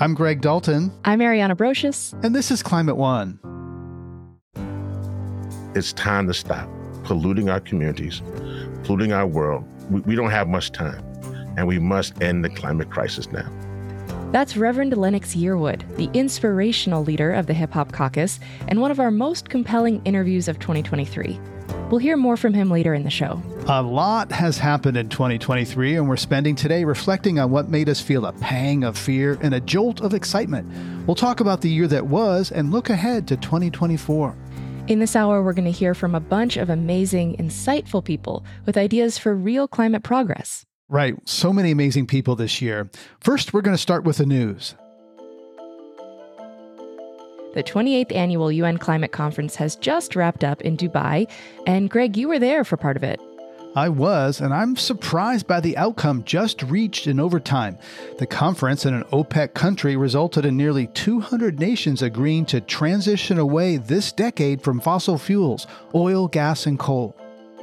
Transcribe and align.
I'm 0.00 0.14
Greg 0.14 0.40
Dalton. 0.40 0.92
I'm 1.04 1.18
Ariana 1.18 1.56
Brocious. 1.56 2.14
And 2.22 2.32
this 2.32 2.52
is 2.52 2.62
Climate 2.62 2.96
One. 2.96 3.40
It's 5.74 5.92
time 5.92 6.28
to 6.28 6.34
stop 6.34 6.68
polluting 7.02 7.50
our 7.50 7.58
communities, 7.58 8.22
polluting 8.84 9.12
our 9.12 9.26
world. 9.26 9.64
We, 9.90 10.00
we 10.02 10.14
don't 10.14 10.30
have 10.30 10.46
much 10.46 10.70
time, 10.70 11.04
and 11.56 11.66
we 11.66 11.80
must 11.80 12.22
end 12.22 12.44
the 12.44 12.48
climate 12.48 12.90
crisis 12.90 13.32
now. 13.32 13.50
That's 14.30 14.56
Reverend 14.56 14.96
Lennox 14.96 15.34
Yearwood, 15.34 15.82
the 15.96 16.08
inspirational 16.16 17.02
leader 17.02 17.32
of 17.32 17.48
the 17.48 17.54
Hip 17.54 17.72
Hop 17.72 17.90
Caucus, 17.90 18.38
and 18.68 18.80
one 18.80 18.92
of 18.92 19.00
our 19.00 19.10
most 19.10 19.48
compelling 19.48 20.00
interviews 20.04 20.46
of 20.46 20.60
2023. 20.60 21.40
We'll 21.90 21.98
hear 21.98 22.16
more 22.16 22.36
from 22.36 22.54
him 22.54 22.70
later 22.70 22.94
in 22.94 23.02
the 23.02 23.10
show. 23.10 23.42
A 23.70 23.82
lot 23.82 24.32
has 24.32 24.56
happened 24.56 24.96
in 24.96 25.10
2023, 25.10 25.96
and 25.96 26.08
we're 26.08 26.16
spending 26.16 26.54
today 26.54 26.84
reflecting 26.84 27.38
on 27.38 27.50
what 27.50 27.68
made 27.68 27.90
us 27.90 28.00
feel 28.00 28.24
a 28.24 28.32
pang 28.32 28.82
of 28.82 28.96
fear 28.96 29.36
and 29.42 29.52
a 29.52 29.60
jolt 29.60 30.00
of 30.00 30.14
excitement. 30.14 30.66
We'll 31.06 31.14
talk 31.14 31.40
about 31.40 31.60
the 31.60 31.68
year 31.68 31.86
that 31.88 32.06
was 32.06 32.50
and 32.50 32.72
look 32.72 32.88
ahead 32.88 33.28
to 33.28 33.36
2024. 33.36 34.34
In 34.86 35.00
this 35.00 35.14
hour, 35.14 35.42
we're 35.42 35.52
going 35.52 35.66
to 35.66 35.70
hear 35.70 35.92
from 35.92 36.14
a 36.14 36.20
bunch 36.20 36.56
of 36.56 36.70
amazing, 36.70 37.36
insightful 37.36 38.02
people 38.02 38.42
with 38.64 38.78
ideas 38.78 39.18
for 39.18 39.34
real 39.34 39.68
climate 39.68 40.02
progress. 40.02 40.64
Right, 40.88 41.16
so 41.28 41.52
many 41.52 41.70
amazing 41.70 42.06
people 42.06 42.36
this 42.36 42.62
year. 42.62 42.90
First, 43.20 43.52
we're 43.52 43.60
going 43.60 43.76
to 43.76 43.82
start 43.82 44.02
with 44.02 44.16
the 44.16 44.24
news. 44.24 44.76
The 47.52 47.62
28th 47.62 48.16
annual 48.16 48.50
UN 48.50 48.78
Climate 48.78 49.12
Conference 49.12 49.56
has 49.56 49.76
just 49.76 50.16
wrapped 50.16 50.42
up 50.42 50.62
in 50.62 50.78
Dubai, 50.78 51.30
and 51.66 51.90
Greg, 51.90 52.16
you 52.16 52.28
were 52.28 52.38
there 52.38 52.64
for 52.64 52.78
part 52.78 52.96
of 52.96 53.02
it. 53.02 53.20
I 53.76 53.88
was, 53.88 54.40
and 54.40 54.52
I'm 54.52 54.76
surprised 54.76 55.46
by 55.46 55.60
the 55.60 55.76
outcome 55.76 56.24
just 56.24 56.62
reached 56.62 57.06
in 57.06 57.20
overtime. 57.20 57.78
The 58.18 58.26
conference 58.26 58.86
in 58.86 58.94
an 58.94 59.04
OPEC 59.04 59.54
country 59.54 59.96
resulted 59.96 60.44
in 60.44 60.56
nearly 60.56 60.86
200 60.88 61.60
nations 61.60 62.02
agreeing 62.02 62.46
to 62.46 62.60
transition 62.60 63.38
away 63.38 63.76
this 63.76 64.10
decade 64.10 64.62
from 64.62 64.80
fossil 64.80 65.18
fuels, 65.18 65.66
oil, 65.94 66.28
gas, 66.28 66.66
and 66.66 66.78
coal. 66.78 67.14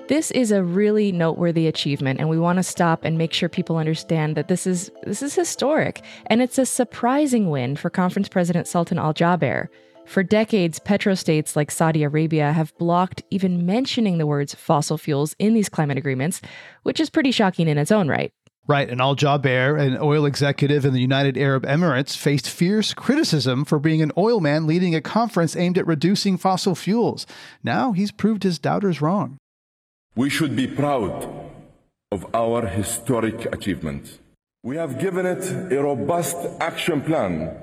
This 0.08 0.30
is 0.32 0.52
a 0.52 0.64
really 0.64 1.12
noteworthy 1.12 1.66
achievement 1.66 2.20
and 2.20 2.30
we 2.30 2.38
want 2.38 2.58
to 2.58 2.64
stop 2.64 3.04
and 3.04 3.18
make 3.18 3.34
sure 3.34 3.50
people 3.50 3.78
understand 3.78 4.38
that 4.38 4.48
this 4.48 4.68
is 4.68 4.92
this 5.02 5.24
is 5.24 5.34
historic 5.34 6.04
and 6.28 6.44
it's 6.44 6.60
a 6.60 6.66
surprising 6.66 7.50
win 7.50 7.76
for 7.76 7.90
conference 7.90 8.30
president 8.30 8.68
Sultan 8.68 9.00
Al-Jaber. 9.00 9.68
For 10.06 10.24
decades, 10.24 10.80
petrostates 10.80 11.56
like 11.56 11.72
Saudi 11.72 12.04
Arabia 12.04 12.54
have 12.54 12.78
blocked 12.78 13.24
even 13.32 13.66
mentioning 13.66 14.18
the 14.18 14.28
words 14.28 14.54
fossil 14.54 14.98
fuels 14.98 15.36
in 15.40 15.54
these 15.54 15.68
climate 15.68 15.98
agreements, 15.98 16.42
which 16.84 17.00
is 17.00 17.10
pretty 17.10 17.32
shocking 17.32 17.68
in 17.68 17.78
its 17.78 17.92
own 17.92 18.08
right. 18.08 18.32
Right, 18.68 18.90
and 18.90 19.00
Al 19.00 19.16
Jaber, 19.16 19.80
an 19.80 19.98
oil 20.02 20.26
executive 20.26 20.86
in 20.86 20.94
the 20.94 21.02
United 21.02 21.38
Arab 21.38 21.66
Emirates, 21.66 22.18
faced 22.18 22.50
fierce 22.50 22.94
criticism 22.94 23.64
for 23.64 23.78
being 23.78 24.02
an 24.02 24.12
oil 24.18 24.40
man 24.40 24.66
leading 24.66 24.96
a 24.96 25.02
conference 25.02 25.56
aimed 25.56 25.78
at 25.78 25.86
reducing 25.86 26.38
fossil 26.38 26.74
fuels. 26.74 27.28
Now 27.64 27.92
he's 27.92 28.12
proved 28.12 28.44
his 28.44 28.58
doubters 28.58 29.02
wrong. 29.02 29.38
We 30.16 30.30
should 30.30 30.56
be 30.56 30.66
proud 30.66 31.30
of 32.12 32.26
our 32.34 32.66
historic 32.66 33.54
achievement. 33.54 34.20
We 34.64 34.78
have 34.78 34.98
given 34.98 35.26
it 35.26 35.44
a 35.72 35.84
robust 35.84 36.38
action 36.60 37.02
plan 37.02 37.56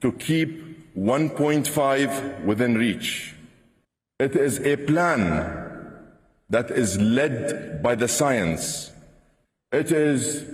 to 0.00 0.12
keep 0.12 0.69
1.5 0.96 2.44
within 2.44 2.74
reach. 2.74 3.34
It 4.18 4.36
is 4.36 4.60
a 4.60 4.76
plan 4.76 5.70
that 6.50 6.70
is 6.70 6.98
led 7.00 7.82
by 7.82 7.94
the 7.94 8.08
science. 8.08 8.90
It 9.72 9.92
is 9.92 10.44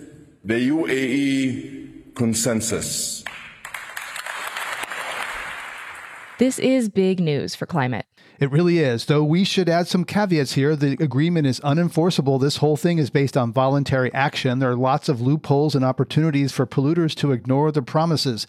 the 0.45 0.69
UAE 0.69 2.14
consensus. 2.14 3.25
This 6.39 6.59
is 6.59 6.89
big 6.91 7.19
news 7.19 7.55
for 7.55 7.64
climate. 7.64 8.07
It 8.39 8.51
really 8.51 8.81
is, 8.81 9.06
though 9.06 9.25
we 9.25 9.45
should 9.45 9.69
add 9.69 9.89
some 9.89 10.05
caveats 10.05 10.52
here. 10.52 10.77
The 10.77 10.92
agreement 11.01 11.47
is 11.47 11.61
unenforceable. 11.61 12.39
This 12.39 12.58
whole 12.58 12.77
thing 12.77 12.98
is 12.98 13.08
based 13.08 13.36
on 13.36 13.52
voluntary 13.52 14.13
action. 14.13 14.58
There 14.58 14.70
are 14.70 14.77
lots 14.77 15.08
of 15.08 15.23
loopholes 15.23 15.74
and 15.74 15.85
opportunities 15.85 16.52
for 16.52 16.67
polluters 16.67 17.14
to 17.17 17.33
ignore 17.33 17.73
the 17.73 17.80
promises. 17.80 18.47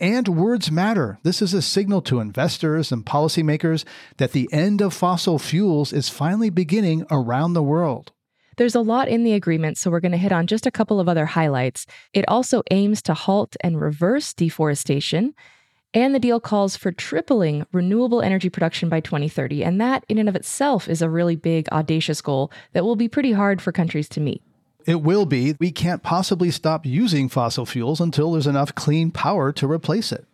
And 0.00 0.28
words 0.28 0.70
matter. 0.70 1.18
This 1.22 1.42
is 1.42 1.52
a 1.52 1.60
signal 1.60 2.00
to 2.02 2.20
investors 2.20 2.90
and 2.90 3.04
policymakers 3.04 3.84
that 4.16 4.32
the 4.32 4.48
end 4.52 4.80
of 4.80 4.94
fossil 4.94 5.38
fuels 5.38 5.92
is 5.92 6.08
finally 6.08 6.48
beginning 6.48 7.04
around 7.10 7.52
the 7.52 7.62
world. 7.62 8.12
There's 8.56 8.74
a 8.74 8.80
lot 8.80 9.08
in 9.08 9.22
the 9.22 9.34
agreement, 9.34 9.76
so 9.76 9.90
we're 9.90 10.00
going 10.00 10.12
to 10.12 10.18
hit 10.18 10.32
on 10.32 10.46
just 10.46 10.64
a 10.64 10.70
couple 10.70 10.98
of 10.98 11.10
other 11.10 11.26
highlights. 11.26 11.84
It 12.14 12.24
also 12.26 12.62
aims 12.70 13.02
to 13.02 13.12
halt 13.12 13.54
and 13.60 13.78
reverse 13.78 14.32
deforestation. 14.32 15.34
And 15.94 16.14
the 16.14 16.20
deal 16.20 16.40
calls 16.40 16.76
for 16.76 16.92
tripling 16.92 17.66
renewable 17.72 18.20
energy 18.20 18.50
production 18.50 18.88
by 18.88 19.00
2030. 19.00 19.64
And 19.64 19.80
that, 19.80 20.04
in 20.08 20.18
and 20.18 20.28
of 20.28 20.36
itself, 20.36 20.88
is 20.88 21.00
a 21.00 21.08
really 21.08 21.36
big, 21.36 21.68
audacious 21.70 22.20
goal 22.20 22.50
that 22.72 22.84
will 22.84 22.96
be 22.96 23.08
pretty 23.08 23.32
hard 23.32 23.62
for 23.62 23.72
countries 23.72 24.08
to 24.10 24.20
meet. 24.20 24.42
It 24.86 25.02
will 25.02 25.26
be. 25.26 25.56
We 25.58 25.72
can't 25.72 26.02
possibly 26.02 26.50
stop 26.50 26.86
using 26.86 27.28
fossil 27.28 27.66
fuels 27.66 28.00
until 28.00 28.32
there's 28.32 28.46
enough 28.46 28.74
clean 28.74 29.10
power 29.10 29.52
to 29.52 29.66
replace 29.66 30.12
it. 30.12 30.26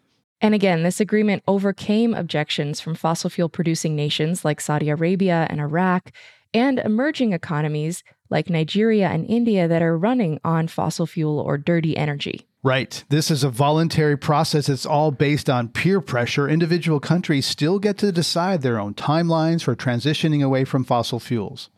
And 0.43 0.55
again, 0.55 0.83
this 0.83 1.01
agreement 1.01 1.45
overcame 1.47 2.13
objections 2.13 2.81
from 2.81 2.97
fossil 2.97 3.31
fuel 3.31 3.49
producing 3.49 3.95
nations 3.95 4.45
like 4.45 4.61
Saudi 4.61 4.91
Arabia 4.91 5.47
and 5.49 5.61
Iraq 5.61 6.11
and 6.53 6.81
emerging 6.81 7.33
economies 7.33 8.03
like 8.33 8.51
Nigeria 8.51 9.09
and 9.09 9.25
India 9.27 9.69
that 9.69 9.83
are 9.83 9.97
running 9.97 10.41
on 10.45 10.67
fossil 10.67 11.07
fuel 11.07 11.39
or 11.39 11.57
dirty 11.57 11.97
energy. 11.97 12.49
Right. 12.65 13.05
This 13.09 13.31
is 13.31 13.45
a 13.45 13.51
voluntary 13.51 14.17
process. 14.17 14.69
It's 14.69 14.87
all 14.87 15.11
based 15.11 15.51
on 15.51 15.69
peer 15.69 16.01
pressure. 16.01 16.49
Individual 16.49 17.01
countries 17.01 17.45
still 17.45 17.79
get 17.79 17.99
to 17.99 18.13
decide 18.13 18.63
their 18.63 18.79
own 18.79 18.95
timelines 18.95 19.63
for 19.63 19.75
transitioning 19.75 20.45
away 20.45 20.65
from 20.65 20.85
fossil 20.85 21.21
fuels. 21.21 21.71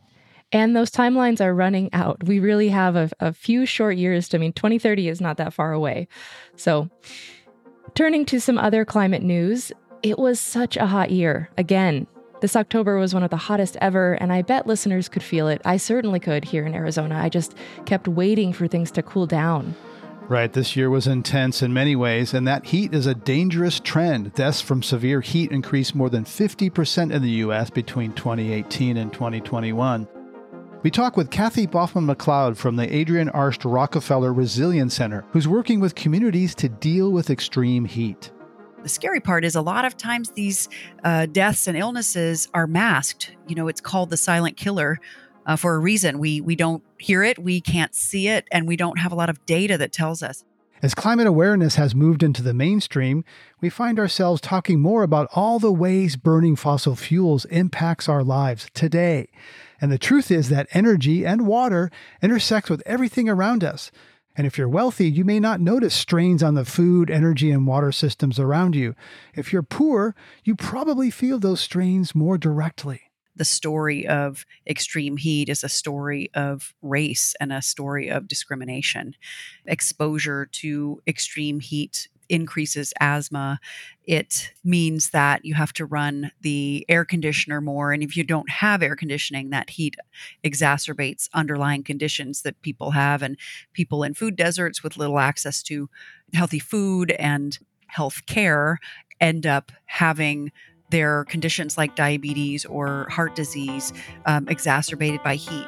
And 0.53 0.77
those 0.77 0.91
timelines 0.91 1.41
are 1.41 1.55
running 1.55 1.89
out. 1.93 2.23
We 2.25 2.39
really 2.39 2.69
have 2.69 2.97
a, 2.97 3.11
a 3.19 3.33
few 3.33 3.67
short 3.67 3.97
years. 3.97 4.29
To, 4.29 4.37
I 4.37 4.41
mean, 4.41 4.53
2030 4.53 5.09
is 5.09 5.21
not 5.21 5.39
that 5.39 5.53
far 5.53 5.73
away. 5.73 6.07
So, 6.55 6.91
turning 7.95 8.25
to 8.27 8.41
some 8.41 8.59
other 8.59 8.85
climate 8.85 9.23
news, 9.23 9.73
it 10.03 10.19
was 10.19 10.39
such 10.39 10.77
a 10.77 10.87
hot 10.87 11.11
year. 11.11 11.49
Again, 11.57 12.07
this 12.44 12.56
October 12.56 12.99
was 12.99 13.15
one 13.15 13.22
of 13.22 13.31
the 13.31 13.38
hottest 13.38 13.75
ever, 13.81 14.12
and 14.12 14.31
I 14.31 14.43
bet 14.43 14.66
listeners 14.66 15.09
could 15.09 15.22
feel 15.22 15.49
it. 15.49 15.62
I 15.65 15.78
certainly 15.78 16.21
could 16.21 16.44
here 16.44 16.66
in 16.66 16.75
Arizona. 16.75 17.19
I 17.19 17.31
just 17.31 17.55
kept 17.87 18.06
waiting 18.06 18.53
for 18.53 18.69
things 18.69 18.91
to 18.91 19.03
cool 19.03 19.25
down. 19.25 19.75
Right, 20.28 20.53
this 20.53 20.77
year 20.77 20.91
was 20.91 21.06
intense 21.06 21.62
in 21.62 21.72
many 21.72 21.97
ways, 21.97 22.34
and 22.34 22.47
that 22.47 22.66
heat 22.66 22.93
is 22.93 23.06
a 23.06 23.15
dangerous 23.15 23.81
trend. 23.81 24.34
Deaths 24.34 24.60
from 24.60 24.82
severe 24.82 25.22
heat 25.22 25.53
increased 25.53 25.94
more 25.94 26.10
than 26.10 26.27
50% 26.27 27.15
in 27.15 27.22
the 27.22 27.31
U.S. 27.31 27.71
between 27.71 28.12
2018 28.12 28.99
and 28.99 29.11
2021. 29.11 30.06
We 30.82 30.91
talk 30.91 31.16
with 31.16 31.31
Kathy 31.31 31.66
Baughman 31.66 32.15
McLeod 32.15 32.59
from 32.59 32.76
the 32.76 32.94
Adrienne 32.94 33.31
Arsht 33.31 33.65
Rockefeller 33.65 34.34
Resilience 34.34 34.93
Center, 34.93 35.25
who's 35.31 35.49
working 35.49 35.81
with 35.81 35.94
communities 35.94 36.55
to 36.56 36.69
deal 36.69 37.11
with 37.11 37.31
extreme 37.31 37.87
heat. 37.87 38.31
The 38.84 38.91
scary 38.91 39.21
part 39.21 39.47
is 39.47 39.55
a 39.55 39.62
lot 39.62 39.87
of 39.87 39.97
times 39.97 40.33
these 40.33 40.69
uh, 41.05 41.25
deaths 41.25 41.67
and 41.67 41.75
illnesses 41.75 42.50
are 42.53 42.67
masked. 42.67 43.34
You 43.49 43.55
know, 43.55 43.67
it's 43.67 43.81
called 43.81 44.11
the 44.11 44.19
silent 44.19 44.59
killer 44.59 45.00
uh, 45.47 45.56
for 45.56 45.75
a 45.75 45.78
reason. 45.78 46.19
We 46.19 46.43
we 46.43 46.55
don't 46.55 46.83
hear 46.99 47.23
it, 47.23 47.39
we 47.39 47.62
can't 47.62 47.94
see 47.94 48.28
it, 48.28 48.47
and 48.53 48.69
we 48.69 48.77
don't 48.77 48.99
have 48.99 49.11
a 49.11 49.15
lot 49.15 49.31
of 49.31 49.47
data 49.47 49.78
that 49.78 49.91
tells 49.91 50.23
us. 50.23 50.44
As 50.83 50.94
climate 50.94 51.27
awareness 51.27 51.77
has 51.77 51.94
moved 51.94 52.23
into 52.23 52.43
the 52.43 52.53
mainstream, 52.53 53.25
we 53.59 53.71
find 53.71 53.99
ourselves 53.99 54.43
talking 54.43 54.81
more 54.81 55.03
about 55.03 55.31
all 55.34 55.59
the 55.59 55.73
ways 55.73 56.17
burning 56.17 56.55
fossil 56.55 56.94
fuels 56.94 57.47
impacts 57.47 58.06
our 58.06 58.23
lives 58.23 58.69
today. 58.75 59.31
And 59.81 59.91
the 59.91 59.97
truth 59.97 60.31
is 60.31 60.50
that 60.50 60.69
energy 60.73 61.25
and 61.25 61.47
water 61.47 61.91
intersect 62.21 62.69
with 62.69 62.83
everything 62.84 63.31
around 63.31 63.65
us. 63.65 63.91
And 64.37 64.47
if 64.47 64.59
you're 64.59 64.69
wealthy, 64.69 65.11
you 65.11 65.25
may 65.25 65.39
not 65.39 65.61
notice 65.61 65.95
strains 65.95 66.43
on 66.43 66.55
the 66.55 66.65
food, 66.65 67.11
energy, 67.11 67.50
and 67.50 67.67
water 67.67 67.93
systems 67.93 68.38
around 68.38 68.75
you. 68.75 68.94
If 69.35 69.53
you're 69.53 69.62
poor, 69.62 70.14
you 70.43 70.56
probably 70.56 71.11
feel 71.11 71.38
those 71.38 71.61
strains 71.61 72.14
more 72.14 72.37
directly 72.37 73.03
the 73.37 73.44
story 73.44 74.06
of 74.06 74.44
extreme 74.67 75.17
heat 75.17 75.49
is 75.49 75.64
a 75.64 75.69
story 75.69 76.31
of 76.35 76.75
race 76.82 77.35
and 77.41 77.53
a 77.53 77.62
story 77.62 78.09
of 78.09 78.29
discrimination. 78.29 79.14
Exposure 79.67 80.47
to 80.47 81.03
extreme 81.06 81.61
heat 81.61 82.09
increases 82.29 82.93
asthma. 83.00 83.59
It 84.05 84.53
means 84.62 85.11
that 85.11 85.44
you 85.44 85.55
have 85.55 85.73
to 85.75 85.87
run 85.87 86.31
the 86.41 86.85
air 86.88 87.05
conditioner 87.05 87.61
more. 87.61 87.93
And 87.93 88.03
if 88.03 88.17
you 88.17 88.25
don't 88.25 88.50
have 88.50 88.82
air 88.82 88.97
conditioning, 88.97 89.50
that 89.50 89.71
heat 89.71 89.97
exacerbates 90.44 91.29
underlying 91.32 91.82
conditions 91.82 92.43
that 92.43 92.61
people 92.62 92.93
have. 92.93 93.23
And 93.23 93.37
people 93.73 94.03
in 94.03 94.15
food 94.15 94.37
deserts 94.37 94.82
with 94.82 94.97
little 94.97 95.19
access 95.19 95.62
to 95.65 95.88
healthy 96.32 96.59
food 96.59 97.12
and 97.12 97.59
health 97.87 98.26
care 98.26 98.79
end 99.21 99.47
up 99.47 99.73
having 99.87 100.53
their 100.91 101.25
conditions 101.25 101.79
like 101.79 101.97
diabetes 101.97 102.65
or 102.65 103.09
heart 103.11 103.35
disease 103.35 103.93
um, 104.26 104.47
exacerbated 104.49 105.23
by 105.23 105.35
heat. 105.35 105.67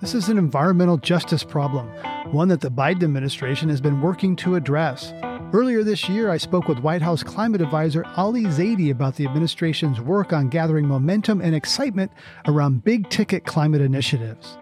This 0.00 0.14
is 0.14 0.28
an 0.30 0.38
environmental 0.38 0.96
justice 0.96 1.44
problem. 1.44 1.90
One 2.32 2.46
that 2.46 2.60
the 2.60 2.70
Biden 2.70 3.02
administration 3.02 3.68
has 3.70 3.80
been 3.80 4.00
working 4.00 4.36
to 4.36 4.54
address. 4.54 5.12
Earlier 5.52 5.82
this 5.82 6.08
year, 6.08 6.30
I 6.30 6.36
spoke 6.36 6.68
with 6.68 6.78
White 6.78 7.02
House 7.02 7.24
climate 7.24 7.60
advisor 7.60 8.04
Ali 8.16 8.44
Zaidi 8.44 8.92
about 8.92 9.16
the 9.16 9.26
administration's 9.26 10.00
work 10.00 10.32
on 10.32 10.48
gathering 10.48 10.86
momentum 10.86 11.40
and 11.40 11.56
excitement 11.56 12.12
around 12.46 12.84
big 12.84 13.10
ticket 13.10 13.44
climate 13.46 13.80
initiatives. 13.80 14.58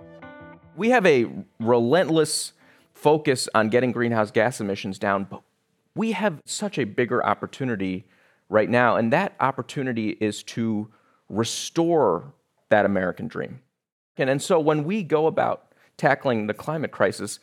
We 0.76 0.88
have 0.90 1.04
a 1.04 1.26
relentless 1.60 2.54
focus 2.94 3.50
on 3.54 3.68
getting 3.68 3.92
greenhouse 3.92 4.30
gas 4.30 4.62
emissions 4.62 4.98
down, 4.98 5.24
but 5.24 5.42
we 5.94 6.12
have 6.12 6.40
such 6.46 6.78
a 6.78 6.84
bigger 6.84 7.24
opportunity 7.24 8.06
right 8.48 8.70
now, 8.70 8.96
and 8.96 9.12
that 9.12 9.34
opportunity 9.40 10.16
is 10.20 10.42
to 10.44 10.88
restore 11.28 12.32
that 12.70 12.86
American 12.86 13.28
dream. 13.28 13.60
And, 14.16 14.30
and 14.30 14.40
so 14.40 14.58
when 14.58 14.84
we 14.84 15.02
go 15.02 15.26
about 15.26 15.67
tackling 15.98 16.46
the 16.46 16.54
climate 16.54 16.90
crisis, 16.90 17.38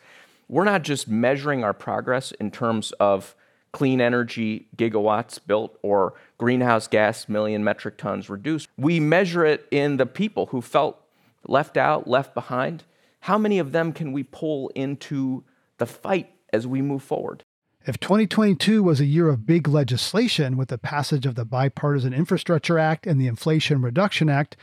we're 0.48 0.64
not 0.64 0.82
just 0.82 1.08
measuring 1.08 1.64
our 1.64 1.74
progress 1.74 2.32
in 2.34 2.50
terms 2.50 2.92
of 2.94 3.36
clean 3.72 4.00
energy 4.00 4.68
gigawatts 4.78 5.38
built 5.46 5.78
or 5.82 6.14
greenhouse 6.38 6.88
gas 6.88 7.28
million 7.28 7.64
metric 7.64 7.98
tons 7.98 8.30
reduced. 8.30 8.70
We 8.78 9.00
measure 9.00 9.46
it 9.46 9.68
in 9.70 9.98
the 9.98 10.06
people 10.06 10.48
who 10.48 10.62
felt 10.62 11.02
left 11.48 11.78
out, 11.78 12.08
left 12.08 12.34
behind. 12.34 12.84
How 13.22 13.38
many 13.38 13.60
of 13.60 13.74
them 13.74 13.92
can 13.92 14.14
we 14.14 14.24
pull 14.24 14.70
into 14.70 15.44
the 15.78 15.86
fight 15.86 16.32
as 16.54 16.66
we 16.66 16.82
move 16.82 17.04
forward? 17.04 17.44
If 17.88 18.00
2022 18.00 18.82
was 18.82 19.00
a 19.00 19.06
year 19.06 19.30
of 19.30 19.46
big 19.46 19.68
legislation 19.68 20.58
with 20.58 20.70
the 20.70 20.78
passage 20.78 21.26
of 21.26 21.36
the 21.36 21.46
Bipartisan 21.46 22.14
Infrastructure 22.14 22.80
Act 22.80 23.06
and 23.06 23.22
the 23.22 23.28
Inflation 23.28 23.82
Reduction 23.82 24.30
Act, 24.30 24.58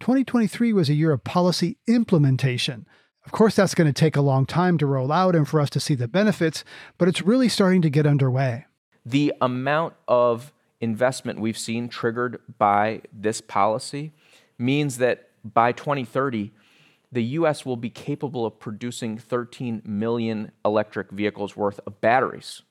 2023 0.00 0.72
was 0.72 0.88
a 0.88 0.94
year 0.94 1.12
of 1.12 1.22
policy 1.22 1.76
implementation. 1.86 2.86
Of 3.24 3.32
course, 3.32 3.54
that's 3.54 3.74
going 3.74 3.86
to 3.86 3.92
take 3.92 4.16
a 4.16 4.20
long 4.20 4.46
time 4.46 4.78
to 4.78 4.86
roll 4.86 5.12
out 5.12 5.36
and 5.36 5.48
for 5.48 5.60
us 5.60 5.70
to 5.70 5.80
see 5.80 5.94
the 5.94 6.08
benefits, 6.08 6.64
but 6.98 7.08
it's 7.08 7.22
really 7.22 7.48
starting 7.48 7.82
to 7.82 7.90
get 7.90 8.06
underway. 8.06 8.66
The 9.06 9.32
amount 9.40 9.94
of 10.08 10.52
investment 10.80 11.40
we've 11.40 11.58
seen 11.58 11.88
triggered 11.88 12.40
by 12.58 13.02
this 13.12 13.40
policy 13.40 14.12
means 14.58 14.98
that 14.98 15.28
by 15.44 15.72
2030, 15.72 16.52
the 17.12 17.22
US 17.22 17.64
will 17.64 17.76
be 17.76 17.90
capable 17.90 18.44
of 18.44 18.58
producing 18.58 19.18
13 19.18 19.82
million 19.84 20.50
electric 20.64 21.10
vehicles 21.10 21.56
worth 21.56 21.78
of 21.86 22.00
batteries. 22.00 22.62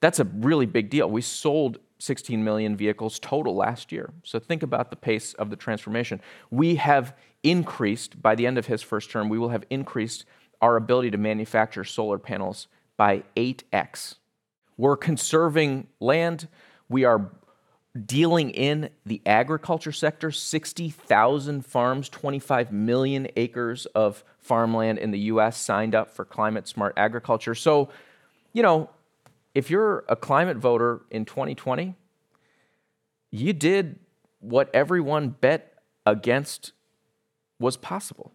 That's 0.00 0.20
a 0.20 0.24
really 0.24 0.66
big 0.66 0.90
deal. 0.90 1.10
We 1.10 1.22
sold 1.22 1.78
16 1.98 2.42
million 2.42 2.76
vehicles 2.76 3.18
total 3.18 3.54
last 3.54 3.92
year. 3.92 4.12
So 4.22 4.38
think 4.38 4.62
about 4.62 4.90
the 4.90 4.96
pace 4.96 5.34
of 5.34 5.50
the 5.50 5.56
transformation. 5.56 6.20
We 6.50 6.76
have 6.76 7.16
increased, 7.42 8.20
by 8.20 8.34
the 8.34 8.46
end 8.46 8.58
of 8.58 8.66
his 8.66 8.82
first 8.82 9.10
term, 9.10 9.28
we 9.28 9.38
will 9.38 9.50
have 9.50 9.64
increased 9.70 10.24
our 10.60 10.76
ability 10.76 11.10
to 11.12 11.18
manufacture 11.18 11.84
solar 11.84 12.18
panels 12.18 12.68
by 12.96 13.22
8x. 13.36 14.16
We're 14.76 14.96
conserving 14.96 15.86
land. 16.00 16.48
We 16.88 17.04
are 17.04 17.30
dealing 18.06 18.50
in 18.50 18.90
the 19.06 19.22
agriculture 19.24 19.92
sector 19.92 20.32
60,000 20.32 21.64
farms, 21.64 22.08
25 22.08 22.72
million 22.72 23.28
acres 23.36 23.86
of 23.86 24.24
farmland 24.40 24.98
in 24.98 25.12
the 25.12 25.18
US 25.20 25.56
signed 25.56 25.94
up 25.94 26.10
for 26.10 26.24
climate 26.24 26.66
smart 26.66 26.94
agriculture. 26.96 27.54
So, 27.54 27.90
you 28.52 28.62
know, 28.62 28.90
if 29.54 29.70
you're 29.70 30.04
a 30.08 30.16
climate 30.16 30.56
voter 30.56 31.02
in 31.10 31.24
2020, 31.24 31.94
you 33.30 33.52
did 33.52 33.98
what 34.40 34.68
everyone 34.74 35.30
bet 35.30 35.78
against 36.04 36.72
was 37.58 37.76
possible. 37.76 38.32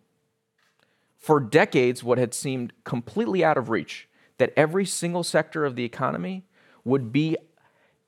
For 1.17 1.39
decades, 1.39 2.03
what 2.03 2.17
had 2.17 2.33
seemed 2.33 2.73
completely 2.85 3.43
out 3.43 3.57
of 3.57 3.69
reach, 3.69 4.07
that 4.37 4.53
every 4.55 4.85
single 4.85 5.23
sector 5.23 5.65
of 5.65 5.75
the 5.75 5.83
economy 5.83 6.45
would 6.85 7.11
be 7.11 7.37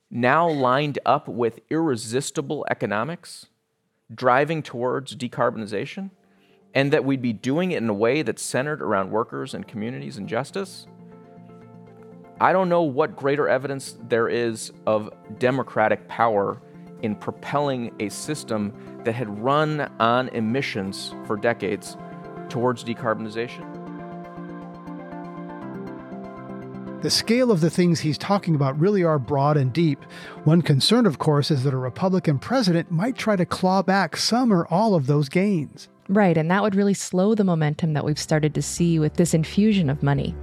now 0.10 0.50
lined 0.50 0.98
up 1.06 1.28
with 1.28 1.60
irresistible 1.70 2.66
economics, 2.70 3.48
driving 4.14 4.64
towards 4.64 5.16
decarbonization, 5.16 6.10
and 6.74 6.92
that 6.92 7.04
we'd 7.04 7.22
be 7.22 7.34
doing 7.34 7.72
it 7.72 7.78
in 7.78 7.90
a 7.90 7.94
way 7.94 8.22
that's 8.22 8.42
centered 8.42 8.82
around 8.82 9.12
workers 9.12 9.54
and 9.54 9.68
communities 9.68 10.18
and 10.18 10.28
justice. 10.28 10.88
I 12.42 12.54
don't 12.54 12.70
know 12.70 12.82
what 12.82 13.16
greater 13.16 13.48
evidence 13.48 13.96
there 14.10 14.28
is 14.28 14.74
of 14.88 15.12
democratic 15.38 16.08
power 16.08 16.60
in 17.04 17.16
propelling 17.16 17.94
a 18.00 18.10
system 18.10 18.74
that 19.04 19.14
had 19.14 19.44
run 19.44 19.82
on 20.00 20.28
emissions 20.30 21.14
for 21.28 21.38
decades 21.38 21.98
towards 22.50 22.84
decarbonization. 22.84 23.68
The 27.04 27.12
scale 27.12 27.52
of 27.52 27.62
the 27.62 27.70
things 27.70 28.00
he's 28.00 28.18
talking 28.18 28.56
about 28.56 28.80
really 28.80 29.04
are 29.04 29.20
broad 29.20 29.56
and 29.56 29.72
deep. 29.72 30.04
One 30.44 30.64
concern, 30.64 31.06
of 31.06 31.20
course, 31.20 31.52
is 31.52 31.64
that 31.64 31.76
a 31.76 31.78
Republican 31.78 32.40
president 32.40 32.90
might 32.90 33.16
try 33.16 33.36
to 33.36 33.46
claw 33.46 33.84
back 33.84 34.18
some 34.18 34.52
or 34.52 34.66
all 34.72 34.96
of 34.96 35.06
those 35.06 35.30
gains. 35.30 35.90
Right, 36.10 36.38
and 36.38 36.50
that 36.50 36.64
would 36.64 36.74
really 36.74 36.96
slow 36.96 37.36
the 37.36 37.44
momentum 37.44 37.94
that 37.94 38.04
we've 38.04 38.18
started 38.18 38.56
to 38.56 38.64
see 38.64 38.98
with 38.98 39.14
this 39.14 39.36
infusion 39.36 39.92
of 39.92 40.02
money. 40.02 40.36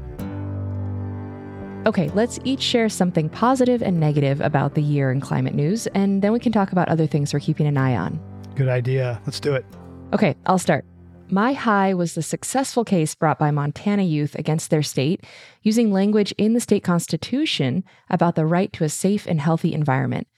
Okay, 1.88 2.10
let's 2.10 2.38
each 2.44 2.60
share 2.60 2.90
something 2.90 3.30
positive 3.30 3.82
and 3.82 3.98
negative 3.98 4.42
about 4.42 4.74
the 4.74 4.82
year 4.82 5.10
in 5.10 5.22
climate 5.22 5.54
news, 5.54 5.86
and 5.94 6.20
then 6.20 6.34
we 6.34 6.38
can 6.38 6.52
talk 6.52 6.70
about 6.70 6.90
other 6.90 7.06
things 7.06 7.32
we're 7.32 7.40
keeping 7.40 7.66
an 7.66 7.78
eye 7.78 7.96
on. 7.96 8.20
Good 8.56 8.68
idea. 8.68 9.18
Let's 9.24 9.40
do 9.40 9.54
it. 9.54 9.64
Okay, 10.12 10.36
I'll 10.44 10.58
start. 10.58 10.84
My 11.30 11.54
high 11.54 11.94
was 11.94 12.14
the 12.14 12.22
successful 12.22 12.84
case 12.84 13.14
brought 13.14 13.38
by 13.38 13.50
Montana 13.52 14.02
youth 14.02 14.34
against 14.34 14.68
their 14.68 14.82
state 14.82 15.24
using 15.62 15.90
language 15.90 16.34
in 16.36 16.52
the 16.52 16.60
state 16.60 16.84
constitution 16.84 17.84
about 18.10 18.34
the 18.34 18.44
right 18.44 18.70
to 18.74 18.84
a 18.84 18.90
safe 18.90 19.26
and 19.26 19.40
healthy 19.40 19.72
environment. 19.72 20.28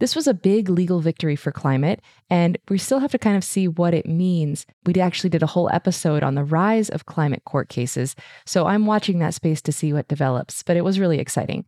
This 0.00 0.16
was 0.16 0.26
a 0.26 0.32
big 0.32 0.70
legal 0.70 1.00
victory 1.00 1.36
for 1.36 1.52
climate, 1.52 2.00
and 2.30 2.56
we 2.70 2.78
still 2.78 3.00
have 3.00 3.12
to 3.12 3.18
kind 3.18 3.36
of 3.36 3.44
see 3.44 3.68
what 3.68 3.92
it 3.92 4.06
means. 4.06 4.64
We 4.86 4.98
actually 4.98 5.28
did 5.28 5.42
a 5.42 5.46
whole 5.46 5.68
episode 5.74 6.22
on 6.22 6.34
the 6.34 6.42
rise 6.42 6.88
of 6.88 7.04
climate 7.04 7.44
court 7.44 7.68
cases, 7.68 8.16
so 8.46 8.66
I'm 8.66 8.86
watching 8.86 9.18
that 9.18 9.34
space 9.34 9.60
to 9.60 9.72
see 9.72 9.92
what 9.92 10.08
develops, 10.08 10.62
but 10.62 10.78
it 10.78 10.84
was 10.84 10.98
really 10.98 11.18
exciting. 11.18 11.66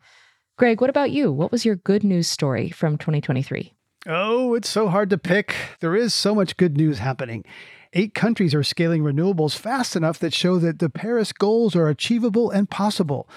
Greg, 0.57 0.81
what 0.81 0.89
about 0.89 1.11
you? 1.11 1.31
What 1.31 1.53
was 1.53 1.67
your 1.67 1.77
good 1.77 2.03
news 2.03 2.27
story 2.27 2.71
from 2.71 2.97
2023? 2.97 3.75
Oh, 4.07 4.55
it's 4.55 4.69
so 4.69 4.89
hard 4.89 5.11
to 5.11 5.19
pick. 5.19 5.55
There 5.81 5.95
is 5.95 6.15
so 6.15 6.35
much 6.35 6.57
good 6.57 6.77
news 6.79 7.01
happening. 7.01 7.45
Eight 7.93 8.15
countries 8.15 8.55
are 8.55 8.63
scaling 8.63 9.03
renewables 9.03 9.55
fast 9.55 9.95
enough 9.95 10.19
that 10.21 10.33
show 10.33 10.59
that 10.59 10.79
the 10.79 10.89
Paris 10.89 11.31
goals 11.31 11.77
are 11.77 11.89
achievable 11.89 12.51
and 12.51 12.71
possible. 12.71 13.29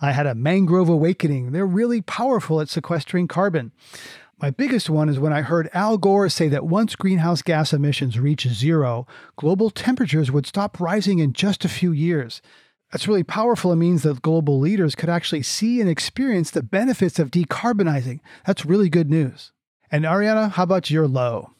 I 0.00 0.12
had 0.12 0.26
a 0.26 0.34
mangrove 0.36 0.88
awakening. 0.88 1.50
They're 1.50 1.66
really 1.66 2.00
powerful 2.00 2.60
at 2.60 2.68
sequestering 2.68 3.26
carbon. 3.26 3.72
My 4.38 4.50
biggest 4.50 4.90
one 4.90 5.08
is 5.08 5.18
when 5.18 5.32
I 5.32 5.40
heard 5.40 5.70
Al 5.72 5.96
Gore 5.96 6.28
say 6.28 6.48
that 6.48 6.66
once 6.66 6.94
greenhouse 6.94 7.40
gas 7.40 7.72
emissions 7.72 8.18
reach 8.18 8.46
zero, 8.46 9.06
global 9.36 9.70
temperatures 9.70 10.30
would 10.30 10.44
stop 10.44 10.78
rising 10.78 11.20
in 11.20 11.32
just 11.32 11.64
a 11.64 11.70
few 11.70 11.90
years. 11.90 12.42
That's 12.92 13.08
really 13.08 13.22
powerful. 13.22 13.72
It 13.72 13.76
means 13.76 14.02
that 14.02 14.20
global 14.20 14.60
leaders 14.60 14.94
could 14.94 15.08
actually 15.08 15.42
see 15.42 15.80
and 15.80 15.88
experience 15.88 16.50
the 16.50 16.62
benefits 16.62 17.18
of 17.18 17.30
decarbonizing. 17.30 18.20
That's 18.46 18.66
really 18.66 18.90
good 18.90 19.08
news. 19.08 19.52
And 19.90 20.04
Ariana, 20.04 20.50
how 20.50 20.64
about 20.64 20.90
your 20.90 21.08
low? 21.08 21.55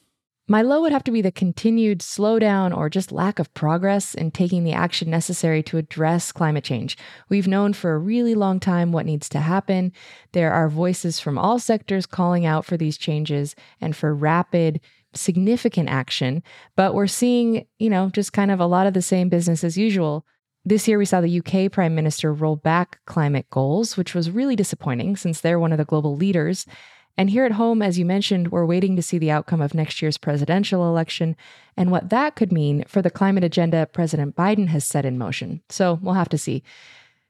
My 0.48 0.62
low 0.62 0.80
would 0.82 0.92
have 0.92 1.02
to 1.04 1.10
be 1.10 1.22
the 1.22 1.32
continued 1.32 1.98
slowdown 1.98 2.76
or 2.76 2.88
just 2.88 3.10
lack 3.10 3.40
of 3.40 3.52
progress 3.52 4.14
in 4.14 4.30
taking 4.30 4.62
the 4.62 4.74
action 4.74 5.10
necessary 5.10 5.60
to 5.64 5.76
address 5.76 6.30
climate 6.30 6.62
change. 6.62 6.96
We've 7.28 7.48
known 7.48 7.72
for 7.72 7.94
a 7.94 7.98
really 7.98 8.36
long 8.36 8.60
time 8.60 8.92
what 8.92 9.06
needs 9.06 9.28
to 9.30 9.40
happen. 9.40 9.92
There 10.32 10.52
are 10.52 10.68
voices 10.68 11.18
from 11.18 11.36
all 11.36 11.58
sectors 11.58 12.06
calling 12.06 12.46
out 12.46 12.64
for 12.64 12.76
these 12.76 12.96
changes 12.96 13.56
and 13.80 13.96
for 13.96 14.14
rapid, 14.14 14.80
significant 15.14 15.88
action, 15.88 16.44
but 16.76 16.94
we're 16.94 17.08
seeing, 17.08 17.66
you 17.80 17.90
know, 17.90 18.10
just 18.10 18.32
kind 18.32 18.52
of 18.52 18.60
a 18.60 18.66
lot 18.66 18.86
of 18.86 18.94
the 18.94 19.02
same 19.02 19.28
business 19.28 19.64
as 19.64 19.76
usual. 19.76 20.24
This 20.64 20.86
year, 20.86 20.98
we 20.98 21.06
saw 21.06 21.20
the 21.20 21.40
UK 21.40 21.72
Prime 21.72 21.96
Minister 21.96 22.32
roll 22.32 22.56
back 22.56 23.00
climate 23.04 23.46
goals, 23.50 23.96
which 23.96 24.14
was 24.14 24.30
really 24.30 24.54
disappointing 24.54 25.16
since 25.16 25.40
they're 25.40 25.58
one 25.58 25.72
of 25.72 25.78
the 25.78 25.84
global 25.84 26.16
leaders. 26.16 26.66
And 27.18 27.30
here 27.30 27.44
at 27.44 27.52
home, 27.52 27.80
as 27.80 27.98
you 27.98 28.04
mentioned, 28.04 28.52
we're 28.52 28.66
waiting 28.66 28.94
to 28.96 29.02
see 29.02 29.18
the 29.18 29.30
outcome 29.30 29.62
of 29.62 29.74
next 29.74 30.02
year's 30.02 30.18
presidential 30.18 30.86
election 30.86 31.36
and 31.76 31.90
what 31.90 32.10
that 32.10 32.36
could 32.36 32.52
mean 32.52 32.84
for 32.86 33.00
the 33.00 33.10
climate 33.10 33.44
agenda 33.44 33.86
President 33.86 34.36
Biden 34.36 34.68
has 34.68 34.84
set 34.84 35.06
in 35.06 35.16
motion. 35.16 35.62
So 35.68 35.98
we'll 36.02 36.14
have 36.14 36.28
to 36.30 36.38
see. 36.38 36.62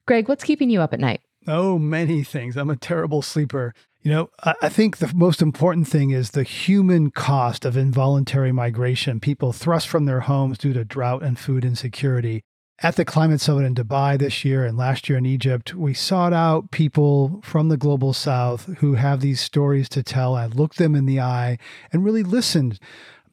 Greg, 0.07 0.28
what's 0.28 0.45
keeping 0.45 0.71
you 0.71 0.81
up 0.81 0.93
at 0.93 1.00
night? 1.00 1.21
Oh, 1.47 1.78
many 1.78 2.25
things. 2.25 2.57
I'm 2.57 2.71
a 2.71 2.76
terrible 2.76 3.23
sleeper. 3.23 3.75
You 4.02 4.11
know, 4.12 4.31
I 4.62 4.69
think 4.69 4.99
the 4.99 5.12
most 5.14 5.43
important 5.43 5.88
thing 5.88 6.11
is 6.11 6.31
the 6.31 6.45
human 6.45 7.11
cost 7.11 7.64
of 7.64 7.76
involuntary 7.76 8.52
migration. 8.52 9.19
People 9.19 9.52
thrust 9.52 9.88
from 9.88 10.05
their 10.05 10.21
homes 10.21 10.59
due 10.59 10.73
to 10.73 10.85
drought 10.85 11.23
and 11.23 11.38
food 11.38 11.64
insecurity. 11.64 12.43
At 12.80 12.97
the 12.97 13.06
climate 13.06 13.40
summit 13.40 13.64
in 13.64 13.75
Dubai 13.75 14.18
this 14.18 14.45
year 14.45 14.66
and 14.66 14.76
last 14.76 15.09
year 15.09 15.16
in 15.16 15.25
Egypt, 15.25 15.75
we 15.75 15.95
sought 15.95 16.35
out 16.35 16.71
people 16.71 17.40
from 17.42 17.71
the 17.71 17.78
global 17.78 18.12
south 18.12 18.66
who 18.80 18.95
have 18.95 19.21
these 19.21 19.40
stories 19.40 19.88
to 19.90 20.02
tell. 20.02 20.35
I 20.35 20.45
looked 20.45 20.76
them 20.76 20.95
in 20.95 21.06
the 21.06 21.18
eye 21.18 21.56
and 21.90 22.04
really 22.04 22.23
listened. 22.23 22.78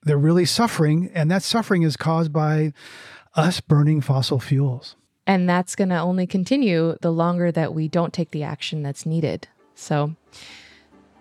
They're 0.01 0.17
really 0.17 0.45
suffering, 0.45 1.12
and 1.13 1.29
that 1.29 1.43
suffering 1.43 1.83
is 1.83 1.97
caused 1.97 2.31
by 2.31 2.71
us 3.35 3.59
burning 3.59 4.00
fossil 4.00 4.39
fuels. 4.39 4.95
And 5.27 5.50
that's 5.50 5.75
going 5.75 5.89
to 5.89 6.00
only 6.00 6.25
continue 6.25 6.97
the 7.01 7.12
longer 7.12 7.51
that 7.51 7.73
we 7.73 7.89
don't 7.89 8.13
take 8.13 8.31
the 8.31 8.43
action 8.43 8.81
that's 8.81 9.05
needed. 9.05 9.50
So, 9.75 10.15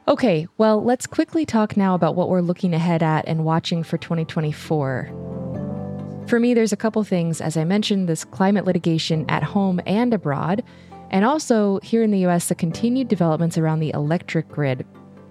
okay, 0.06 0.46
well, 0.58 0.82
let's 0.82 1.08
quickly 1.08 1.44
talk 1.44 1.76
now 1.76 1.96
about 1.96 2.14
what 2.14 2.28
we're 2.28 2.40
looking 2.40 2.72
ahead 2.72 3.02
at 3.02 3.26
and 3.26 3.44
watching 3.44 3.82
for 3.82 3.98
2024. 3.98 5.51
For 6.32 6.40
me, 6.40 6.54
there's 6.54 6.72
a 6.72 6.78
couple 6.78 7.04
things. 7.04 7.42
As 7.42 7.58
I 7.58 7.64
mentioned, 7.64 8.08
this 8.08 8.24
climate 8.24 8.64
litigation 8.64 9.26
at 9.28 9.42
home 9.42 9.82
and 9.84 10.14
abroad, 10.14 10.64
and 11.10 11.26
also 11.26 11.78
here 11.82 12.02
in 12.02 12.10
the 12.10 12.24
US, 12.24 12.48
the 12.48 12.54
continued 12.54 13.08
developments 13.08 13.58
around 13.58 13.80
the 13.80 13.92
electric 13.92 14.48
grid. 14.48 14.86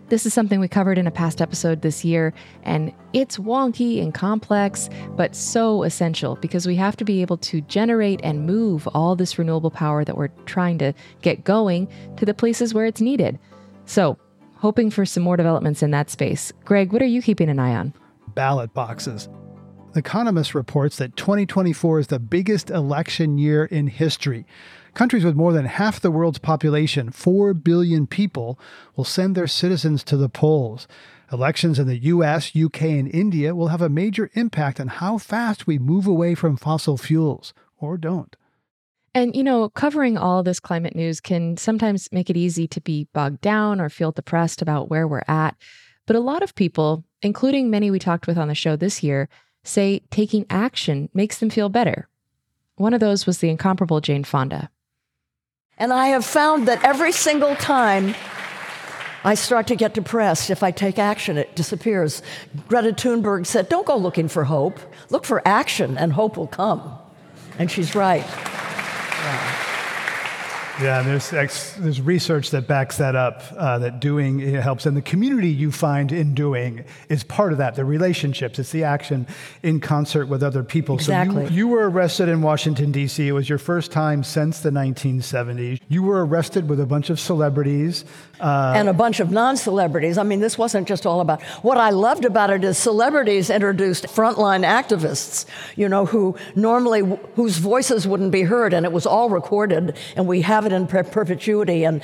This 0.09 0.27
is 0.27 0.33
something 0.35 0.59
we 0.59 0.67
covered 0.67 0.99
in 0.99 1.07
a 1.07 1.09
past 1.09 1.41
episode 1.41 1.81
this 1.81 2.05
year, 2.05 2.35
and 2.61 2.93
it's 3.13 3.39
wonky 3.39 3.99
and 3.99 4.13
complex, 4.13 4.91
but 5.15 5.35
so 5.35 5.81
essential 5.81 6.35
because 6.35 6.67
we 6.67 6.75
have 6.75 6.95
to 6.97 7.03
be 7.03 7.23
able 7.23 7.37
to 7.37 7.61
generate 7.61 8.19
and 8.23 8.45
move 8.45 8.87
all 8.93 9.15
this 9.15 9.39
renewable 9.39 9.71
power 9.71 10.05
that 10.05 10.17
we're 10.17 10.29
trying 10.45 10.77
to 10.77 10.93
get 11.23 11.43
going 11.43 11.87
to 12.17 12.25
the 12.25 12.35
places 12.35 12.75
where 12.75 12.85
it's 12.85 13.01
needed. 13.01 13.39
So, 13.87 14.19
hoping 14.57 14.91
for 14.91 15.07
some 15.07 15.23
more 15.23 15.35
developments 15.35 15.81
in 15.81 15.89
that 15.89 16.11
space. 16.11 16.53
Greg, 16.63 16.93
what 16.93 17.01
are 17.01 17.05
you 17.05 17.23
keeping 17.23 17.49
an 17.49 17.57
eye 17.57 17.73
on? 17.73 17.91
Ballot 18.35 18.71
boxes. 18.75 19.29
Economist 19.93 20.55
reports 20.55 20.95
that 20.97 21.17
2024 21.17 21.99
is 21.99 22.07
the 22.07 22.19
biggest 22.19 22.69
election 22.69 23.37
year 23.37 23.65
in 23.65 23.87
history. 23.87 24.45
Countries 24.93 25.25
with 25.25 25.35
more 25.35 25.51
than 25.51 25.65
half 25.65 25.99
the 25.99 26.11
world's 26.11 26.39
population, 26.39 27.11
4 27.11 27.53
billion 27.53 28.07
people, 28.07 28.57
will 28.95 29.03
send 29.03 29.35
their 29.35 29.47
citizens 29.47 30.03
to 30.05 30.15
the 30.15 30.29
polls. 30.29 30.87
Elections 31.31 31.77
in 31.77 31.87
the 31.87 31.97
US, 31.97 32.55
UK, 32.55 32.83
and 32.83 33.13
India 33.13 33.53
will 33.53 33.67
have 33.67 33.81
a 33.81 33.89
major 33.89 34.29
impact 34.33 34.79
on 34.79 34.87
how 34.87 35.17
fast 35.17 35.67
we 35.67 35.77
move 35.77 36.07
away 36.07 36.35
from 36.35 36.55
fossil 36.55 36.97
fuels, 36.97 37.53
or 37.77 37.97
don't. 37.97 38.37
And, 39.13 39.35
you 39.35 39.43
know, 39.43 39.67
covering 39.69 40.17
all 40.17 40.41
this 40.41 40.61
climate 40.61 40.95
news 40.95 41.19
can 41.19 41.57
sometimes 41.57 42.07
make 42.13 42.29
it 42.29 42.37
easy 42.37 42.65
to 42.69 42.79
be 42.79 43.09
bogged 43.13 43.41
down 43.41 43.81
or 43.81 43.89
feel 43.89 44.13
depressed 44.13 44.61
about 44.61 44.89
where 44.89 45.05
we're 45.05 45.23
at. 45.27 45.57
But 46.07 46.15
a 46.15 46.21
lot 46.21 46.43
of 46.43 46.55
people, 46.55 47.03
including 47.21 47.69
many 47.69 47.91
we 47.91 47.99
talked 47.99 48.25
with 48.25 48.37
on 48.37 48.47
the 48.47 48.55
show 48.55 48.77
this 48.77 49.03
year, 49.03 49.27
say 49.63 50.01
taking 50.09 50.45
action 50.49 51.09
makes 51.13 51.39
them 51.39 51.49
feel 51.49 51.69
better. 51.69 52.07
One 52.75 52.93
of 52.93 52.99
those 52.99 53.25
was 53.25 53.39
the 53.39 53.49
incomparable 53.49 54.01
Jane 54.01 54.23
Fonda. 54.23 54.69
And 55.77 55.93
I 55.93 56.07
have 56.07 56.25
found 56.25 56.67
that 56.67 56.83
every 56.83 57.11
single 57.11 57.55
time 57.55 58.15
I 59.23 59.35
start 59.35 59.67
to 59.67 59.75
get 59.75 59.93
depressed, 59.93 60.49
if 60.49 60.63
I 60.63 60.71
take 60.71 60.97
action, 60.97 61.37
it 61.37 61.55
disappears. 61.55 62.21
Greta 62.67 62.91
Thunberg 62.91 63.45
said, 63.45 63.69
Don't 63.69 63.85
go 63.85 63.95
looking 63.95 64.27
for 64.27 64.43
hope, 64.43 64.79
look 65.09 65.25
for 65.25 65.47
action, 65.47 65.97
and 65.97 66.13
hope 66.13 66.37
will 66.37 66.47
come. 66.47 66.97
And 67.59 67.69
she's 67.69 67.93
right. 67.93 68.25
Yeah. 68.25 69.70
Yeah, 70.81 71.03
there's 71.03 71.31
ex, 71.31 71.73
there's 71.73 72.01
research 72.01 72.49
that 72.51 72.67
backs 72.67 72.97
that 72.97 73.15
up. 73.15 73.43
Uh, 73.55 73.77
that 73.79 73.99
doing 73.99 74.39
helps, 74.55 74.87
and 74.87 74.97
the 74.97 75.01
community 75.01 75.49
you 75.49 75.71
find 75.71 76.11
in 76.11 76.33
doing 76.33 76.83
is 77.07 77.23
part 77.23 77.51
of 77.51 77.59
that. 77.59 77.75
The 77.75 77.85
relationships, 77.85 78.57
it's 78.57 78.71
the 78.71 78.83
action 78.83 79.27
in 79.61 79.79
concert 79.79 80.25
with 80.25 80.41
other 80.41 80.63
people. 80.63 80.95
Exactly. 80.95 81.45
So 81.45 81.51
you, 81.51 81.57
you 81.57 81.67
were 81.67 81.87
arrested 81.87 82.29
in 82.29 82.41
Washington 82.41 82.91
D.C. 82.91 83.27
It 83.27 83.31
was 83.31 83.47
your 83.47 83.59
first 83.59 83.91
time 83.91 84.23
since 84.23 84.61
the 84.61 84.71
1970s. 84.71 85.79
You 85.87 86.01
were 86.01 86.25
arrested 86.25 86.67
with 86.67 86.79
a 86.79 86.85
bunch 86.87 87.11
of 87.11 87.19
celebrities 87.19 88.03
uh, 88.39 88.73
and 88.75 88.89
a 88.89 88.93
bunch 88.93 89.19
of 89.19 89.29
non-celebrities. 89.29 90.17
I 90.17 90.23
mean, 90.23 90.39
this 90.39 90.57
wasn't 90.57 90.87
just 90.87 91.05
all 91.05 91.21
about. 91.21 91.43
What 91.61 91.77
I 91.77 91.91
loved 91.91 92.25
about 92.25 92.49
it 92.49 92.63
is 92.63 92.77
celebrities 92.77 93.51
introduced 93.51 94.05
frontline 94.05 94.65
activists. 94.65 95.45
You 95.75 95.87
know, 95.87 96.07
who 96.07 96.35
normally 96.55 97.01
whose 97.35 97.59
voices 97.59 98.07
wouldn't 98.07 98.31
be 98.31 98.41
heard, 98.41 98.73
and 98.73 98.85
it 98.85 98.91
was 98.91 99.05
all 99.05 99.29
recorded, 99.29 99.95
and 100.15 100.27
we 100.27 100.41
have 100.41 100.65
it 100.65 100.70
it 100.71 100.75
in 100.75 100.87
perpetuity 100.87 101.83
and 101.83 102.01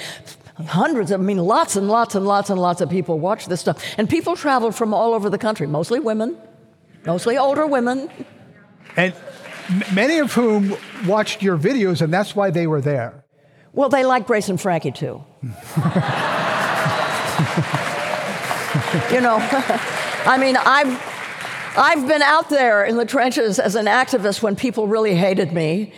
hundreds, 0.65 1.11
of, 1.11 1.21
I 1.21 1.23
mean, 1.23 1.37
lots 1.37 1.75
and 1.75 1.87
lots 1.87 2.15
and 2.15 2.25
lots 2.25 2.49
and 2.49 2.59
lots 2.59 2.81
of 2.81 2.89
people 2.89 3.19
watch 3.19 3.45
this 3.45 3.61
stuff. 3.61 3.83
And 3.97 4.09
people 4.09 4.35
travel 4.35 4.71
from 4.71 4.93
all 4.93 5.13
over 5.13 5.29
the 5.29 5.37
country, 5.37 5.67
mostly 5.67 5.99
women, 5.99 6.37
mostly 7.05 7.37
older 7.37 7.67
women. 7.67 8.09
And 8.95 9.13
many 9.93 10.17
of 10.17 10.33
whom 10.33 10.75
watched 11.05 11.43
your 11.43 11.57
videos, 11.57 12.01
and 12.01 12.11
that's 12.13 12.35
why 12.35 12.49
they 12.49 12.67
were 12.67 12.81
there. 12.81 13.23
Well, 13.73 13.89
they 13.89 14.03
like 14.03 14.25
Grace 14.25 14.49
and 14.49 14.59
Frankie 14.59 14.91
too. 14.91 15.23
you 15.43 15.51
know, 19.21 19.37
I 20.25 20.37
mean, 20.39 20.57
I've. 20.57 21.17
I've 21.79 22.07
been 22.07 22.23
out 22.23 22.49
there 22.49 22.83
in 22.83 22.97
the 22.97 23.05
trenches 23.05 23.59
as 23.59 23.75
an 23.75 23.85
activist 23.85 24.41
when 24.41 24.55
people 24.55 24.87
really 24.87 25.13
hated 25.13 25.53
me. 25.53 25.93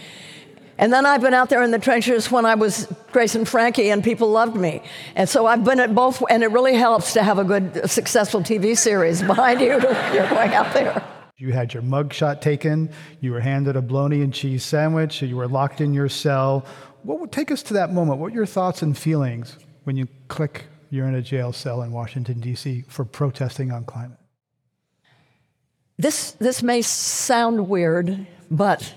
And 0.80 0.94
then 0.94 1.06
I've 1.06 1.20
been 1.20 1.34
out 1.34 1.50
there 1.50 1.62
in 1.62 1.72
the 1.72 1.78
trenches 1.78 2.32
when 2.32 2.46
I 2.46 2.56
was 2.56 2.88
Grace 3.12 3.36
and 3.36 3.46
Frankie 3.46 3.90
and 3.90 4.02
people 4.02 4.30
loved 4.32 4.56
me. 4.56 4.82
And 5.14 5.28
so 5.28 5.46
I've 5.46 5.66
been 5.66 5.82
at 5.82 5.94
both, 5.94 6.24
and 6.30 6.42
it 6.42 6.52
really 6.52 6.74
helps 6.74 7.12
to 7.14 7.22
have 7.22 7.38
a 7.38 7.44
good, 7.44 7.90
successful 7.90 8.42
TV 8.42 8.78
series 8.78 9.22
behind 9.34 9.60
you. 9.60 9.74
You're 10.14 10.30
going 10.30 10.54
out 10.54 10.74
there. 10.74 11.04
You 11.36 11.52
had 11.52 11.74
your 11.74 11.84
mugshot 11.84 12.40
taken, 12.40 12.90
you 13.20 13.34
were 13.34 13.42
handed 13.42 13.76
a 13.76 13.82
bologna 13.82 14.22
and 14.22 14.34
cheese 14.34 14.64
sandwich, 14.64 15.22
you 15.22 15.36
were 15.36 15.50
locked 15.50 15.82
in 15.82 15.94
your 15.94 16.08
cell. 16.08 16.66
What 17.04 17.20
would 17.20 17.32
take 17.34 17.52
us 17.52 17.62
to 17.64 17.74
that 17.76 17.94
moment? 17.94 18.20
What 18.20 18.32
are 18.32 18.36
your 18.36 18.46
thoughts 18.46 18.82
and 18.82 18.98
feelings 18.98 19.58
when 19.84 19.98
you 19.98 20.08
click 20.30 20.66
you're 20.92 21.08
in 21.08 21.16
a 21.16 21.22
jail 21.22 21.52
cell 21.52 21.82
in 21.82 21.92
Washington, 21.92 22.40
D.C. 22.40 22.86
for 22.88 23.04
protesting 23.04 23.72
on 23.72 23.84
climate? 23.84 24.18
This, 25.98 26.32
this 26.32 26.64
may 26.64 26.82
sound 26.82 27.68
weird, 27.68 28.26
but 28.50 28.94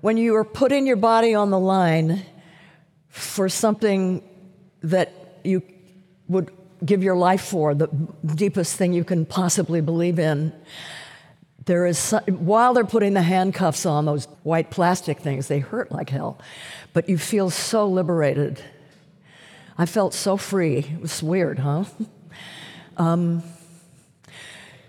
when 0.00 0.16
you 0.16 0.34
are 0.36 0.44
putting 0.44 0.86
your 0.86 0.96
body 0.96 1.34
on 1.34 1.50
the 1.50 1.58
line 1.58 2.24
for 3.08 3.48
something 3.48 4.22
that 4.82 5.12
you 5.44 5.62
would 6.28 6.50
give 6.84 7.02
your 7.02 7.16
life 7.16 7.42
for, 7.42 7.74
the 7.74 7.88
deepest 8.34 8.76
thing 8.76 8.92
you 8.92 9.04
can 9.04 9.26
possibly 9.26 9.80
believe 9.80 10.18
in, 10.18 10.52
there 11.66 11.86
is 11.86 12.12
while 12.26 12.72
they're 12.72 12.84
putting 12.84 13.14
the 13.14 13.22
handcuffs 13.22 13.84
on 13.84 14.06
those 14.06 14.24
white 14.42 14.70
plastic 14.70 15.20
things, 15.20 15.48
they 15.48 15.58
hurt 15.58 15.92
like 15.92 16.08
hell, 16.08 16.38
but 16.92 17.08
you 17.08 17.18
feel 17.18 17.50
so 17.50 17.86
liberated. 17.86 18.62
I 19.76 19.86
felt 19.86 20.14
so 20.14 20.36
free. 20.36 20.78
It 20.78 21.00
was 21.00 21.22
weird, 21.22 21.58
huh? 21.58 21.84
Um, 22.96 23.42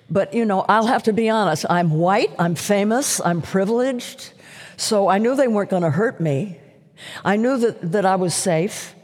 but 0.10 0.34
you 0.34 0.44
know, 0.44 0.66
I'll 0.68 0.88
have 0.88 1.04
to 1.04 1.14
be 1.14 1.30
honest. 1.30 1.66
I'm 1.70 1.92
white. 1.92 2.32
I'm 2.38 2.56
famous. 2.56 3.22
I'm 3.22 3.42
privileged. 3.42 4.34
So 4.82 5.08
I 5.08 5.20
knew 5.20 5.36
they 5.36 5.48
weren't 5.48 5.70
going 5.70 5.84
to 5.84 5.92
hurt 5.92 6.20
me. 6.20 6.58
I 7.24 7.36
knew 7.36 7.56
that, 7.58 7.92
that 7.92 8.04
I 8.04 8.16
was 8.16 8.34
safe. 8.34 8.96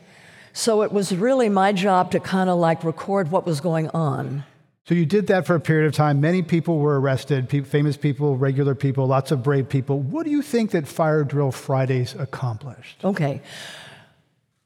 So 0.51 0.81
it 0.81 0.91
was 0.91 1.15
really 1.15 1.49
my 1.49 1.71
job 1.71 2.09
to 2.11 2.19
kind 2.19 2.49
of 2.49 2.57
like 2.57 2.83
record 2.83 3.29
what 3.29 3.45
was 3.45 3.61
going 3.61 3.87
on. 3.89 4.43
So 4.87 4.95
you 4.95 5.05
did 5.05 5.27
that 5.27 5.45
for 5.45 5.53
a 5.53 5.59
period 5.59 5.85
of 5.85 5.93
time. 5.93 6.19
Many 6.19 6.41
people 6.41 6.79
were 6.79 6.99
arrested, 6.99 7.47
famous 7.67 7.95
people, 7.95 8.37
regular 8.37 8.73
people, 8.73 9.05
lots 9.05 9.29
of 9.31 9.43
brave 9.43 9.69
people. 9.69 9.99
What 9.99 10.25
do 10.25 10.31
you 10.31 10.41
think 10.41 10.71
that 10.71 10.87
Fire 10.87 11.23
Drill 11.23 11.51
Fridays 11.51 12.15
accomplished? 12.15 13.05
Okay. 13.05 13.39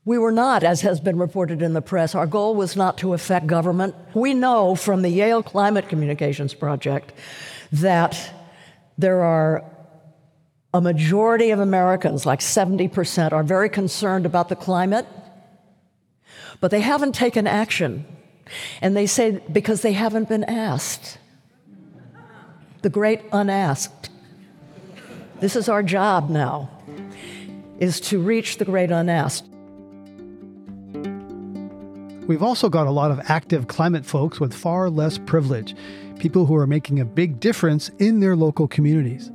We 0.06 0.18
were 0.18 0.32
not, 0.32 0.64
as 0.64 0.80
has 0.82 1.02
been 1.02 1.18
reported 1.18 1.62
in 1.62 1.74
the 1.74 1.82
press, 1.82 2.16
our 2.16 2.26
goal 2.26 2.56
was 2.56 2.78
not 2.78 2.98
to 3.00 3.14
affect 3.14 3.48
government. 3.48 3.96
We 4.14 4.34
know 4.34 4.76
from 4.76 5.02
the 5.02 5.10
Yale 5.10 5.44
Climate 5.44 5.90
Communications 5.90 6.54
Project 6.54 7.12
that 7.74 8.34
there 8.98 9.24
are 9.24 9.66
a 10.74 10.82
majority 10.82 11.52
of 11.52 11.60
Americans, 11.60 12.26
like 12.26 12.40
70%, 12.40 13.34
are 13.34 13.44
very 13.44 13.70
concerned 13.70 14.26
about 14.26 14.50
the 14.50 14.56
climate, 14.56 15.06
but 16.60 16.72
they 16.72 16.80
haven't 16.80 17.14
taken 17.14 17.46
action. 17.46 18.06
And 18.82 18.96
they 18.96 19.06
say 19.06 19.42
because 19.52 19.82
they 19.82 19.94
haven't 19.94 20.30
been 20.30 20.44
asked. 20.44 21.18
The 22.82 22.90
great 22.90 23.22
unasked. 23.32 24.10
This 25.40 25.56
is 25.56 25.70
our 25.70 25.84
job 25.84 26.30
now, 26.30 26.70
is 27.80 28.00
to 28.02 28.20
reach 28.20 28.58
the 28.58 28.66
great 28.66 28.92
unasked. 28.92 29.48
We've 32.28 32.44
also 32.44 32.70
got 32.70 32.88
a 32.88 32.92
lot 32.92 33.12
of 33.12 33.20
active 33.30 33.68
climate 33.68 34.06
folks 34.06 34.40
with 34.40 34.54
far 34.54 34.90
less 34.90 35.18
privilege, 35.18 35.76
people 36.20 36.46
who 36.46 36.56
are 36.56 36.68
making 36.68 37.00
a 37.00 37.06
big 37.06 37.40
difference 37.40 37.90
in 38.00 38.20
their 38.20 38.36
local 38.36 38.68
communities. 38.68 39.32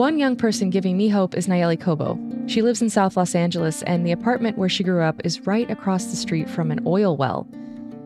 One 0.00 0.18
young 0.18 0.34
person 0.34 0.70
giving 0.70 0.96
me 0.96 1.10
hope 1.10 1.34
is 1.34 1.46
Nalleli 1.46 1.78
Cobo. 1.78 2.18
She 2.46 2.62
lives 2.62 2.80
in 2.80 2.88
South 2.88 3.18
Los 3.18 3.34
Angeles, 3.34 3.82
and 3.82 4.06
the 4.06 4.12
apartment 4.12 4.56
where 4.56 4.66
she 4.70 4.82
grew 4.82 5.02
up 5.02 5.20
is 5.24 5.46
right 5.46 5.70
across 5.70 6.06
the 6.06 6.16
street 6.16 6.48
from 6.48 6.70
an 6.70 6.80
oil 6.86 7.18
well. 7.18 7.46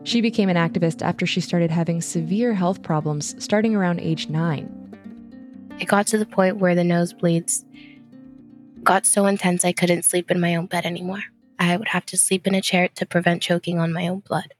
She 0.03 0.19
became 0.19 0.49
an 0.49 0.57
activist 0.57 1.01
after 1.01 1.25
she 1.25 1.39
started 1.39 1.71
having 1.71 2.01
severe 2.01 2.53
health 2.53 2.81
problems 2.81 3.41
starting 3.41 3.77
around 3.77 4.01
age 4.01 4.27
nine. 4.27 4.67
It 5.79 5.87
got 5.87 6.05
to 6.07 6.17
the 6.17 6.25
point 6.25 6.57
where 6.57 6.75
the 6.75 6.81
nosebleeds 6.81 7.63
got 8.83 9.05
so 9.05 9.25
intense 9.25 9.63
I 9.63 9.71
couldn't 9.71 10.03
sleep 10.03 10.29
in 10.29 10.41
my 10.41 10.53
own 10.57 10.65
bed 10.65 10.85
anymore. 10.85 11.23
I 11.59 11.77
would 11.77 11.87
have 11.87 12.05
to 12.07 12.17
sleep 12.17 12.45
in 12.45 12.55
a 12.55 12.61
chair 12.61 12.89
to 12.93 13.05
prevent 13.05 13.41
choking 13.41 13.79
on 13.79 13.93
my 13.93 14.09
own 14.09 14.19
blood. 14.19 14.53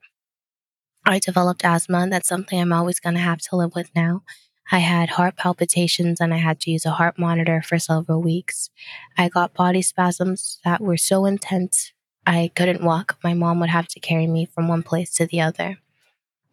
I 1.05 1.19
developed 1.19 1.65
asthma. 1.65 1.97
And 1.97 2.13
that's 2.13 2.29
something 2.29 2.61
I'm 2.61 2.71
always 2.71 3.01
going 3.01 3.15
to 3.15 3.19
have 3.19 3.39
to 3.39 3.57
live 3.57 3.75
with 3.75 3.89
now. 3.93 4.23
I 4.71 4.79
had 4.79 5.11
heart 5.11 5.35
palpitations 5.35 6.19
and 6.19 6.33
I 6.33 6.37
had 6.37 6.59
to 6.61 6.71
use 6.71 6.85
a 6.85 6.91
heart 6.91 7.19
monitor 7.19 7.61
for 7.61 7.77
several 7.77 8.21
weeks. 8.21 8.69
I 9.17 9.29
got 9.29 9.53
body 9.53 9.81
spasms 9.81 10.59
that 10.63 10.81
were 10.81 10.97
so 10.97 11.25
intense 11.25 11.93
I 12.25 12.51
couldn't 12.55 12.83
walk. 12.83 13.17
My 13.23 13.35
mom 13.35 13.59
would 13.59 13.69
have 13.69 13.87
to 13.89 13.99
carry 13.99 14.25
me 14.25 14.45
from 14.45 14.67
one 14.67 14.81
place 14.81 15.13
to 15.15 15.27
the 15.27 15.41
other. 15.41 15.77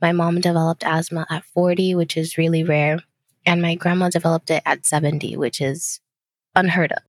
My 0.02 0.12
mom 0.12 0.40
developed 0.40 0.84
asthma 0.84 1.26
at 1.30 1.44
40, 1.44 1.94
which 1.94 2.16
is 2.16 2.36
really 2.36 2.62
rare, 2.62 2.98
and 3.46 3.62
my 3.62 3.74
grandma 3.74 4.10
developed 4.10 4.50
it 4.50 4.62
at 4.66 4.84
70, 4.84 5.36
which 5.38 5.60
is 5.60 6.00
unheard 6.54 6.92
of. 6.92 7.02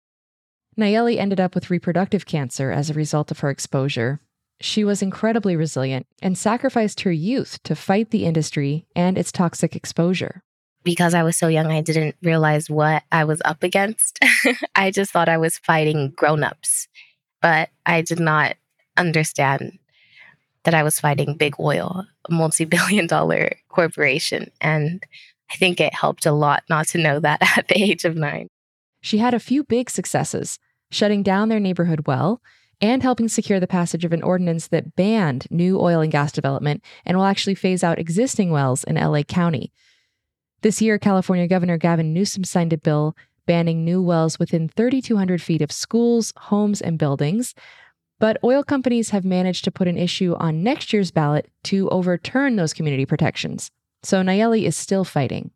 Nalleli 0.79 1.19
ended 1.19 1.41
up 1.41 1.55
with 1.55 1.71
reproductive 1.71 2.25
cancer 2.25 2.71
as 2.71 2.89
a 2.89 2.95
result 2.95 3.31
of 3.31 3.41
her 3.41 3.51
exposure. 3.51 4.21
She 4.61 4.85
was 4.85 5.03
incredibly 5.03 5.57
resilient 5.57 6.07
and 6.23 6.39
sacrificed 6.39 7.01
her 7.01 7.11
youth 7.11 7.61
to 7.65 7.75
fight 7.75 8.11
the 8.11 8.25
industry 8.25 8.87
and 8.95 9.19
its 9.19 9.33
toxic 9.33 9.75
exposure 9.75 10.45
because 10.85 11.15
I 11.15 11.23
was 11.23 11.37
so 11.37 11.49
young, 11.49 11.67
I 11.67 11.81
didn't 11.81 12.17
realize 12.23 12.69
what 12.69 13.03
I 13.13 13.25
was 13.25 13.41
up 13.45 13.63
against. 13.63 14.19
I 14.75 14.91
just 14.91 15.13
thought 15.13 15.29
I 15.29 15.39
was 15.39 15.59
fighting 15.59 16.13
grown-ups, 16.17 16.89
but 17.41 17.71
I 17.87 18.03
did 18.03 18.21
not 18.21 18.57
understand 18.97 19.79
that 20.65 20.75
I 20.75 20.83
was 20.83 21.01
fighting 21.01 21.37
big 21.37 21.55
oil, 21.59 22.05
a 22.29 22.33
multi-billion 22.33 23.07
dollar 23.07 23.57
corporation. 23.69 24.51
And 24.61 25.05
I 25.51 25.57
think 25.57 25.81
it 25.81 25.95
helped 25.95 26.27
a 26.27 26.33
lot 26.33 26.63
not 26.69 26.89
to 26.89 26.99
know 26.99 27.21
that 27.21 27.41
at 27.59 27.69
the 27.69 27.81
age 27.81 28.05
of 28.05 28.17
nine. 28.17 28.49
She 29.01 29.19
had 29.19 29.35
a 29.35 29.41
few 29.41 29.65
big 29.65 29.91
successes, 29.91 30.59
shutting 30.91 31.23
down 31.23 31.49
their 31.49 31.61
neighborhood 31.61 32.07
well 32.07 32.41
and 32.81 33.03
helping 33.03 33.29
secure 33.29 33.61
the 33.61 33.67
passage 33.67 34.05
of 34.05 34.13
an 34.13 34.23
ordinance 34.23 34.69
that 34.69 34.97
banned 34.97 35.47
new 35.51 35.81
oil 35.81 36.01
and 36.01 36.11
gas 36.11 36.33
development 36.33 36.83
and 37.05 37.17
will 37.17 37.25
actually 37.25 37.55
phase 37.55 37.85
out 37.85 37.99
existing 37.99 38.51
wells 38.51 38.85
in 38.85 38.97
LA 38.97 39.23
County. 39.23 39.73
This 40.63 40.81
year, 40.81 40.97
California 40.97 41.49
Governor 41.49 41.77
Gavin 41.77 42.15
Newsom 42.15 42.45
signed 42.45 42.73
a 42.73 42.79
bill 42.79 43.17
banning 43.47 43.85
new 43.85 44.01
wells 44.01 44.39
within 44.39 44.69
3,200 44.69 45.43
feet 45.43 45.61
of 45.61 45.73
schools, 45.73 46.33
homes, 46.37 46.81
and 46.81 46.97
buildings. 46.99 47.57
But 48.21 48.39
oil 48.45 48.63
companies 48.63 49.11
have 49.11 49.25
managed 49.25 49.65
to 49.65 49.73
put 49.73 49.89
an 49.89 49.99
issue 49.99 50.37
on 50.39 50.63
next 50.63 50.93
year's 50.93 51.11
ballot 51.11 51.51
to 51.65 51.89
overturn 51.91 52.55
those 52.55 52.73
community 52.73 53.05
protections. 53.05 53.73
So 54.05 54.23
Nalleli 54.23 54.63
is 54.63 54.77
still 54.77 55.05
fighting. 55.05 55.51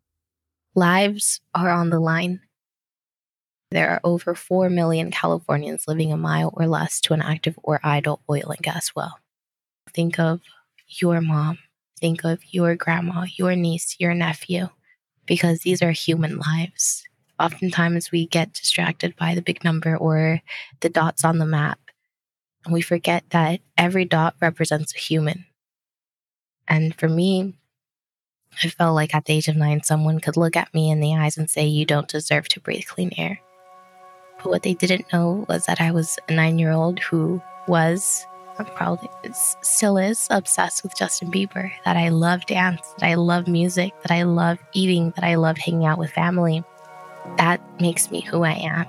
Lives 0.75 1.39
are 1.55 1.69
on 1.69 1.89
the 1.89 2.01
line. 2.01 2.41
There 3.71 3.89
are 3.89 4.01
over 4.03 4.35
4 4.35 4.69
million 4.69 5.09
Californians 5.09 5.85
living 5.87 6.11
a 6.11 6.17
mile 6.17 6.53
or 6.57 6.67
less 6.67 6.99
to 7.01 7.13
an 7.13 7.21
active 7.21 7.57
or 7.63 7.79
idle 7.81 8.21
oil 8.29 8.49
and 8.49 8.59
gas 8.59 8.91
well. 8.93 9.17
Think 9.93 10.19
of 10.19 10.41
your 10.87 11.21
mom. 11.21 11.59
Think 11.97 12.25
of 12.25 12.39
your 12.51 12.75
grandma, 12.75 13.25
your 13.37 13.55
niece, 13.55 13.95
your 13.99 14.13
nephew 14.13 14.67
because 15.27 15.59
these 15.59 15.81
are 15.81 15.91
human 15.91 16.39
lives. 16.39 17.03
Oftentimes 17.39 18.11
we 18.11 18.25
get 18.25 18.53
distracted 18.53 19.15
by 19.15 19.35
the 19.35 19.41
big 19.41 19.63
number 19.63 19.95
or 19.95 20.41
the 20.79 20.89
dots 20.89 21.23
on 21.23 21.37
the 21.37 21.45
map. 21.45 21.79
And 22.65 22.73
we 22.73 22.81
forget 22.81 23.23
that 23.29 23.61
every 23.77 24.05
dot 24.05 24.35
represents 24.41 24.95
a 24.95 24.99
human. 24.99 25.45
And 26.67 26.95
for 26.95 27.07
me, 27.07 27.53
I 28.63 28.69
felt 28.69 28.95
like 28.95 29.13
at 29.13 29.25
the 29.25 29.33
age 29.33 29.47
of 29.47 29.55
nine, 29.55 29.83
someone 29.83 30.19
could 30.19 30.35
look 30.35 30.55
at 30.55 30.73
me 30.73 30.89
in 30.89 30.99
the 30.99 31.15
eyes 31.15 31.37
and 31.37 31.49
say, 31.49 31.65
You 31.65 31.85
don't 31.85 32.07
deserve 32.07 32.49
to 32.49 32.59
breathe 32.59 32.85
clean 32.87 33.11
air. 33.17 33.39
But 34.37 34.49
what 34.49 34.63
they 34.63 34.73
didn't 34.73 35.11
know 35.13 35.45
was 35.47 35.65
that 35.65 35.79
I 35.79 35.91
was 35.91 36.17
a 36.27 36.33
nine 36.33 36.57
year 36.59 36.71
old 36.71 36.99
who 36.99 37.41
was 37.67 38.25
probably 38.65 39.09
still 39.33 39.97
is 39.97 40.27
obsessed 40.29 40.83
with 40.83 40.95
Justin 40.95 41.31
Bieber, 41.31 41.71
that 41.85 41.97
I 41.97 42.09
love 42.09 42.45
dance, 42.45 42.93
that 42.99 43.07
I 43.07 43.15
love 43.15 43.47
music, 43.47 43.93
that 44.01 44.11
I 44.11 44.23
love 44.23 44.59
eating, 44.73 45.11
that 45.15 45.23
I 45.23 45.35
love 45.35 45.57
hanging 45.57 45.85
out 45.85 45.97
with 45.97 46.11
family. 46.11 46.63
That 47.37 47.61
makes 47.79 48.09
me 48.09 48.21
who 48.21 48.43
I 48.43 48.53
am. 48.53 48.85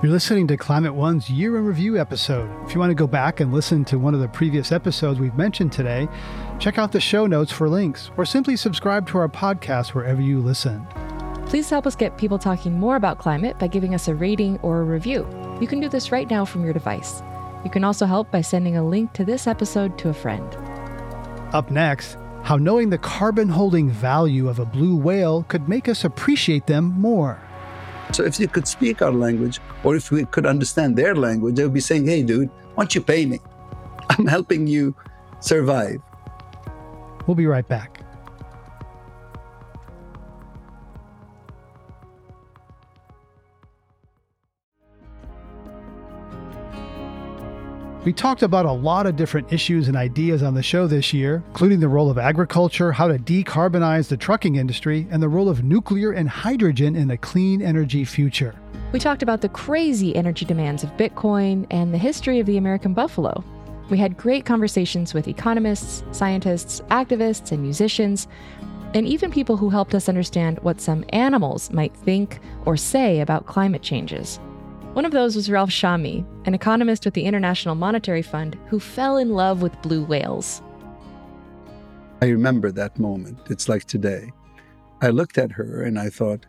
You're 0.00 0.12
listening 0.12 0.46
to 0.46 0.56
Climate 0.56 0.94
One's 0.94 1.28
Year 1.28 1.56
in 1.56 1.64
Review 1.64 1.98
episode. 1.98 2.48
If 2.64 2.72
you 2.72 2.78
want 2.78 2.90
to 2.90 2.94
go 2.94 3.08
back 3.08 3.40
and 3.40 3.52
listen 3.52 3.84
to 3.86 3.98
one 3.98 4.14
of 4.14 4.20
the 4.20 4.28
previous 4.28 4.70
episodes 4.70 5.18
we've 5.18 5.34
mentioned 5.34 5.72
today, 5.72 6.06
check 6.58 6.78
out 6.78 6.92
the 6.92 7.00
show 7.00 7.26
notes 7.26 7.52
for 7.52 7.68
links 7.68 8.10
or 8.16 8.24
simply 8.24 8.56
subscribe 8.56 9.06
to 9.08 9.18
our 9.18 9.28
podcast 9.28 9.94
wherever 9.94 10.20
you 10.20 10.40
listen. 10.40 10.86
Please 11.46 11.70
help 11.70 11.86
us 11.86 11.96
get 11.96 12.18
people 12.18 12.38
talking 12.38 12.78
more 12.78 12.96
about 12.96 13.18
climate 13.18 13.58
by 13.58 13.66
giving 13.66 13.94
us 13.94 14.08
a 14.08 14.14
rating 14.14 14.58
or 14.60 14.80
a 14.80 14.84
review. 14.84 15.26
You 15.60 15.66
can 15.66 15.80
do 15.80 15.88
this 15.88 16.12
right 16.12 16.28
now 16.28 16.44
from 16.44 16.64
your 16.64 16.74
device. 16.74 17.22
You 17.64 17.70
can 17.70 17.84
also 17.84 18.06
help 18.06 18.30
by 18.30 18.42
sending 18.42 18.76
a 18.76 18.86
link 18.86 19.12
to 19.14 19.24
this 19.24 19.46
episode 19.46 19.96
to 19.98 20.10
a 20.10 20.14
friend. 20.14 20.54
Up 21.54 21.70
next, 21.70 22.18
how 22.42 22.56
knowing 22.56 22.90
the 22.90 22.98
carbon 22.98 23.48
holding 23.48 23.90
value 23.90 24.48
of 24.48 24.58
a 24.58 24.64
blue 24.64 24.96
whale 24.96 25.44
could 25.44 25.68
make 25.68 25.88
us 25.88 26.04
appreciate 26.04 26.66
them 26.66 26.84
more. 27.00 27.40
So 28.12 28.24
if 28.24 28.38
you 28.38 28.48
could 28.48 28.66
speak 28.66 29.02
our 29.02 29.12
language, 29.12 29.60
or 29.84 29.96
if 29.96 30.10
we 30.10 30.24
could 30.26 30.46
understand 30.46 30.96
their 30.96 31.14
language, 31.14 31.56
they 31.56 31.62
would 31.62 31.74
be 31.74 31.80
saying, 31.80 32.06
hey, 32.06 32.22
dude, 32.22 32.50
why 32.74 32.84
don't 32.84 32.94
you 32.94 33.00
pay 33.00 33.26
me? 33.26 33.40
I'm 34.10 34.26
helping 34.26 34.66
you 34.66 34.94
survive. 35.40 36.00
We'll 37.28 37.34
be 37.34 37.46
right 37.46 37.68
back. 37.68 38.00
We 48.06 48.14
talked 48.14 48.42
about 48.42 48.64
a 48.64 48.72
lot 48.72 49.06
of 49.06 49.16
different 49.16 49.52
issues 49.52 49.88
and 49.88 49.96
ideas 49.96 50.42
on 50.42 50.54
the 50.54 50.62
show 50.62 50.86
this 50.86 51.12
year, 51.12 51.42
including 51.48 51.80
the 51.80 51.88
role 51.88 52.10
of 52.10 52.16
agriculture, 52.16 52.92
how 52.92 53.08
to 53.08 53.18
decarbonize 53.18 54.08
the 54.08 54.16
trucking 54.16 54.56
industry, 54.56 55.06
and 55.10 55.22
the 55.22 55.28
role 55.28 55.50
of 55.50 55.62
nuclear 55.62 56.12
and 56.12 56.30
hydrogen 56.30 56.96
in 56.96 57.10
a 57.10 57.18
clean 57.18 57.60
energy 57.60 58.06
future. 58.06 58.54
We 58.92 58.98
talked 58.98 59.22
about 59.22 59.42
the 59.42 59.50
crazy 59.50 60.16
energy 60.16 60.46
demands 60.46 60.82
of 60.82 60.96
Bitcoin 60.96 61.66
and 61.70 61.92
the 61.92 61.98
history 61.98 62.40
of 62.40 62.46
the 62.46 62.56
American 62.56 62.94
buffalo. 62.94 63.44
We 63.90 63.98
had 63.98 64.16
great 64.18 64.44
conversations 64.44 65.14
with 65.14 65.28
economists, 65.28 66.04
scientists, 66.12 66.80
activists, 66.90 67.52
and 67.52 67.62
musicians, 67.62 68.28
and 68.94 69.06
even 69.06 69.30
people 69.30 69.56
who 69.56 69.70
helped 69.70 69.94
us 69.94 70.08
understand 70.08 70.58
what 70.60 70.80
some 70.80 71.04
animals 71.10 71.70
might 71.70 71.96
think 71.96 72.38
or 72.66 72.76
say 72.76 73.20
about 73.20 73.46
climate 73.46 73.82
changes. 73.82 74.38
One 74.92 75.04
of 75.04 75.12
those 75.12 75.36
was 75.36 75.50
Ralph 75.50 75.70
Chami, 75.70 76.26
an 76.46 76.54
economist 76.54 77.04
with 77.04 77.14
the 77.14 77.24
International 77.24 77.74
Monetary 77.74 78.22
Fund 78.22 78.58
who 78.68 78.80
fell 78.80 79.16
in 79.16 79.30
love 79.30 79.62
with 79.62 79.80
blue 79.82 80.04
whales. 80.04 80.62
I 82.20 82.26
remember 82.26 82.72
that 82.72 82.98
moment. 82.98 83.38
It's 83.48 83.68
like 83.68 83.84
today. 83.84 84.32
I 85.00 85.10
looked 85.10 85.38
at 85.38 85.52
her 85.52 85.82
and 85.82 85.98
I 85.98 86.08
thought, 86.10 86.46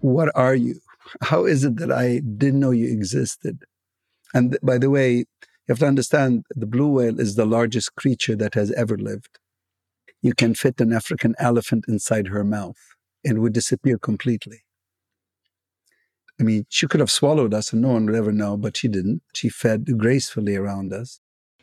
What 0.00 0.30
are 0.34 0.54
you? 0.54 0.80
How 1.22 1.44
is 1.44 1.64
it 1.64 1.76
that 1.76 1.92
I 1.92 2.18
didn't 2.18 2.60
know 2.60 2.72
you 2.72 2.90
existed? 2.90 3.64
And 4.34 4.58
by 4.62 4.78
the 4.78 4.90
way, 4.90 5.26
you 5.70 5.74
have 5.74 5.78
to 5.78 5.86
understand 5.86 6.44
the 6.56 6.66
blue 6.66 6.88
whale 6.88 7.20
is 7.20 7.36
the 7.36 7.46
largest 7.46 7.94
creature 7.94 8.34
that 8.34 8.54
has 8.54 8.72
ever 8.72 8.98
lived. 8.98 9.38
You 10.20 10.34
can 10.34 10.52
fit 10.52 10.80
an 10.80 10.92
African 10.92 11.36
elephant 11.38 11.84
inside 11.86 12.26
her 12.26 12.42
mouth 12.42 12.80
and 13.24 13.38
would 13.38 13.52
disappear 13.52 13.96
completely. 13.96 14.64
I 16.40 16.42
mean, 16.42 16.66
she 16.68 16.88
could 16.88 16.98
have 16.98 17.08
swallowed 17.08 17.54
us 17.54 17.72
and 17.72 17.82
no 17.82 17.90
one 17.90 18.06
would 18.06 18.16
ever 18.16 18.32
know, 18.32 18.56
but 18.56 18.76
she 18.76 18.88
didn't. 18.88 19.22
She 19.32 19.48
fed 19.48 19.96
gracefully 19.96 20.56
around 20.56 20.92
us. 20.92 21.20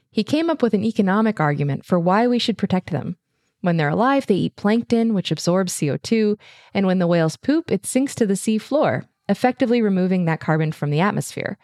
He 0.09 0.23
came 0.23 0.49
up 0.49 0.61
with 0.61 0.73
an 0.73 0.85
economic 0.85 1.41
argument 1.41 1.83
for 1.83 1.99
why 1.99 2.27
we 2.27 2.39
should 2.39 2.57
protect 2.57 2.91
them. 2.91 3.17
When 3.59 3.75
they're 3.75 3.89
alive, 3.89 4.25
they 4.25 4.35
eat 4.35 4.55
plankton, 4.55 5.15
which 5.15 5.31
absorbs 5.31 5.73
CO2, 5.73 6.39
and 6.73 6.87
when 6.87 6.99
the 6.99 7.07
whales 7.07 7.35
poop, 7.35 7.69
it 7.69 7.85
sinks 7.85 8.15
to 8.15 8.25
the 8.25 8.37
sea 8.37 8.57
floor, 8.57 9.03
effectively 9.27 9.81
removing 9.81 10.23
that 10.25 10.39
carbon 10.39 10.71
from 10.71 10.91
the 10.91 11.01
atmosphere. 11.01 11.57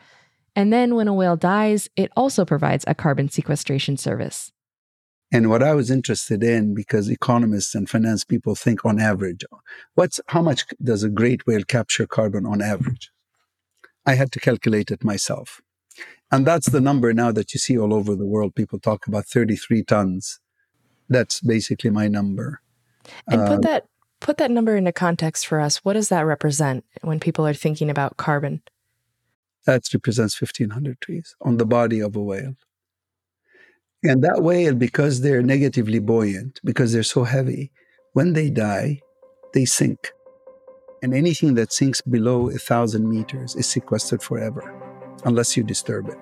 And 0.56 0.72
then 0.72 0.96
when 0.96 1.08
a 1.08 1.14
whale 1.14 1.36
dies, 1.36 1.90
it 1.96 2.12
also 2.16 2.46
provides 2.46 2.86
a 2.88 2.96
carbon 2.96 3.30
sequestration 3.30 3.98
service. 3.98 4.52
And 5.32 5.50
what 5.50 5.64
I 5.64 5.74
was 5.74 5.90
interested 5.90 6.44
in, 6.44 6.76
because 6.76 7.10
economists 7.10 7.74
and 7.74 7.90
finance 7.90 8.24
people 8.24 8.54
think 8.54 8.86
on 8.86 9.00
average, 9.00 9.44
what's 9.96 10.20
how 10.28 10.44
much 10.44 10.66
does 10.82 11.04
a 11.04 11.10
great 11.10 11.48
whale 11.48 11.64
capture 11.64 12.06
carbon 12.06 12.46
on 12.46 12.62
average? 12.62 13.10
I 14.06 14.14
had 14.14 14.32
to 14.34 14.40
calculate 14.40 14.92
it 14.92 15.04
myself. 15.04 15.60
And 16.32 16.46
that's 16.46 16.70
the 16.70 16.82
number 16.82 17.14
now 17.14 17.32
that 17.32 17.54
you 17.54 17.60
see 17.60 17.78
all 17.78 17.94
over 17.94 18.16
the 18.16 18.26
world. 18.26 18.54
People 18.54 18.80
talk 18.80 19.08
about 19.08 19.26
33 19.26 19.84
tons. 19.84 20.40
That's 21.10 21.40
basically 21.40 21.90
my 21.90 22.08
number. 22.08 22.62
And 23.28 23.42
put 23.42 23.56
um, 23.56 23.62
that 23.62 23.86
put 24.20 24.38
that 24.38 24.52
number 24.52 24.76
into 24.76 24.92
context 24.92 25.48
for 25.48 25.60
us. 25.60 25.78
What 25.78 25.94
does 25.94 26.10
that 26.10 26.22
represent 26.22 26.86
when 27.02 27.20
people 27.20 27.46
are 27.46 27.54
thinking 27.54 27.90
about 27.90 28.18
carbon? 28.18 28.62
That 29.66 29.84
represents 29.94 30.40
1,500 30.42 31.00
trees 31.02 31.36
on 31.42 31.58
the 31.58 31.66
body 31.66 32.00
of 32.02 32.16
a 32.16 32.22
whale. 32.22 32.56
And 34.04 34.24
that 34.24 34.44
whale, 34.44 34.76
because 34.76 35.22
they're 35.22 35.42
negatively 35.42 36.00
buoyant, 36.00 36.60
because 36.66 36.92
they're 36.92 37.04
so 37.04 37.24
heavy, 37.24 37.72
when 38.12 38.34
they 38.34 38.50
die, 38.50 39.00
they 39.54 39.66
sink. 39.66 40.12
And 41.02 41.14
anything 41.14 41.54
that 41.56 41.72
sinks 41.72 42.02
below 42.02 42.50
a 42.50 42.58
thousand 42.58 43.10
meters 43.10 43.56
is 43.56 43.68
sequestered 43.68 44.22
forever. 44.22 44.80
unless 45.26 45.56
you 45.56 45.64
disturb 45.64 46.10
it. 46.10 46.18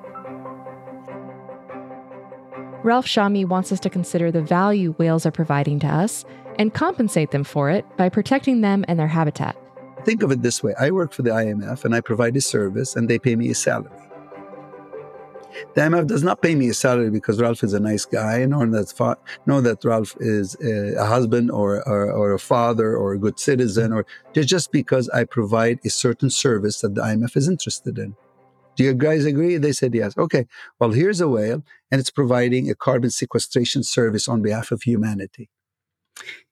Ralph 2.83 3.05
Chami 3.05 3.47
wants 3.47 3.71
us 3.71 3.79
to 3.81 3.89
consider 3.89 4.31
the 4.31 4.41
value 4.41 4.93
whales 4.93 5.25
are 5.25 5.31
providing 5.31 5.79
to 5.79 5.87
us 5.87 6.25
and 6.57 6.73
compensate 6.73 7.31
them 7.31 7.43
for 7.43 7.69
it 7.69 7.85
by 7.95 8.09
protecting 8.09 8.61
them 8.61 8.83
and 8.87 8.99
their 8.99 9.07
habitat. 9.07 9.55
Think 10.05 10.23
of 10.23 10.31
it 10.31 10.41
this 10.41 10.63
way 10.63 10.73
I 10.79 10.91
work 10.91 11.13
for 11.13 11.21
the 11.21 11.29
IMF 11.31 11.85
and 11.85 11.93
I 11.93 12.01
provide 12.01 12.35
a 12.35 12.41
service 12.41 12.95
and 12.95 13.09
they 13.09 13.19
pay 13.19 13.35
me 13.35 13.49
a 13.49 13.55
salary. 13.55 13.91
The 15.75 15.81
IMF 15.81 16.07
does 16.07 16.23
not 16.23 16.41
pay 16.41 16.55
me 16.55 16.69
a 16.69 16.73
salary 16.73 17.09
because 17.09 17.39
Ralph 17.39 17.63
is 17.63 17.73
a 17.73 17.79
nice 17.79 18.05
guy, 18.05 18.45
nor 18.45 18.65
that, 18.67 18.91
fa- 18.91 19.17
nor 19.45 19.61
that 19.61 19.83
Ralph 19.83 20.15
is 20.19 20.55
a, 20.61 21.05
husband 21.05 21.51
or, 21.51 21.87
or, 21.87 22.11
or, 22.11 22.31
a 22.33 22.39
father 22.39 22.95
or 22.95 23.13
a 23.13 23.19
good 23.19 23.37
citizen, 23.37 23.91
or 23.91 24.05
just 24.33 24.71
because 24.71 25.09
I 25.09 25.25
provide 25.25 25.79
a 25.85 25.89
certain 25.89 26.29
service 26.29 26.81
that 26.81 26.95
the 26.95 27.01
IMF 27.01 27.35
is 27.35 27.49
interested 27.49 27.97
in. 27.97 28.15
Do 28.77 28.85
you 28.85 28.93
guys 28.93 29.25
agree? 29.25 29.57
They 29.57 29.73
said 29.73 29.93
yes. 29.93 30.17
Okay, 30.17 30.47
well, 30.79 30.91
here's 30.91 31.19
a 31.19 31.27
whale, 31.27 31.63
and 31.91 31.99
it's 31.99 32.09
providing 32.09 32.69
a 32.69 32.75
carbon 32.75 33.11
sequestration 33.11 33.83
service 33.83 34.27
on 34.29 34.41
behalf 34.41 34.71
of 34.71 34.83
humanity. 34.83 35.49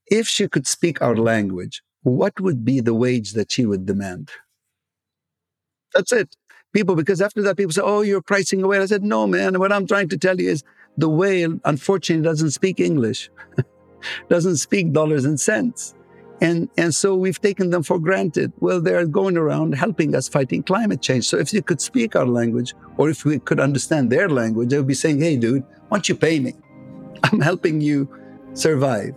If 0.07 0.27
she 0.27 0.47
could 0.47 0.67
speak 0.67 1.01
our 1.01 1.15
language, 1.15 1.81
what 2.03 2.39
would 2.39 2.63
be 2.63 2.79
the 2.79 2.93
wage 2.93 3.33
that 3.33 3.51
she 3.51 3.65
would 3.65 3.85
demand? 3.85 4.29
That's 5.93 6.11
it. 6.11 6.35
People, 6.73 6.95
because 6.95 7.21
after 7.21 7.41
that, 7.41 7.57
people 7.57 7.73
say, 7.73 7.81
Oh, 7.83 8.01
you're 8.01 8.21
pricing 8.21 8.61
a 8.63 8.67
whale. 8.67 8.81
I 8.81 8.85
said, 8.85 9.03
No, 9.03 9.25
man. 9.27 9.59
What 9.59 9.71
I'm 9.71 9.87
trying 9.87 10.09
to 10.09 10.17
tell 10.17 10.39
you 10.39 10.49
is 10.49 10.63
the 10.97 11.09
whale, 11.09 11.59
unfortunately, 11.65 12.23
doesn't 12.23 12.51
speak 12.51 12.79
English, 12.79 13.29
doesn't 14.29 14.57
speak 14.57 14.91
dollars 14.91 15.25
and 15.25 15.39
cents. 15.39 15.95
And, 16.41 16.69
and 16.77 16.95
so 16.95 17.15
we've 17.15 17.41
taken 17.41 17.69
them 17.69 17.83
for 17.83 17.99
granted. 17.99 18.53
Well, 18.59 18.79
they're 18.79 19.05
going 19.05 19.35
around 19.35 19.73
helping 19.73 20.15
us 20.15 20.29
fighting 20.29 20.63
climate 20.63 21.01
change. 21.01 21.25
So 21.25 21.37
if 21.37 21.51
you 21.51 21.61
could 21.61 21.81
speak 21.81 22.15
our 22.15 22.25
language, 22.25 22.73
or 22.97 23.09
if 23.09 23.25
we 23.25 23.39
could 23.39 23.59
understand 23.59 24.09
their 24.09 24.29
language, 24.29 24.69
they 24.69 24.77
would 24.77 24.87
be 24.87 24.93
saying, 24.93 25.19
Hey, 25.19 25.35
dude, 25.35 25.63
why 25.89 25.97
don't 25.97 26.07
you 26.07 26.15
pay 26.15 26.39
me? 26.39 26.53
I'm 27.23 27.41
helping 27.41 27.81
you 27.81 28.07
survive. 28.53 29.15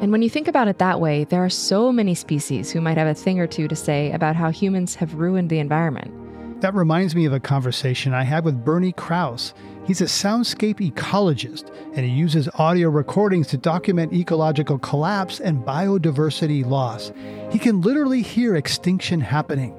And 0.00 0.12
when 0.12 0.20
you 0.20 0.28
think 0.28 0.46
about 0.46 0.68
it 0.68 0.78
that 0.78 1.00
way, 1.00 1.24
there 1.24 1.42
are 1.42 1.48
so 1.48 1.90
many 1.90 2.14
species 2.14 2.70
who 2.70 2.82
might 2.82 2.98
have 2.98 3.06
a 3.06 3.14
thing 3.14 3.40
or 3.40 3.46
two 3.46 3.66
to 3.66 3.74
say 3.74 4.12
about 4.12 4.36
how 4.36 4.50
humans 4.50 4.94
have 4.96 5.14
ruined 5.14 5.48
the 5.48 5.58
environment. 5.58 6.12
That 6.60 6.74
reminds 6.74 7.14
me 7.14 7.24
of 7.24 7.32
a 7.32 7.40
conversation 7.40 8.12
I 8.12 8.22
had 8.22 8.44
with 8.44 8.62
Bernie 8.62 8.92
Krause. 8.92 9.54
He's 9.86 10.02
a 10.02 10.04
soundscape 10.04 10.80
ecologist, 10.80 11.70
and 11.94 12.04
he 12.04 12.12
uses 12.12 12.46
audio 12.56 12.90
recordings 12.90 13.46
to 13.48 13.56
document 13.56 14.12
ecological 14.12 14.78
collapse 14.78 15.40
and 15.40 15.64
biodiversity 15.64 16.64
loss. 16.64 17.10
He 17.50 17.58
can 17.58 17.80
literally 17.80 18.20
hear 18.20 18.54
extinction 18.54 19.20
happening. 19.20 19.70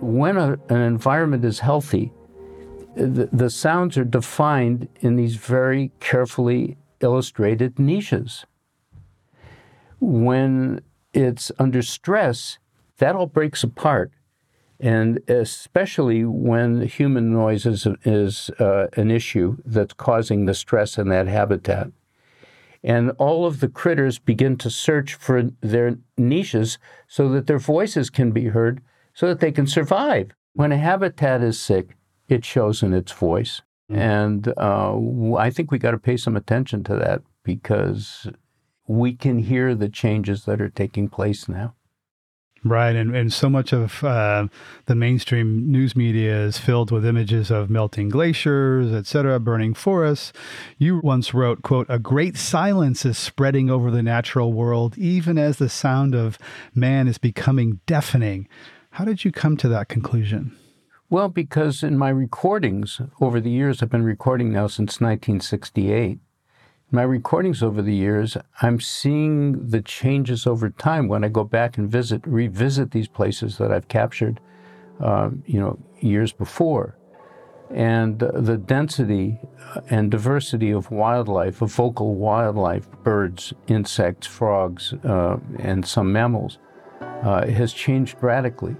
When 0.00 0.36
a, 0.36 0.58
an 0.68 0.80
environment 0.80 1.44
is 1.44 1.60
healthy, 1.60 2.12
the, 2.96 3.28
the 3.32 3.50
sounds 3.50 3.96
are 3.96 4.04
defined 4.04 4.88
in 5.00 5.14
these 5.14 5.36
very 5.36 5.92
carefully 6.00 6.76
illustrated 7.00 7.78
niches 7.78 8.46
when 10.02 10.82
it's 11.14 11.52
under 11.60 11.80
stress, 11.80 12.58
that 12.98 13.14
all 13.14 13.26
breaks 13.26 13.62
apart. 13.62 14.10
And 14.80 15.20
especially 15.30 16.24
when 16.24 16.82
human 16.82 17.32
noise 17.32 17.64
is, 17.66 17.86
is 18.04 18.50
uh, 18.58 18.88
an 18.96 19.12
issue 19.12 19.58
that's 19.64 19.92
causing 19.92 20.44
the 20.44 20.54
stress 20.54 20.98
in 20.98 21.08
that 21.10 21.28
habitat. 21.28 21.92
And 22.82 23.12
all 23.12 23.46
of 23.46 23.60
the 23.60 23.68
critters 23.68 24.18
begin 24.18 24.56
to 24.56 24.70
search 24.70 25.14
for 25.14 25.50
their 25.60 25.98
niches 26.18 26.78
so 27.06 27.28
that 27.28 27.46
their 27.46 27.60
voices 27.60 28.10
can 28.10 28.32
be 28.32 28.46
heard 28.46 28.82
so 29.14 29.28
that 29.28 29.38
they 29.38 29.52
can 29.52 29.68
survive. 29.68 30.32
When 30.54 30.72
a 30.72 30.78
habitat 30.78 31.42
is 31.42 31.60
sick, 31.60 31.96
it 32.28 32.44
shows 32.44 32.82
in 32.82 32.92
its 32.92 33.12
voice. 33.12 33.62
And 33.88 34.52
uh, 34.56 34.96
I 35.36 35.50
think 35.50 35.70
we 35.70 35.78
got 35.78 35.92
to 35.92 35.98
pay 35.98 36.16
some 36.16 36.36
attention 36.36 36.82
to 36.84 36.96
that 36.96 37.22
because 37.44 38.26
we 38.86 39.14
can 39.14 39.40
hear 39.40 39.74
the 39.74 39.88
changes 39.88 40.44
that 40.44 40.60
are 40.60 40.68
taking 40.68 41.08
place 41.08 41.48
now. 41.48 41.74
Right, 42.64 42.94
and, 42.94 43.14
and 43.14 43.32
so 43.32 43.50
much 43.50 43.72
of 43.72 44.04
uh, 44.04 44.46
the 44.86 44.94
mainstream 44.94 45.72
news 45.72 45.96
media 45.96 46.44
is 46.44 46.58
filled 46.58 46.92
with 46.92 47.04
images 47.04 47.50
of 47.50 47.70
melting 47.70 48.08
glaciers, 48.08 48.92
etc., 48.92 49.40
burning 49.40 49.74
forests. 49.74 50.32
You 50.78 51.00
once 51.02 51.34
wrote, 51.34 51.62
"quote 51.62 51.86
A 51.88 51.98
great 51.98 52.36
silence 52.36 53.04
is 53.04 53.18
spreading 53.18 53.68
over 53.68 53.90
the 53.90 54.02
natural 54.02 54.52
world, 54.52 54.96
even 54.96 55.38
as 55.38 55.56
the 55.56 55.68
sound 55.68 56.14
of 56.14 56.38
man 56.72 57.08
is 57.08 57.18
becoming 57.18 57.80
deafening." 57.86 58.46
How 58.90 59.04
did 59.04 59.24
you 59.24 59.32
come 59.32 59.56
to 59.56 59.68
that 59.68 59.88
conclusion? 59.88 60.56
Well, 61.10 61.28
because 61.28 61.82
in 61.82 61.98
my 61.98 62.10
recordings 62.10 63.00
over 63.20 63.40
the 63.40 63.50
years, 63.50 63.82
I've 63.82 63.90
been 63.90 64.04
recording 64.04 64.52
now 64.52 64.68
since 64.68 65.00
1968 65.00 66.20
my 66.92 67.02
recordings 67.02 67.62
over 67.62 67.80
the 67.80 67.94
years, 67.94 68.36
I'm 68.60 68.78
seeing 68.78 69.68
the 69.70 69.80
changes 69.80 70.46
over 70.46 70.68
time 70.70 71.08
when 71.08 71.24
I 71.24 71.28
go 71.28 71.42
back 71.42 71.78
and 71.78 71.90
visit, 71.90 72.20
revisit 72.26 72.90
these 72.90 73.08
places 73.08 73.56
that 73.58 73.72
I've 73.72 73.88
captured, 73.88 74.40
uh, 75.00 75.30
you 75.46 75.58
know, 75.58 75.78
years 76.00 76.32
before. 76.32 76.96
And 77.70 78.22
uh, 78.22 78.40
the 78.40 78.58
density 78.58 79.40
and 79.88 80.10
diversity 80.10 80.70
of 80.70 80.90
wildlife, 80.90 81.62
of 81.62 81.72
vocal 81.72 82.14
wildlife, 82.14 82.86
birds, 83.02 83.54
insects, 83.68 84.26
frogs, 84.26 84.92
uh, 85.04 85.38
and 85.58 85.86
some 85.86 86.12
mammals, 86.12 86.58
uh, 87.00 87.46
has 87.46 87.72
changed 87.72 88.16
radically. 88.20 88.76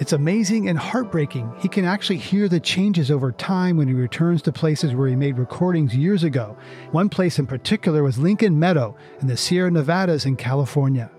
It's 0.00 0.14
amazing 0.14 0.70
and 0.70 0.78
heartbreaking. 0.78 1.52
He 1.58 1.68
can 1.68 1.84
actually 1.84 2.16
hear 2.16 2.48
the 2.48 2.58
changes 2.58 3.10
over 3.10 3.32
time 3.32 3.76
when 3.76 3.86
he 3.86 3.92
returns 3.92 4.40
to 4.42 4.52
places 4.52 4.94
where 4.94 5.08
he 5.08 5.14
made 5.14 5.36
recordings 5.36 5.94
years 5.94 6.24
ago. 6.24 6.56
One 6.92 7.10
place 7.10 7.38
in 7.38 7.46
particular 7.46 8.02
was 8.02 8.16
Lincoln 8.16 8.58
Meadow 8.58 8.96
in 9.20 9.26
the 9.26 9.36
Sierra 9.36 9.70
Nevadas 9.70 10.24
in 10.24 10.36
California. 10.36 11.10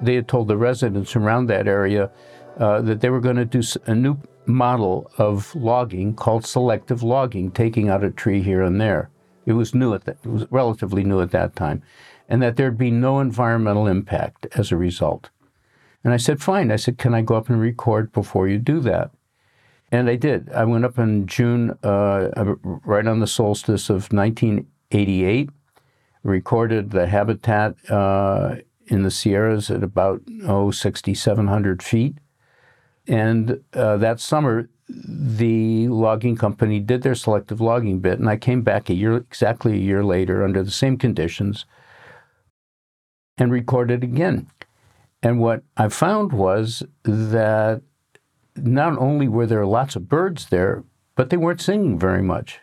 They 0.00 0.14
had 0.14 0.28
told 0.28 0.46
the 0.46 0.56
residents 0.56 1.16
around 1.16 1.46
that 1.46 1.66
area 1.66 2.12
uh, 2.56 2.82
that 2.82 3.00
they 3.00 3.10
were 3.10 3.20
going 3.20 3.34
to 3.34 3.44
do 3.44 3.62
a 3.86 3.96
new 3.96 4.16
model 4.46 5.10
of 5.18 5.52
logging 5.56 6.14
called 6.14 6.46
selective 6.46 7.02
logging, 7.02 7.50
taking 7.50 7.88
out 7.88 8.04
a 8.04 8.12
tree 8.12 8.42
here 8.42 8.62
and 8.62 8.80
there. 8.80 9.10
It 9.44 9.54
was 9.54 9.74
new 9.74 9.92
at 9.92 10.04
that, 10.04 10.18
it 10.22 10.28
was 10.28 10.46
relatively 10.52 11.02
new 11.02 11.20
at 11.20 11.32
that 11.32 11.56
time, 11.56 11.82
and 12.28 12.40
that 12.42 12.54
there'd 12.54 12.78
be 12.78 12.92
no 12.92 13.18
environmental 13.18 13.88
impact 13.88 14.46
as 14.52 14.70
a 14.70 14.76
result. 14.76 15.30
And 16.04 16.12
I 16.12 16.16
said, 16.16 16.42
fine. 16.42 16.70
I 16.70 16.76
said, 16.76 16.98
can 16.98 17.14
I 17.14 17.22
go 17.22 17.36
up 17.36 17.48
and 17.48 17.60
record 17.60 18.12
before 18.12 18.48
you 18.48 18.58
do 18.58 18.80
that? 18.80 19.10
And 19.90 20.08
I 20.08 20.16
did. 20.16 20.50
I 20.52 20.64
went 20.64 20.84
up 20.84 20.98
in 20.98 21.26
June, 21.26 21.78
uh, 21.82 22.54
right 22.64 23.06
on 23.06 23.20
the 23.20 23.26
solstice 23.26 23.90
of 23.90 24.12
1988, 24.12 25.50
recorded 26.22 26.90
the 26.90 27.06
habitat 27.06 27.74
uh, 27.90 28.56
in 28.86 29.02
the 29.02 29.10
Sierras 29.10 29.70
at 29.70 29.82
about, 29.82 30.22
oh, 30.44 30.70
6,700 30.70 31.82
feet. 31.82 32.16
And 33.06 33.62
uh, 33.74 33.96
that 33.98 34.18
summer, 34.18 34.68
the 34.88 35.88
logging 35.88 36.36
company 36.36 36.80
did 36.80 37.02
their 37.02 37.14
selective 37.14 37.60
logging 37.60 38.00
bit, 38.00 38.18
and 38.18 38.28
I 38.28 38.36
came 38.36 38.62
back 38.62 38.88
a 38.88 38.94
year, 38.94 39.16
exactly 39.16 39.74
a 39.74 39.80
year 39.80 40.04
later, 40.04 40.44
under 40.44 40.62
the 40.62 40.70
same 40.70 40.96
conditions, 40.96 41.64
and 43.38 43.52
recorded 43.52 44.02
again. 44.02 44.48
And 45.22 45.38
what 45.38 45.62
I 45.76 45.88
found 45.88 46.32
was 46.32 46.82
that 47.04 47.82
not 48.56 48.98
only 48.98 49.28
were 49.28 49.46
there 49.46 49.64
lots 49.66 49.96
of 49.96 50.08
birds 50.08 50.46
there, 50.46 50.84
but 51.14 51.30
they 51.30 51.36
weren't 51.36 51.60
singing 51.60 51.98
very 51.98 52.22
much. 52.22 52.60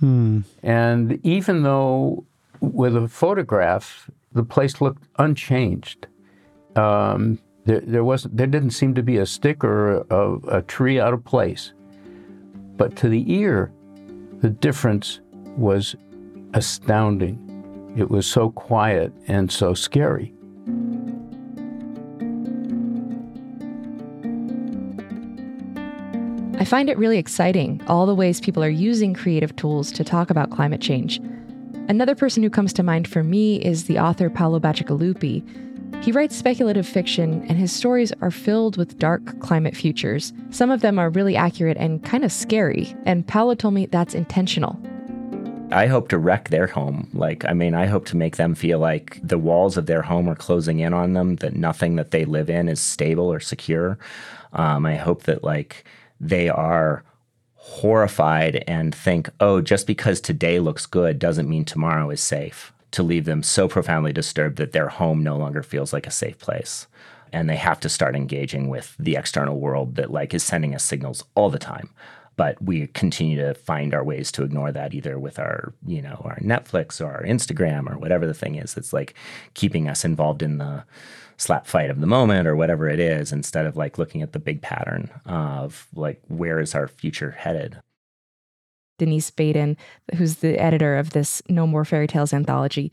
Hmm. 0.00 0.40
And 0.62 1.18
even 1.24 1.62
though 1.62 2.24
with 2.60 2.96
a 2.96 3.08
photograph, 3.08 4.10
the 4.32 4.44
place 4.44 4.80
looked 4.80 5.04
unchanged. 5.18 6.06
Um, 6.76 7.38
there, 7.64 7.80
there, 7.80 8.04
wasn't, 8.04 8.36
there 8.36 8.46
didn't 8.46 8.70
seem 8.70 8.94
to 8.94 9.02
be 9.02 9.16
a 9.16 9.26
stick 9.26 9.64
or 9.64 10.04
a, 10.10 10.58
a 10.58 10.62
tree 10.62 11.00
out 11.00 11.14
of 11.14 11.24
place. 11.24 11.72
But 12.76 12.96
to 12.96 13.08
the 13.08 13.32
ear, 13.32 13.72
the 14.40 14.50
difference 14.50 15.20
was 15.56 15.96
astounding. 16.54 17.44
It 17.96 18.10
was 18.10 18.26
so 18.26 18.50
quiet 18.50 19.12
and 19.26 19.50
so 19.50 19.74
scary. 19.74 20.32
I 26.60 26.64
find 26.64 26.90
it 26.90 26.98
really 26.98 27.18
exciting, 27.18 27.80
all 27.86 28.04
the 28.04 28.16
ways 28.16 28.40
people 28.40 28.64
are 28.64 28.68
using 28.68 29.14
creative 29.14 29.54
tools 29.54 29.92
to 29.92 30.02
talk 30.02 30.28
about 30.28 30.50
climate 30.50 30.80
change. 30.80 31.20
Another 31.88 32.16
person 32.16 32.42
who 32.42 32.50
comes 32.50 32.72
to 32.72 32.82
mind 32.82 33.06
for 33.06 33.22
me 33.22 33.62
is 33.62 33.84
the 33.84 34.00
author 34.00 34.28
Paolo 34.28 34.58
Bacigalupi. 34.58 35.44
He 36.02 36.10
writes 36.10 36.34
speculative 36.34 36.84
fiction, 36.84 37.46
and 37.48 37.58
his 37.58 37.70
stories 37.70 38.12
are 38.22 38.32
filled 38.32 38.76
with 38.76 38.98
dark 38.98 39.38
climate 39.38 39.76
futures. 39.76 40.32
Some 40.50 40.72
of 40.72 40.80
them 40.80 40.98
are 40.98 41.10
really 41.10 41.36
accurate 41.36 41.76
and 41.76 42.02
kind 42.02 42.24
of 42.24 42.32
scary, 42.32 42.92
and 43.06 43.24
Paolo 43.24 43.54
told 43.54 43.74
me 43.74 43.86
that's 43.86 44.16
intentional. 44.16 44.76
I 45.70 45.86
hope 45.86 46.08
to 46.08 46.18
wreck 46.18 46.48
their 46.48 46.66
home. 46.66 47.08
Like, 47.12 47.44
I 47.44 47.52
mean, 47.52 47.76
I 47.76 47.86
hope 47.86 48.04
to 48.06 48.16
make 48.16 48.36
them 48.36 48.56
feel 48.56 48.80
like 48.80 49.20
the 49.22 49.38
walls 49.38 49.76
of 49.76 49.86
their 49.86 50.02
home 50.02 50.28
are 50.28 50.34
closing 50.34 50.80
in 50.80 50.92
on 50.92 51.12
them, 51.12 51.36
that 51.36 51.54
nothing 51.54 51.94
that 51.96 52.10
they 52.10 52.24
live 52.24 52.50
in 52.50 52.68
is 52.68 52.80
stable 52.80 53.32
or 53.32 53.38
secure. 53.38 53.96
Um, 54.54 54.84
I 54.86 54.96
hope 54.96 55.22
that, 55.22 55.44
like, 55.44 55.84
they 56.20 56.48
are 56.48 57.04
horrified 57.54 58.64
and 58.66 58.94
think, 58.94 59.30
oh, 59.40 59.60
just 59.60 59.86
because 59.86 60.20
today 60.20 60.58
looks 60.58 60.86
good 60.86 61.18
doesn't 61.18 61.48
mean 61.48 61.64
tomorrow 61.64 62.10
is 62.10 62.20
safe. 62.20 62.72
To 62.92 63.02
leave 63.02 63.26
them 63.26 63.42
so 63.42 63.68
profoundly 63.68 64.12
disturbed 64.12 64.56
that 64.56 64.72
their 64.72 64.88
home 64.88 65.22
no 65.22 65.36
longer 65.36 65.62
feels 65.62 65.92
like 65.92 66.06
a 66.06 66.10
safe 66.10 66.38
place. 66.38 66.86
And 67.32 67.48
they 67.48 67.56
have 67.56 67.78
to 67.80 67.90
start 67.90 68.16
engaging 68.16 68.68
with 68.68 68.96
the 68.98 69.16
external 69.16 69.60
world 69.60 69.96
that, 69.96 70.10
like, 70.10 70.32
is 70.32 70.42
sending 70.42 70.74
us 70.74 70.82
signals 70.82 71.24
all 71.34 71.50
the 71.50 71.58
time 71.58 71.90
but 72.38 72.62
we 72.62 72.86
continue 72.86 73.36
to 73.36 73.52
find 73.52 73.92
our 73.92 74.04
ways 74.04 74.32
to 74.32 74.44
ignore 74.44 74.72
that 74.72 74.94
either 74.94 75.18
with 75.18 75.38
our 75.38 75.74
you 75.86 76.00
know 76.00 76.22
our 76.24 76.38
netflix 76.38 77.04
or 77.04 77.10
our 77.10 77.22
instagram 77.24 77.92
or 77.92 77.98
whatever 77.98 78.26
the 78.26 78.32
thing 78.32 78.54
is 78.54 78.72
that's 78.72 78.94
like 78.94 79.12
keeping 79.52 79.88
us 79.88 80.04
involved 80.04 80.42
in 80.42 80.56
the 80.56 80.84
slap 81.36 81.66
fight 81.66 81.90
of 81.90 82.00
the 82.00 82.06
moment 82.06 82.48
or 82.48 82.56
whatever 82.56 82.88
it 82.88 82.98
is 82.98 83.32
instead 83.32 83.66
of 83.66 83.76
like 83.76 83.98
looking 83.98 84.22
at 84.22 84.32
the 84.32 84.38
big 84.38 84.62
pattern 84.62 85.10
of 85.26 85.86
like 85.94 86.20
where 86.26 86.58
is 86.58 86.74
our 86.74 86.88
future 86.88 87.30
headed? 87.30 87.80
Denise 88.98 89.30
baden 89.30 89.76
who's 90.16 90.36
the 90.36 90.58
editor 90.58 90.96
of 90.96 91.10
this 91.10 91.42
no 91.48 91.66
more 91.66 91.84
fairy 91.84 92.08
tales 92.08 92.32
anthology 92.32 92.90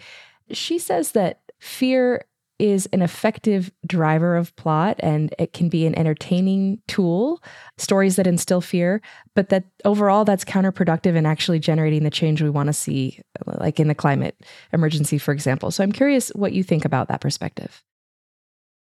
she 0.51 0.77
says 0.77 1.13
that 1.13 1.39
fear 1.59 2.25
is 2.57 2.85
an 2.87 3.01
effective 3.01 3.71
driver 3.85 4.37
of 4.37 4.55
plot 4.55 4.95
and 4.99 5.33
it 5.37 5.53
can 5.53 5.67
be 5.67 5.85
an 5.85 5.97
entertaining 5.97 6.79
tool, 6.87 7.43
stories 7.77 8.15
that 8.15 8.27
instill 8.27 8.61
fear, 8.61 9.01
but 9.35 9.49
that 9.49 9.65
overall 9.83 10.23
that's 10.23 10.45
counterproductive 10.45 11.15
in 11.15 11.25
actually 11.25 11.59
generating 11.59 12.03
the 12.03 12.09
change 12.09 12.41
we 12.41 12.49
want 12.49 12.67
to 12.67 12.73
see, 12.73 13.19
like 13.45 13.79
in 13.79 13.87
the 13.87 13.95
climate 13.95 14.39
emergency, 14.71 15.17
for 15.17 15.33
example. 15.33 15.69
So 15.71 15.83
I'm 15.83 15.91
curious 15.91 16.29
what 16.29 16.53
you 16.53 16.63
think 16.63 16.85
about 16.85 17.09
that 17.09 17.21
perspective. 17.21 17.83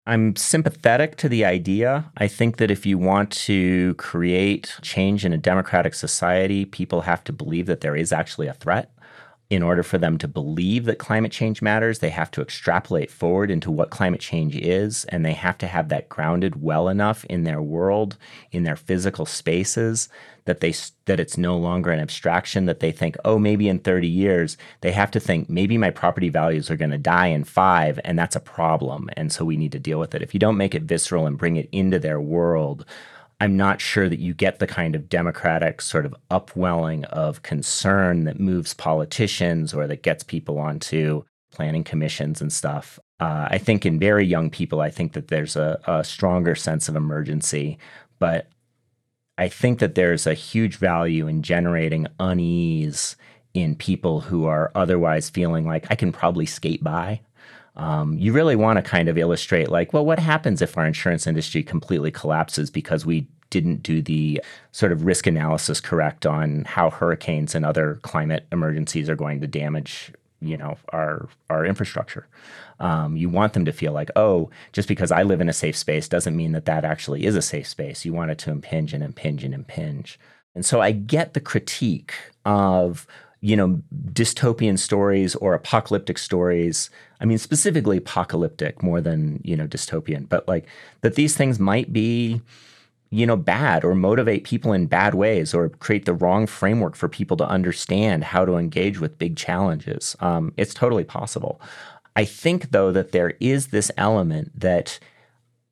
I'm 0.05 0.35
sympathetic 0.35 1.15
to 1.17 1.29
the 1.29 1.45
idea. 1.45 2.11
I 2.17 2.27
think 2.27 2.57
that 2.57 2.69
if 2.69 2.85
you 2.85 2.97
want 2.97 3.31
to 3.31 3.93
create 3.95 4.75
change 4.81 5.23
in 5.23 5.31
a 5.31 5.37
democratic 5.37 5.93
society, 5.93 6.65
people 6.65 7.01
have 7.01 7.23
to 7.23 7.33
believe 7.33 7.67
that 7.67 7.81
there 7.81 7.95
is 7.95 8.11
actually 8.11 8.47
a 8.47 8.53
threat 8.53 8.91
in 9.53 9.63
order 9.63 9.83
for 9.83 9.97
them 9.97 10.17
to 10.17 10.27
believe 10.27 10.85
that 10.85 10.97
climate 10.97 11.31
change 11.31 11.61
matters, 11.61 11.99
they 11.99 12.09
have 12.09 12.31
to 12.31 12.41
extrapolate 12.41 13.11
forward 13.11 13.51
into 13.51 13.69
what 13.69 13.89
climate 13.89 14.19
change 14.19 14.55
is, 14.55 15.05
and 15.05 15.25
they 15.25 15.33
have 15.33 15.57
to 15.59 15.67
have 15.67 15.89
that 15.89 16.09
grounded 16.09 16.61
well 16.61 16.89
enough 16.89 17.23
in 17.25 17.43
their 17.43 17.61
world, 17.61 18.17
in 18.51 18.63
their 18.63 18.75
physical 18.75 19.25
spaces, 19.25 20.09
that 20.45 20.59
they 20.59 20.73
that 21.05 21.19
it's 21.19 21.37
no 21.37 21.55
longer 21.57 21.91
an 21.91 21.99
abstraction 21.99 22.65
that 22.65 22.79
they 22.79 22.91
think, 22.91 23.15
oh, 23.23 23.37
maybe 23.37 23.69
in 23.69 23.79
30 23.79 24.07
years, 24.07 24.57
they 24.81 24.91
have 24.91 25.11
to 25.11 25.19
think 25.19 25.49
maybe 25.49 25.77
my 25.77 25.89
property 25.89 26.29
values 26.29 26.71
are 26.71 26.75
going 26.75 26.91
to 26.91 26.97
die 26.97 27.27
in 27.27 27.43
5 27.43 27.99
and 28.03 28.17
that's 28.17 28.35
a 28.35 28.41
problem, 28.41 29.09
and 29.15 29.31
so 29.31 29.45
we 29.45 29.57
need 29.57 29.71
to 29.71 29.79
deal 29.79 29.99
with 29.99 30.15
it. 30.15 30.21
If 30.21 30.33
you 30.33 30.39
don't 30.39 30.57
make 30.57 30.73
it 30.73 30.83
visceral 30.83 31.27
and 31.27 31.37
bring 31.37 31.57
it 31.57 31.69
into 31.71 31.99
their 31.99 32.19
world, 32.19 32.85
I'm 33.43 33.57
not 33.57 33.81
sure 33.81 34.07
that 34.07 34.19
you 34.19 34.33
get 34.33 34.59
the 34.59 34.67
kind 34.67 34.95
of 34.95 35.09
democratic 35.09 35.81
sort 35.81 36.05
of 36.05 36.15
upwelling 36.31 37.03
of 37.03 37.41
concern 37.41 38.23
that 38.23 38.39
moves 38.39 38.73
politicians 38.73 39.73
or 39.73 39.85
that 39.85 40.01
gets 40.01 40.23
people 40.23 40.57
onto 40.59 41.25
planning 41.51 41.83
commissions 41.83 42.39
and 42.39 42.53
stuff. 42.53 42.99
Uh, 43.19 43.49
I 43.51 43.57
think 43.57 43.85
in 43.85 43.99
very 43.99 44.25
young 44.25 44.49
people, 44.49 44.79
I 44.79 44.89
think 44.89 45.11
that 45.11 45.27
there's 45.27 45.57
a, 45.57 45.77
a 45.85 46.05
stronger 46.05 46.55
sense 46.55 46.87
of 46.87 46.95
emergency, 46.95 47.77
but 48.17 48.47
I 49.37 49.49
think 49.49 49.79
that 49.79 49.95
there's 49.95 50.25
a 50.25 50.33
huge 50.33 50.77
value 50.77 51.27
in 51.27 51.43
generating 51.43 52.07
unease 52.21 53.17
in 53.53 53.75
people 53.75 54.21
who 54.21 54.45
are 54.45 54.71
otherwise 54.73 55.29
feeling 55.29 55.67
like 55.67 55.85
I 55.89 55.95
can 55.95 56.13
probably 56.13 56.45
skate 56.45 56.81
by. 56.81 57.19
Um, 57.75 58.17
you 58.19 58.33
really 58.33 58.55
want 58.55 58.77
to 58.77 58.83
kind 58.83 59.09
of 59.09 59.17
illustrate, 59.17 59.69
like, 59.69 59.93
well, 59.93 60.05
what 60.05 60.19
happens 60.19 60.61
if 60.61 60.77
our 60.77 60.85
insurance 60.85 61.25
industry 61.25 61.63
completely 61.63 62.11
collapses 62.11 62.69
because 62.69 63.05
we 63.05 63.27
didn't 63.49 63.83
do 63.83 64.01
the 64.01 64.41
sort 64.71 64.91
of 64.91 65.05
risk 65.05 65.27
analysis 65.27 65.79
correct 65.79 66.25
on 66.25 66.63
how 66.65 66.89
hurricanes 66.89 67.53
and 67.53 67.65
other 67.65 67.99
climate 68.01 68.47
emergencies 68.51 69.09
are 69.09 69.15
going 69.15 69.41
to 69.41 69.47
damage 69.47 70.11
you 70.43 70.57
know 70.57 70.77
our 70.89 71.29
our 71.49 71.65
infrastructure? 71.65 72.27
Um, 72.79 73.15
you 73.15 73.29
want 73.29 73.53
them 73.53 73.65
to 73.65 73.71
feel 73.71 73.93
like 73.93 74.11
oh 74.15 74.49
just 74.73 74.87
because 74.87 75.11
i 75.11 75.23
live 75.23 75.39
in 75.39 75.49
a 75.49 75.53
safe 75.53 75.77
space 75.77 76.07
doesn't 76.07 76.35
mean 76.35 76.51
that 76.51 76.65
that 76.65 76.83
actually 76.83 77.25
is 77.25 77.35
a 77.35 77.41
safe 77.41 77.67
space. 77.67 78.05
You 78.05 78.13
want 78.13 78.31
it 78.31 78.37
to 78.39 78.51
impinge 78.51 78.93
and 78.93 79.03
impinge 79.03 79.43
and 79.43 79.53
impinge. 79.53 80.19
And 80.55 80.65
so 80.65 80.81
i 80.81 80.91
get 80.91 81.33
the 81.33 81.39
critique 81.39 82.13
of 82.45 83.07
you 83.43 83.55
know 83.55 83.81
dystopian 84.13 84.79
stories 84.79 85.35
or 85.35 85.53
apocalyptic 85.53 86.17
stories 86.17 86.89
i 87.19 87.25
mean 87.25 87.37
specifically 87.37 87.97
apocalyptic 87.97 88.81
more 88.81 89.01
than 89.01 89.41
you 89.43 89.55
know 89.55 89.67
dystopian 89.67 90.27
but 90.29 90.47
like 90.47 90.65
that 91.01 91.15
these 91.15 91.35
things 91.35 91.59
might 91.59 91.91
be 91.91 92.41
you 93.13 93.27
know, 93.27 93.37
bad 93.37 93.85
or 93.85 93.93
motivate 93.93 94.43
people 94.43 94.73
in 94.73 94.87
bad 94.87 95.13
ways 95.13 95.53
or 95.53 95.69
create 95.69 96.05
the 96.05 96.15
wrong 96.15 96.47
framework 96.47 96.95
for 96.95 97.07
people 97.07 97.37
to 97.37 97.47
understand 97.47 98.23
how 98.23 98.43
to 98.43 98.55
engage 98.55 98.99
with 98.99 99.19
big 99.19 99.37
challenges. 99.37 100.15
Um, 100.19 100.51
it's 100.57 100.73
totally 100.73 101.03
possible. 101.03 101.61
I 102.15 102.25
think, 102.25 102.71
though, 102.71 102.91
that 102.91 103.11
there 103.11 103.33
is 103.39 103.67
this 103.67 103.91
element 103.97 104.59
that 104.59 104.97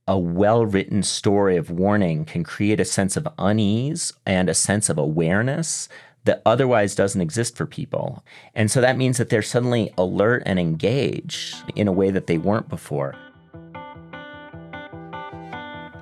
a 0.08 0.20
well 0.20 0.68
written 0.68 1.02
story 1.02 1.58
of 1.58 1.72
warning 1.72 2.26
can 2.26 2.44
create 2.44 2.80
a 2.80 2.86
sense 2.86 3.18
of 3.18 3.28
unease 3.40 4.14
and 4.24 4.48
a 4.48 4.54
sense 4.54 4.88
of 4.88 5.00
awareness 5.00 5.90
that 6.26 6.42
otherwise 6.46 6.96
doesn't 6.96 7.22
exist 7.22 7.56
for 7.56 7.66
people. 7.66 8.24
And 8.54 8.70
so 8.70 8.82
that 8.82 8.98
means 8.98 9.18
that 9.18 9.30
they're 9.30 9.42
suddenly 9.42 9.94
alert 9.98 10.44
and 10.46 10.60
engaged 10.60 11.56
in 11.76 11.88
a 11.88 11.92
way 11.92 12.12
that 12.12 12.28
they 12.28 12.38
weren't 12.38 12.70
before. 12.70 13.16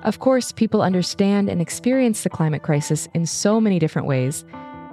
Of 0.02 0.18
course, 0.18 0.50
people 0.52 0.80
understand 0.80 1.50
and 1.50 1.60
experience 1.60 2.22
the 2.22 2.30
climate 2.30 2.62
crisis 2.62 3.08
in 3.12 3.26
so 3.26 3.60
many 3.60 3.78
different 3.78 4.08
ways. 4.08 4.44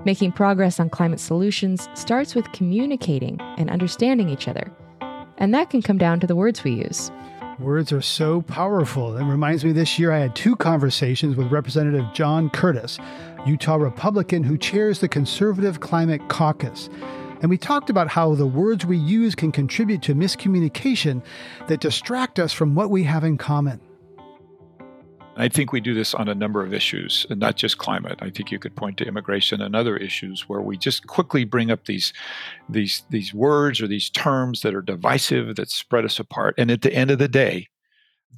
Making 0.06 0.34
progress 0.34 0.80
on 0.80 0.90
climate 0.90 1.20
solutions 1.20 1.88
starts 1.94 2.36
with 2.36 2.52
communicating 2.52 3.40
and 3.58 3.70
understanding 3.70 4.30
each 4.30 4.48
other. 4.48 4.72
And 5.38 5.54
that 5.54 5.70
can 5.70 5.82
come 5.82 5.98
down 5.98 6.20
to 6.20 6.28
the 6.28 6.36
words 6.36 6.64
we 6.64 6.72
use. 6.72 7.10
Words 7.60 7.92
are 7.92 8.04
so 8.04 8.44
powerful. 8.44 9.18
It 9.18 9.24
reminds 9.24 9.66
me 9.66 9.72
this 9.72 9.98
year 9.98 10.12
I 10.12 10.20
had 10.20 10.36
two 10.36 10.56
conversations 10.56 11.36
with 11.36 11.52
Representative 11.52 12.06
John 12.14 12.52
Curtis, 12.52 13.00
Utah 13.48 13.78
Republican 13.78 14.44
who 14.44 14.60
chairs 14.60 15.00
the 15.00 15.08
Conservative 15.08 15.80
Climate 15.80 16.22
Caucus. 16.30 16.88
And 17.42 17.50
we 17.50 17.58
talked 17.58 17.90
about 17.90 18.10
how 18.10 18.36
the 18.36 18.46
words 18.46 18.86
we 18.86 18.98
use 18.98 19.34
can 19.34 19.52
contribute 19.52 20.04
to 20.04 20.14
miscommunication 20.14 21.24
that 21.68 21.82
distract 21.82 22.38
us 22.38 22.54
from 22.54 22.76
what 22.76 22.92
we 22.92 23.04
have 23.04 23.24
in 23.24 23.40
common. 23.40 23.82
I 25.38 25.50
think 25.50 25.72
we 25.72 25.82
do 25.82 25.94
this 25.94 26.14
on 26.14 26.28
a 26.28 26.36
number 26.36 26.64
of 26.64 26.74
issues, 26.74 27.26
and 27.30 27.40
not 27.40 27.56
just 27.56 27.78
climate. 27.78 28.20
I 28.22 28.30
think 28.30 28.52
you 28.52 28.60
could 28.60 28.76
point 28.76 28.98
to 28.98 29.06
immigration 29.06 29.62
and 29.62 29.76
other 29.76 29.96
issues 29.96 30.50
where 30.50 30.62
we 30.62 30.78
just 30.78 31.08
quickly 31.08 31.46
bring 31.46 31.72
up 31.72 31.86
these 31.86 32.12
these 32.68 33.04
these 33.10 33.34
words 33.34 33.82
or 33.82 33.88
these 33.88 34.10
terms 34.10 34.62
that 34.62 34.76
are 34.76 34.82
divisive 34.82 35.56
that 35.56 35.70
spread 35.70 36.06
us 36.06 36.20
apart. 36.20 36.56
And 36.58 36.72
at 36.72 36.82
the 36.82 36.94
end 36.94 37.12
of 37.12 37.20
the 37.20 37.28
day, 37.28 37.68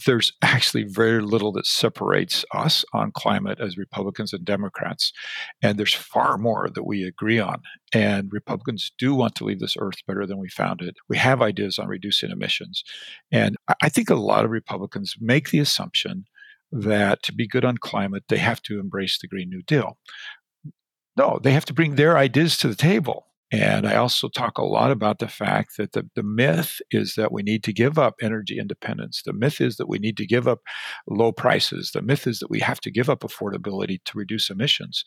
there's 0.05 0.33
actually 0.41 0.83
very 0.83 1.21
little 1.21 1.51
that 1.53 1.65
separates 1.65 2.45
us 2.53 2.85
on 2.93 3.11
climate 3.11 3.59
as 3.59 3.77
Republicans 3.77 4.33
and 4.33 4.45
Democrats. 4.45 5.13
And 5.61 5.77
there's 5.77 5.93
far 5.93 6.37
more 6.37 6.69
that 6.73 6.85
we 6.85 7.03
agree 7.03 7.39
on. 7.39 7.61
And 7.93 8.31
Republicans 8.31 8.91
do 8.97 9.15
want 9.15 9.35
to 9.35 9.45
leave 9.45 9.59
this 9.59 9.75
earth 9.79 10.05
better 10.07 10.25
than 10.25 10.37
we 10.37 10.49
found 10.49 10.81
it. 10.81 10.95
We 11.07 11.17
have 11.17 11.41
ideas 11.41 11.79
on 11.79 11.87
reducing 11.87 12.31
emissions. 12.31 12.83
And 13.31 13.57
I 13.81 13.89
think 13.89 14.09
a 14.09 14.15
lot 14.15 14.45
of 14.45 14.51
Republicans 14.51 15.15
make 15.19 15.49
the 15.49 15.59
assumption 15.59 16.25
that 16.71 17.23
to 17.23 17.33
be 17.33 17.47
good 17.47 17.65
on 17.65 17.77
climate, 17.77 18.23
they 18.29 18.37
have 18.37 18.61
to 18.63 18.79
embrace 18.79 19.17
the 19.19 19.27
Green 19.27 19.49
New 19.49 19.61
Deal. 19.63 19.97
No, 21.17 21.39
they 21.41 21.51
have 21.51 21.65
to 21.65 21.73
bring 21.73 21.95
their 21.95 22.17
ideas 22.17 22.57
to 22.57 22.67
the 22.67 22.75
table. 22.75 23.28
And 23.51 23.87
I 23.87 23.95
also 23.95 24.29
talk 24.29 24.57
a 24.57 24.63
lot 24.63 24.91
about 24.91 25.17
the 25.17 25.27
fact 25.27 25.77
that 25.77 25.93
the, 25.93 26.07
the 26.15 26.21
myth 26.21 26.79
is 26.91 27.15
that 27.15 27.31
we 27.31 27.41
need 27.41 27.63
to 27.63 27.73
give 27.73 27.97
up 27.97 28.15
energy 28.21 28.59
independence. 28.59 29.23
The 29.25 29.33
myth 29.33 29.59
is 29.59 29.77
that 29.77 29.89
we 29.89 29.97
need 29.97 30.17
to 30.17 30.27
give 30.27 30.47
up 30.47 30.59
low 31.07 31.31
prices. 31.31 31.91
The 31.91 32.03
myth 32.03 32.27
is 32.27 32.39
that 32.39 32.51
we 32.51 32.59
have 32.59 32.79
to 32.81 32.91
give 32.91 33.09
up 33.09 33.21
affordability 33.21 33.97
to 34.05 34.17
reduce 34.17 34.51
emissions. 34.51 35.03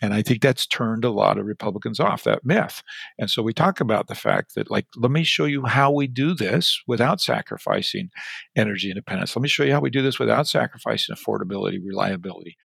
And 0.00 0.14
I 0.14 0.22
think 0.22 0.40
that's 0.40 0.66
turned 0.66 1.04
a 1.04 1.10
lot 1.10 1.36
of 1.36 1.46
Republicans 1.46 1.98
off 1.98 2.22
that 2.24 2.44
myth. 2.44 2.80
And 3.18 3.28
so 3.28 3.42
we 3.42 3.52
talk 3.52 3.80
about 3.80 4.06
the 4.06 4.14
fact 4.14 4.54
that, 4.54 4.70
like, 4.70 4.86
let 4.96 5.10
me 5.10 5.24
show 5.24 5.44
you 5.44 5.64
how 5.66 5.90
we 5.90 6.06
do 6.06 6.32
this 6.32 6.80
without 6.86 7.20
sacrificing 7.20 8.10
energy 8.56 8.88
independence. 8.88 9.34
Let 9.34 9.42
me 9.42 9.48
show 9.48 9.64
you 9.64 9.72
how 9.72 9.80
we 9.80 9.90
do 9.90 10.02
this 10.02 10.18
without 10.18 10.46
sacrificing 10.46 11.14
affordability, 11.14 11.78
reliability. 11.84 12.56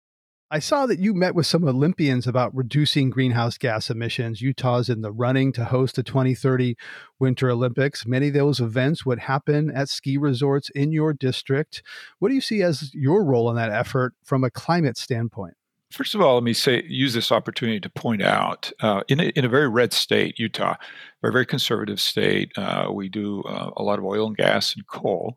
I 0.50 0.59
saw 0.59 0.85
that 0.87 0.98
you 0.98 1.14
met 1.14 1.35
with 1.35 1.46
some 1.46 1.64
Olympians 1.64 2.26
about 2.26 2.54
reducing 2.54 3.09
greenhouse 3.09 3.57
gas 3.57 3.88
emissions. 3.88 4.42
Utah's 4.42 4.90
in 4.90 5.00
the 5.00 5.11
running 5.11 5.52
to 5.52 5.64
host 5.64 5.96
the 5.96 6.02
2030 6.02 6.76
Winter 7.18 7.50
Olympics. 7.50 8.07
Many 8.07 8.28
of 8.28 8.35
those 8.35 8.61
events 8.61 9.07
would 9.07 9.20
happen 9.20 9.70
at 9.70 9.88
ski 9.88 10.18
resorts 10.18 10.68
in 10.70 10.92
your 10.92 11.14
district. 11.14 11.83
What 12.18 12.28
do 12.28 12.35
you 12.35 12.42
see 12.42 12.62
as 12.62 12.94
your 12.94 13.24
role 13.24 13.48
in 13.48 13.57
that 13.57 13.72
effort 13.72 14.14
from 14.22 14.44
a 14.44 14.50
climate 14.50 14.98
standpoint? 14.98 15.54
First 15.94 16.16
of 16.16 16.20
all, 16.20 16.35
let 16.35 16.42
me 16.42 16.52
say 16.52 16.83
use 16.88 17.14
this 17.14 17.30
opportunity 17.30 17.78
to 17.78 17.88
point 17.88 18.20
out 18.20 18.72
uh, 18.80 19.02
in 19.09 19.20
a, 19.20 19.24
in 19.37 19.44
a 19.44 19.48
very 19.48 19.68
red 19.68 19.92
state, 19.92 20.40
Utah, 20.40 20.74
a 21.22 21.30
very 21.30 21.46
conservative 21.46 22.00
state. 22.00 22.50
Uh, 22.57 22.88
we 22.92 23.09
do 23.09 23.42
uh, 23.42 23.70
a 23.76 23.83
lot 23.83 24.00
of 24.00 24.04
oil 24.04 24.26
and 24.26 24.37
gas 24.37 24.74
and 24.74 24.85
coal. 24.88 25.35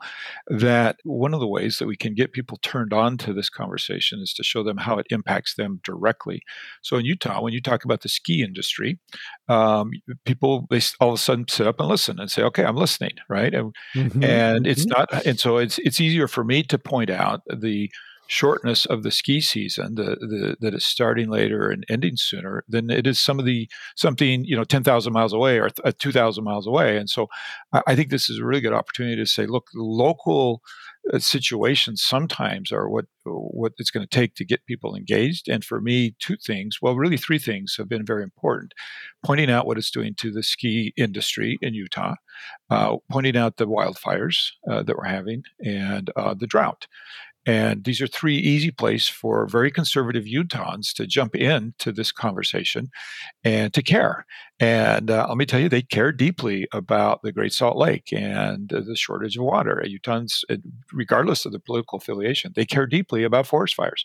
That 0.48 0.98
one 1.04 1.36
of 1.36 1.40
the 1.40 1.48
ways 1.48 1.78
that 1.78 1.88
we 1.88 1.96
can 1.96 2.16
get 2.16 2.34
people 2.34 2.58
turned 2.64 2.92
on 2.92 3.18
to 3.20 3.34
this 3.34 3.50
conversation 3.50 4.20
is 4.20 4.34
to 4.34 4.44
show 4.44 4.64
them 4.64 4.78
how 4.78 4.98
it 4.98 5.06
impacts 5.12 5.56
them 5.56 5.80
directly. 5.84 6.42
So 6.82 6.98
in 6.98 7.06
Utah, 7.06 7.42
when 7.42 7.54
you 7.54 7.62
talk 7.62 7.86
about 7.86 8.02
the 8.02 8.10
ski 8.10 8.44
industry, 8.44 9.00
um, 9.48 9.92
people 10.26 10.66
they 10.72 10.82
all 11.00 11.10
of 11.10 11.16
a 11.16 11.18
sudden 11.18 11.48
sit 11.48 11.68
up 11.68 11.80
and 11.80 11.88
listen 11.88 12.20
and 12.20 12.32
say, 12.32 12.42
"Okay, 12.42 12.66
I'm 12.66 12.76
listening," 12.76 13.14
right? 13.30 13.54
And, 13.54 13.76
mm-hmm. 13.96 14.24
and 14.24 14.66
it's 14.66 14.86
mm-hmm. 14.86 15.14
not, 15.14 15.26
and 15.26 15.40
so 15.40 15.58
it's 15.58 15.78
it's 15.80 16.02
easier 16.02 16.28
for 16.28 16.44
me 16.44 16.64
to 16.64 16.78
point 16.80 17.12
out 17.12 17.42
the 17.48 17.92
shortness 18.28 18.86
of 18.86 19.04
the 19.04 19.12
ski 19.12 19.40
season 19.42 19.96
the, 19.96 20.16
the, 20.20 20.58
that 20.60 20.74
is 20.74 20.86
starting 20.86 21.30
later 21.30 21.70
and 21.70 21.86
ending 21.90 22.16
sooner 22.16 22.64
than 22.68 22.90
it 22.90 23.08
is 23.08 23.20
some 23.20 23.40
of 23.40 23.46
the 23.46 23.70
something 23.96 24.44
you 24.46 24.56
know 24.56 24.64
10,000 24.64 25.14
miles 25.14 25.34
away 25.34 25.60
or 25.60 25.70
uh, 25.84 25.92
2,000 25.98 26.44
miles 26.44 26.68
away. 26.68 26.98
And 26.98 27.10
so 27.10 27.28
I, 27.74 27.82
I, 27.88 27.96
think 27.96 28.10
this 28.10 28.30
is 28.30 28.40
a 28.40 28.46
really 28.46 28.62
good 28.62 28.74
opportunity 28.74 29.16
to 29.16 29.26
say 29.26 29.46
look 29.46 29.68
local 29.74 30.62
uh, 31.14 31.20
situations 31.20 32.04
sometimes 32.04 32.72
are 32.72 32.90
what 32.90 33.06
what 33.24 33.74
it's 33.78 33.92
going 33.92 34.06
to 34.06 34.16
take 34.16 34.36
to 34.36 34.46
get 34.46 34.66
people 34.66 34.96
engaged. 34.96 35.50
And 35.50 35.64
for 35.64 35.82
me 35.82 36.16
two 36.20 36.38
things 36.38 36.80
well 36.82 36.96
really 36.96 37.18
three 37.18 37.40
things 37.40 37.76
have 37.78 37.90
been 37.90 38.06
very 38.06 38.24
important. 38.24 38.74
Pointing 39.26 39.50
out 39.50 39.66
what 39.66 39.78
it's 39.78 39.92
doing 39.92 40.16
to 40.16 40.32
the 40.32 40.44
ski 40.44 40.94
industry 40.98 41.58
in 41.62 41.74
Utah 41.74 42.16
uh, 42.70 42.98
pointing 43.10 43.38
out 43.38 43.58
the 43.58 43.68
wildfires 43.68 44.52
uh, 44.70 44.84
that 44.84 44.98
we're 44.98 45.06
having 45.06 45.44
and 45.64 46.10
uh, 46.16 46.34
the 46.34 46.48
drought 46.48 46.88
and 47.48 47.86
these 47.86 48.02
are 48.02 48.08
three 48.08 48.36
easy 48.36 48.72
places 48.72 49.08
for 49.08 49.48
very 49.48 49.72
conservative 49.72 50.26
Utahns 50.26 50.92
to 50.96 51.08
jump 51.08 51.34
into 51.34 51.94
this 51.94 52.12
conversation 52.12 52.92
and 53.46 53.74
to 53.74 53.82
care. 53.82 54.26
And 54.60 55.10
uh, 55.10 55.28
let 55.30 55.38
me 55.38 55.46
tell 55.46 55.62
you, 55.62 55.70
they 55.70 55.84
care 55.84 56.12
deeply 56.12 56.68
about 56.74 57.22
the 57.22 57.32
Great 57.32 57.54
Salt 57.54 57.78
Lake 57.78 58.12
and 58.12 58.74
uh, 58.74 58.82
the 58.82 58.98
shortage 58.98 59.38
of 59.38 59.46
water. 59.46 59.82
Utahns, 59.88 60.44
uh, 60.50 60.58
regardless 60.92 61.46
of 61.46 61.54
the 61.54 61.60
political 61.60 62.00
affiliation, 62.00 62.52
they 62.54 62.66
care 62.66 62.86
deeply 62.86 63.24
about 63.24 63.48
forest 63.48 63.76
fires. 63.76 64.04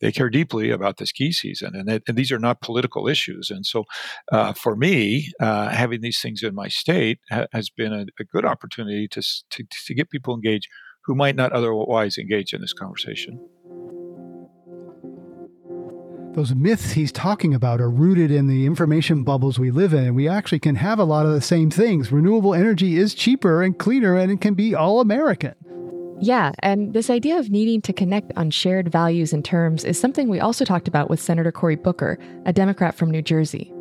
They 0.00 0.10
care 0.10 0.30
deeply 0.30 0.70
about 0.70 0.96
the 0.96 1.06
ski 1.06 1.30
season. 1.30 1.76
And, 1.76 1.88
it, 1.88 2.02
and 2.08 2.16
these 2.16 2.32
are 2.32 2.40
not 2.40 2.60
political 2.60 3.06
issues. 3.06 3.50
And 3.50 3.64
so 3.64 3.84
uh, 4.32 4.52
for 4.52 4.74
me, 4.74 5.30
uh, 5.38 5.68
having 5.68 6.00
these 6.00 6.20
things 6.20 6.42
in 6.42 6.56
my 6.56 6.66
state 6.66 7.20
ha- 7.30 7.46
has 7.52 7.70
been 7.70 7.92
a, 7.92 8.06
a 8.18 8.24
good 8.24 8.44
opportunity 8.44 9.06
to, 9.08 9.22
to, 9.50 9.64
to 9.86 9.94
get 9.94 10.10
people 10.10 10.34
engaged 10.34 10.68
who 11.10 11.16
might 11.16 11.34
not 11.34 11.50
otherwise 11.50 12.18
engage 12.18 12.54
in 12.54 12.60
this 12.60 12.72
conversation. 12.72 13.36
Those 16.34 16.54
myths 16.54 16.92
he's 16.92 17.10
talking 17.10 17.52
about 17.52 17.80
are 17.80 17.90
rooted 17.90 18.30
in 18.30 18.46
the 18.46 18.64
information 18.64 19.24
bubbles 19.24 19.58
we 19.58 19.72
live 19.72 19.92
in, 19.92 20.04
and 20.04 20.14
we 20.14 20.28
actually 20.28 20.60
can 20.60 20.76
have 20.76 21.00
a 21.00 21.04
lot 21.04 21.26
of 21.26 21.32
the 21.32 21.40
same 21.40 21.68
things. 21.68 22.12
Renewable 22.12 22.54
energy 22.54 22.96
is 22.96 23.12
cheaper 23.12 23.60
and 23.60 23.76
cleaner, 23.76 24.16
and 24.16 24.30
it 24.30 24.40
can 24.40 24.54
be 24.54 24.72
all 24.72 25.00
American. 25.00 25.56
Yeah, 26.20 26.52
and 26.60 26.94
this 26.94 27.10
idea 27.10 27.40
of 27.40 27.50
needing 27.50 27.82
to 27.82 27.92
connect 27.92 28.30
on 28.36 28.52
shared 28.52 28.92
values 28.92 29.32
and 29.32 29.44
terms 29.44 29.82
is 29.82 29.98
something 29.98 30.28
we 30.28 30.38
also 30.38 30.64
talked 30.64 30.86
about 30.86 31.10
with 31.10 31.20
Senator 31.20 31.50
Cory 31.50 31.74
Booker, 31.74 32.20
a 32.46 32.52
Democrat 32.52 32.94
from 32.94 33.10
New 33.10 33.22
Jersey. 33.22 33.72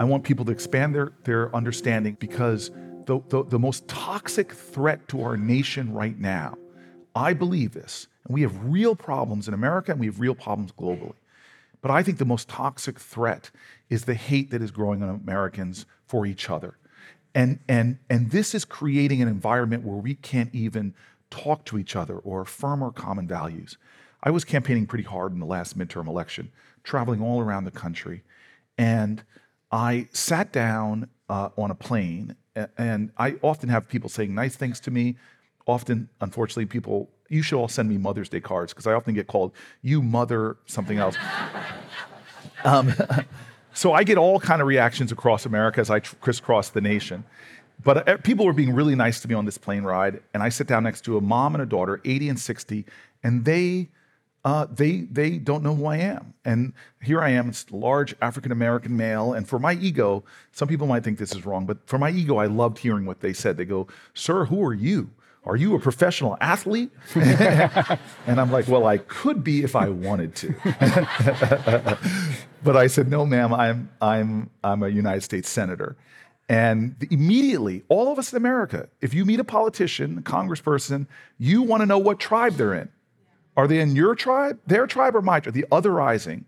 I 0.00 0.04
want 0.04 0.24
people 0.24 0.46
to 0.46 0.50
expand 0.50 0.94
their, 0.94 1.12
their 1.24 1.54
understanding 1.54 2.16
because 2.18 2.70
the, 3.08 3.20
the, 3.30 3.42
the 3.42 3.58
most 3.58 3.88
toxic 3.88 4.52
threat 4.52 5.08
to 5.08 5.22
our 5.22 5.36
nation 5.36 5.94
right 5.94 6.18
now. 6.18 6.56
I 7.14 7.32
believe 7.32 7.72
this. 7.72 8.06
And 8.24 8.34
we 8.34 8.42
have 8.42 8.64
real 8.64 8.94
problems 8.94 9.48
in 9.48 9.54
America 9.54 9.92
and 9.92 9.98
we 9.98 10.06
have 10.06 10.20
real 10.20 10.34
problems 10.34 10.72
globally. 10.72 11.14
But 11.80 11.90
I 11.90 12.02
think 12.02 12.18
the 12.18 12.26
most 12.26 12.48
toxic 12.48 13.00
threat 13.00 13.50
is 13.88 14.04
the 14.04 14.14
hate 14.14 14.50
that 14.50 14.60
is 14.60 14.70
growing 14.70 15.02
on 15.02 15.08
Americans 15.08 15.86
for 16.06 16.26
each 16.26 16.50
other. 16.50 16.76
And, 17.34 17.60
and, 17.66 17.98
and 18.10 18.30
this 18.30 18.54
is 18.54 18.66
creating 18.66 19.22
an 19.22 19.28
environment 19.28 19.84
where 19.84 19.96
we 19.96 20.14
can't 20.14 20.54
even 20.54 20.92
talk 21.30 21.64
to 21.66 21.78
each 21.78 21.96
other 21.96 22.18
or 22.18 22.42
affirm 22.42 22.82
our 22.82 22.92
common 22.92 23.26
values. 23.26 23.78
I 24.22 24.30
was 24.30 24.44
campaigning 24.44 24.86
pretty 24.86 25.04
hard 25.04 25.32
in 25.32 25.38
the 25.38 25.46
last 25.46 25.78
midterm 25.78 26.08
election, 26.08 26.52
traveling 26.84 27.22
all 27.22 27.40
around 27.40 27.64
the 27.64 27.70
country. 27.70 28.22
And 28.76 29.22
I 29.72 30.08
sat 30.12 30.52
down 30.52 31.08
uh, 31.28 31.50
on 31.56 31.70
a 31.70 31.74
plane 31.74 32.36
and 32.76 33.10
I 33.16 33.36
often 33.42 33.68
have 33.68 33.88
people 33.88 34.08
saying 34.08 34.34
nice 34.34 34.56
things 34.56 34.80
to 34.80 34.90
me. 34.90 35.16
Often, 35.66 36.08
unfortunately, 36.20 36.66
people, 36.66 37.08
you 37.28 37.42
should 37.42 37.58
all 37.58 37.68
send 37.68 37.88
me 37.88 37.98
Mother's 37.98 38.28
Day 38.28 38.40
cards 38.40 38.72
because 38.72 38.86
I 38.86 38.94
often 38.94 39.14
get 39.14 39.26
called, 39.26 39.52
you 39.82 40.02
mother 40.02 40.56
something 40.66 40.98
else. 40.98 41.16
um, 42.64 42.92
so 43.74 43.92
I 43.92 44.02
get 44.02 44.18
all 44.18 44.40
kind 44.40 44.62
of 44.62 44.66
reactions 44.66 45.12
across 45.12 45.46
America 45.46 45.80
as 45.80 45.90
I 45.90 46.00
tr- 46.00 46.16
crisscross 46.16 46.70
the 46.70 46.80
nation. 46.80 47.24
But 47.84 48.08
uh, 48.08 48.16
people 48.18 48.46
were 48.46 48.52
being 48.52 48.74
really 48.74 48.94
nice 48.94 49.20
to 49.20 49.28
me 49.28 49.34
on 49.34 49.44
this 49.44 49.58
plane 49.58 49.84
ride. 49.84 50.20
And 50.34 50.42
I 50.42 50.48
sit 50.48 50.66
down 50.66 50.82
next 50.84 51.02
to 51.02 51.16
a 51.16 51.20
mom 51.20 51.54
and 51.54 51.62
a 51.62 51.66
daughter, 51.66 52.00
80 52.04 52.30
and 52.30 52.40
60, 52.40 52.84
and 53.22 53.44
they 53.44 53.88
uh, 54.44 54.66
they 54.70 55.00
they 55.10 55.38
don't 55.38 55.62
know 55.62 55.74
who 55.74 55.86
I 55.86 55.96
am. 55.98 56.34
And 56.44 56.72
here 57.02 57.20
I 57.20 57.30
am, 57.30 57.48
it's 57.48 57.70
large 57.70 58.14
African 58.22 58.52
American 58.52 58.96
male. 58.96 59.32
And 59.32 59.48
for 59.48 59.58
my 59.58 59.74
ego, 59.74 60.24
some 60.52 60.68
people 60.68 60.86
might 60.86 61.04
think 61.04 61.18
this 61.18 61.34
is 61.34 61.44
wrong, 61.44 61.66
but 61.66 61.78
for 61.86 61.98
my 61.98 62.10
ego, 62.10 62.36
I 62.36 62.46
loved 62.46 62.78
hearing 62.78 63.04
what 63.04 63.20
they 63.20 63.32
said. 63.32 63.56
They 63.56 63.64
go, 63.64 63.88
"Sir, 64.14 64.44
who 64.46 64.64
are 64.64 64.74
you? 64.74 65.10
Are 65.44 65.56
you 65.56 65.74
a 65.74 65.80
professional 65.80 66.36
athlete?" 66.40 66.90
and 67.14 68.40
I'm 68.40 68.52
like, 68.52 68.68
"Well, 68.68 68.86
I 68.86 68.98
could 68.98 69.42
be 69.42 69.64
if 69.64 69.74
I 69.74 69.88
wanted 69.88 70.34
to." 70.36 70.54
but 72.62 72.76
I 72.76 72.86
said, 72.86 73.08
"No, 73.10 73.26
ma'am. 73.26 73.52
I'm 73.52 73.90
I'm 74.00 74.50
I'm 74.62 74.82
a 74.82 74.88
United 74.88 75.22
States 75.22 75.48
senator." 75.48 75.96
And 76.48 76.96
immediately, 77.10 77.82
all 77.88 78.10
of 78.10 78.18
us 78.18 78.32
in 78.32 78.38
America, 78.38 78.88
if 79.02 79.12
you 79.12 79.26
meet 79.26 79.38
a 79.38 79.44
politician, 79.44 80.16
a 80.16 80.22
congressperson, 80.22 81.06
you 81.36 81.60
want 81.60 81.82
to 81.82 81.86
know 81.86 81.98
what 81.98 82.18
tribe 82.18 82.54
they're 82.54 82.72
in. 82.72 82.88
Are 83.58 83.66
they 83.66 83.80
in 83.80 83.96
your 83.96 84.14
tribe, 84.14 84.60
their 84.68 84.86
tribe, 84.86 85.16
or 85.16 85.20
my 85.20 85.40
tribe? 85.40 85.52
The 85.52 85.66
otherizing, 85.72 86.44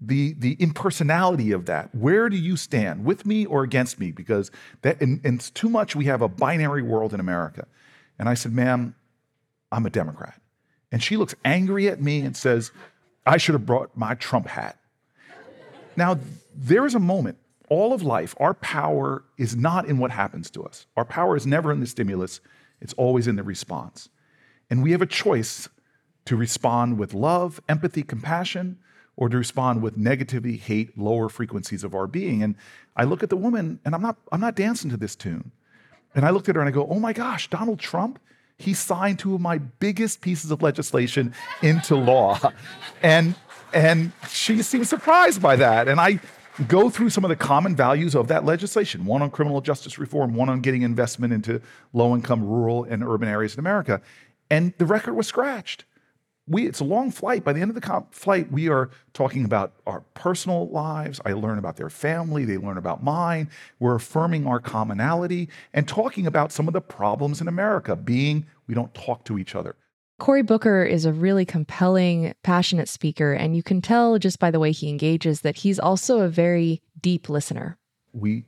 the, 0.00 0.34
the 0.34 0.56
impersonality 0.60 1.50
of 1.50 1.66
that. 1.66 1.92
Where 1.92 2.28
do 2.28 2.36
you 2.36 2.56
stand, 2.56 3.04
with 3.04 3.26
me 3.26 3.44
or 3.44 3.64
against 3.64 3.98
me? 3.98 4.12
Because 4.12 4.52
that, 4.82 5.00
and, 5.00 5.20
and 5.24 5.40
it's 5.40 5.50
too 5.50 5.68
much 5.68 5.96
we 5.96 6.04
have 6.04 6.22
a 6.22 6.28
binary 6.28 6.82
world 6.82 7.12
in 7.12 7.18
America. 7.18 7.66
And 8.20 8.28
I 8.28 8.34
said, 8.34 8.52
ma'am, 8.52 8.94
I'm 9.72 9.84
a 9.84 9.90
Democrat. 9.90 10.40
And 10.92 11.02
she 11.02 11.16
looks 11.16 11.34
angry 11.44 11.88
at 11.88 12.00
me 12.00 12.20
and 12.20 12.36
says, 12.36 12.70
I 13.26 13.36
should 13.36 13.54
have 13.54 13.66
brought 13.66 13.96
my 13.96 14.14
Trump 14.14 14.46
hat. 14.46 14.78
Now, 15.96 16.20
there 16.54 16.86
is 16.86 16.94
a 16.94 17.00
moment, 17.00 17.36
all 17.68 17.92
of 17.92 18.04
life, 18.04 18.36
our 18.38 18.54
power 18.54 19.24
is 19.38 19.56
not 19.56 19.86
in 19.86 19.98
what 19.98 20.12
happens 20.12 20.50
to 20.50 20.62
us. 20.62 20.86
Our 20.96 21.04
power 21.04 21.36
is 21.36 21.48
never 21.48 21.72
in 21.72 21.80
the 21.80 21.86
stimulus, 21.88 22.40
it's 22.80 22.92
always 22.92 23.26
in 23.26 23.34
the 23.34 23.42
response. 23.42 24.08
And 24.70 24.84
we 24.84 24.92
have 24.92 25.02
a 25.02 25.06
choice 25.06 25.68
to 26.28 26.36
respond 26.36 26.98
with 26.98 27.14
love, 27.14 27.58
empathy, 27.70 28.02
compassion, 28.02 28.78
or 29.16 29.30
to 29.30 29.38
respond 29.38 29.80
with 29.80 29.96
negativity, 29.96 30.60
hate, 30.60 30.96
lower 30.98 31.30
frequencies 31.30 31.82
of 31.82 31.94
our 31.94 32.06
being. 32.06 32.42
And 32.42 32.54
I 32.94 33.04
look 33.04 33.22
at 33.22 33.30
the 33.30 33.36
woman 33.36 33.80
and 33.82 33.94
I'm 33.94 34.02
not, 34.02 34.18
I'm 34.30 34.40
not 34.42 34.54
dancing 34.54 34.90
to 34.90 34.98
this 34.98 35.16
tune. 35.16 35.52
And 36.14 36.26
I 36.26 36.30
looked 36.30 36.50
at 36.50 36.54
her 36.54 36.60
and 36.60 36.68
I 36.68 36.70
go, 36.70 36.86
oh 36.86 37.00
my 37.00 37.14
gosh, 37.14 37.48
Donald 37.48 37.78
Trump, 37.78 38.18
he 38.58 38.74
signed 38.74 39.18
two 39.18 39.34
of 39.34 39.40
my 39.40 39.56
biggest 39.56 40.20
pieces 40.20 40.50
of 40.50 40.60
legislation 40.60 41.32
into 41.62 41.96
law. 41.96 42.38
And, 43.02 43.34
and 43.72 44.12
she 44.28 44.62
seemed 44.62 44.86
surprised 44.86 45.40
by 45.40 45.56
that. 45.56 45.88
And 45.88 45.98
I 45.98 46.20
go 46.66 46.90
through 46.90 47.08
some 47.08 47.24
of 47.24 47.30
the 47.30 47.36
common 47.36 47.74
values 47.74 48.14
of 48.14 48.28
that 48.28 48.44
legislation 48.44 49.06
one 49.06 49.22
on 49.22 49.30
criminal 49.30 49.62
justice 49.62 49.98
reform, 49.98 50.34
one 50.34 50.50
on 50.50 50.60
getting 50.60 50.82
investment 50.82 51.32
into 51.32 51.62
low 51.94 52.14
income 52.14 52.44
rural 52.44 52.84
and 52.84 53.02
urban 53.02 53.28
areas 53.28 53.54
in 53.54 53.60
America. 53.60 54.02
And 54.50 54.74
the 54.76 54.84
record 54.84 55.14
was 55.14 55.26
scratched 55.26 55.84
we 56.48 56.66
it's 56.66 56.80
a 56.80 56.84
long 56.84 57.10
flight. 57.10 57.44
By 57.44 57.52
the 57.52 57.60
end 57.60 57.70
of 57.70 57.74
the 57.74 57.80
comp- 57.80 58.14
flight, 58.14 58.50
we 58.50 58.68
are 58.68 58.90
talking 59.12 59.44
about 59.44 59.74
our 59.86 60.00
personal 60.14 60.68
lives. 60.68 61.20
I 61.24 61.32
learn 61.32 61.58
about 61.58 61.76
their 61.76 61.90
family, 61.90 62.44
they 62.44 62.56
learn 62.56 62.78
about 62.78 63.02
mine. 63.02 63.50
We're 63.78 63.96
affirming 63.96 64.46
our 64.46 64.60
commonality 64.60 65.48
and 65.72 65.86
talking 65.86 66.26
about 66.26 66.52
some 66.52 66.68
of 66.68 66.74
the 66.74 66.80
problems 66.80 67.40
in 67.40 67.48
America, 67.48 67.96
being 67.96 68.46
we 68.66 68.74
don't 68.74 68.92
talk 68.94 69.24
to 69.24 69.38
each 69.38 69.54
other. 69.54 69.76
Cory 70.18 70.42
Booker 70.42 70.82
is 70.82 71.04
a 71.04 71.12
really 71.12 71.44
compelling, 71.44 72.34
passionate 72.42 72.88
speaker, 72.88 73.32
and 73.32 73.54
you 73.54 73.62
can 73.62 73.80
tell 73.80 74.18
just 74.18 74.40
by 74.40 74.50
the 74.50 74.58
way 74.58 74.72
he 74.72 74.88
engages 74.88 75.42
that 75.42 75.58
he's 75.58 75.78
also 75.78 76.20
a 76.20 76.28
very 76.28 76.82
deep 77.00 77.28
listener. 77.28 77.78
We 78.12 78.44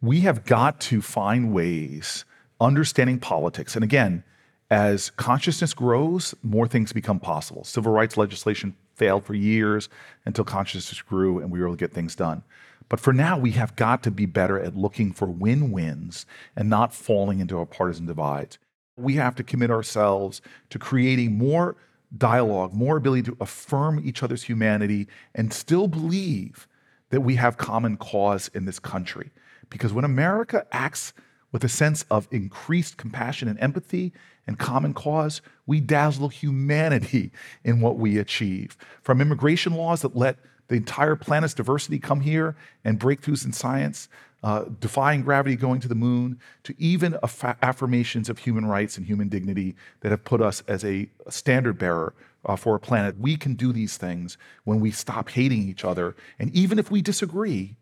we 0.00 0.20
have 0.20 0.44
got 0.44 0.80
to 0.82 1.02
find 1.02 1.52
ways 1.52 2.24
understanding 2.60 3.18
politics. 3.18 3.74
And 3.74 3.84
again, 3.84 4.22
as 4.70 5.10
consciousness 5.10 5.72
grows, 5.72 6.34
more 6.42 6.68
things 6.68 6.92
become 6.92 7.18
possible. 7.18 7.64
Civil 7.64 7.92
rights 7.92 8.16
legislation 8.16 8.76
failed 8.94 9.24
for 9.24 9.34
years 9.34 9.88
until 10.26 10.44
consciousness 10.44 11.00
grew 11.00 11.38
and 11.38 11.50
we 11.50 11.60
were 11.60 11.66
able 11.66 11.76
to 11.76 11.80
get 11.80 11.92
things 11.92 12.14
done. 12.14 12.42
But 12.88 13.00
for 13.00 13.12
now, 13.12 13.38
we 13.38 13.52
have 13.52 13.76
got 13.76 14.02
to 14.04 14.10
be 14.10 14.26
better 14.26 14.58
at 14.58 14.76
looking 14.76 15.12
for 15.12 15.26
win 15.26 15.72
wins 15.72 16.26
and 16.56 16.70
not 16.70 16.94
falling 16.94 17.40
into 17.40 17.58
our 17.58 17.66
partisan 17.66 18.06
divides. 18.06 18.58
We 18.96 19.14
have 19.14 19.34
to 19.36 19.42
commit 19.42 19.70
ourselves 19.70 20.40
to 20.70 20.78
creating 20.78 21.36
more 21.36 21.76
dialogue, 22.16 22.72
more 22.72 22.96
ability 22.96 23.22
to 23.24 23.36
affirm 23.40 24.00
each 24.04 24.22
other's 24.22 24.42
humanity, 24.42 25.06
and 25.34 25.52
still 25.52 25.86
believe 25.86 26.66
that 27.10 27.20
we 27.20 27.34
have 27.36 27.58
common 27.58 27.96
cause 27.96 28.48
in 28.54 28.64
this 28.64 28.78
country. 28.78 29.30
Because 29.70 29.92
when 29.92 30.04
America 30.04 30.66
acts 30.72 31.12
with 31.52 31.64
a 31.64 31.68
sense 31.68 32.04
of 32.10 32.28
increased 32.30 32.96
compassion 32.96 33.48
and 33.48 33.58
empathy 33.60 34.12
and 34.46 34.58
common 34.58 34.94
cause, 34.94 35.40
we 35.66 35.80
dazzle 35.80 36.28
humanity 36.28 37.30
in 37.64 37.80
what 37.80 37.96
we 37.96 38.18
achieve. 38.18 38.76
From 39.02 39.20
immigration 39.20 39.74
laws 39.74 40.02
that 40.02 40.16
let 40.16 40.36
the 40.68 40.76
entire 40.76 41.16
planet's 41.16 41.54
diversity 41.54 41.98
come 41.98 42.20
here 42.20 42.54
and 42.84 43.00
breakthroughs 43.00 43.44
in 43.44 43.52
science, 43.52 44.08
uh, 44.42 44.64
defying 44.80 45.22
gravity, 45.22 45.56
going 45.56 45.80
to 45.80 45.88
the 45.88 45.94
moon, 45.94 46.38
to 46.62 46.74
even 46.78 47.16
aff- 47.22 47.56
affirmations 47.62 48.28
of 48.28 48.38
human 48.38 48.66
rights 48.66 48.96
and 48.96 49.06
human 49.06 49.28
dignity 49.28 49.74
that 50.00 50.10
have 50.10 50.24
put 50.24 50.40
us 50.40 50.62
as 50.68 50.84
a 50.84 51.08
standard 51.28 51.78
bearer 51.78 52.14
uh, 52.44 52.54
for 52.54 52.76
a 52.76 52.80
planet. 52.80 53.18
We 53.18 53.36
can 53.36 53.54
do 53.54 53.72
these 53.72 53.96
things 53.96 54.38
when 54.64 54.80
we 54.80 54.90
stop 54.90 55.30
hating 55.30 55.68
each 55.68 55.84
other. 55.84 56.14
And 56.38 56.54
even 56.54 56.78
if 56.78 56.90
we 56.90 57.02
disagree, 57.02 57.76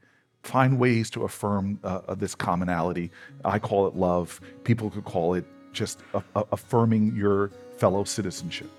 find 0.46 0.78
ways 0.78 1.10
to 1.10 1.24
affirm 1.24 1.78
uh, 1.84 2.14
this 2.14 2.34
commonality. 2.34 3.10
I 3.44 3.58
call 3.58 3.86
it 3.88 3.94
love. 3.96 4.40
People 4.64 4.90
could 4.90 5.04
call 5.04 5.34
it 5.34 5.44
just 5.72 6.00
a- 6.14 6.22
a- 6.34 6.44
affirming 6.52 7.14
your 7.16 7.50
fellow 7.78 8.04
citizenship. 8.04 8.70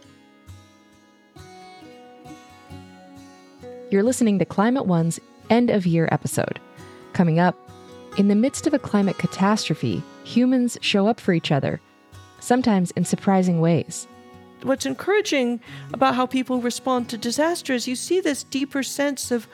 You're 3.91 4.03
listening 4.03 4.39
to 4.39 4.45
Climate 4.45 4.85
One's 4.85 5.19
end 5.49 5.69
of 5.69 5.85
year 5.85 6.09
episode. 6.11 6.59
Coming 7.13 7.39
up, 7.39 7.55
in 8.17 8.27
the 8.27 8.35
midst 8.35 8.65
of 8.67 8.73
a 8.73 8.79
climate 8.79 9.17
catastrophe, 9.17 10.03
humans 10.23 10.77
show 10.81 11.07
up 11.07 11.19
for 11.19 11.33
each 11.33 11.51
other, 11.51 11.79
sometimes 12.39 12.91
in 12.91 13.05
surprising 13.05 13.61
ways. 13.61 14.07
What's 14.63 14.85
encouraging 14.87 15.59
about 15.93 16.15
how 16.15 16.25
people 16.25 16.59
respond 16.61 17.09
to 17.09 17.17
disaster 17.17 17.73
is 17.73 17.87
you 17.87 17.95
see 17.95 18.19
this 18.19 18.43
deeper 18.43 18.81
sense 18.81 19.29
of 19.31 19.47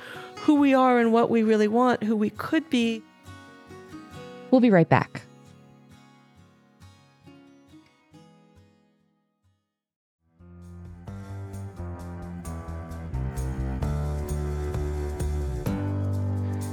who 0.43 0.55
we 0.55 0.73
are 0.73 0.99
and 0.99 1.13
what 1.13 1.29
we 1.29 1.41
really 1.41 1.69
want, 1.69 2.03
who 2.03 2.17
we 2.17 2.29
could 2.29 2.69
be. 2.69 3.01
We'll 4.51 4.59
be 4.59 4.69
right 4.69 4.89
back. 4.89 5.21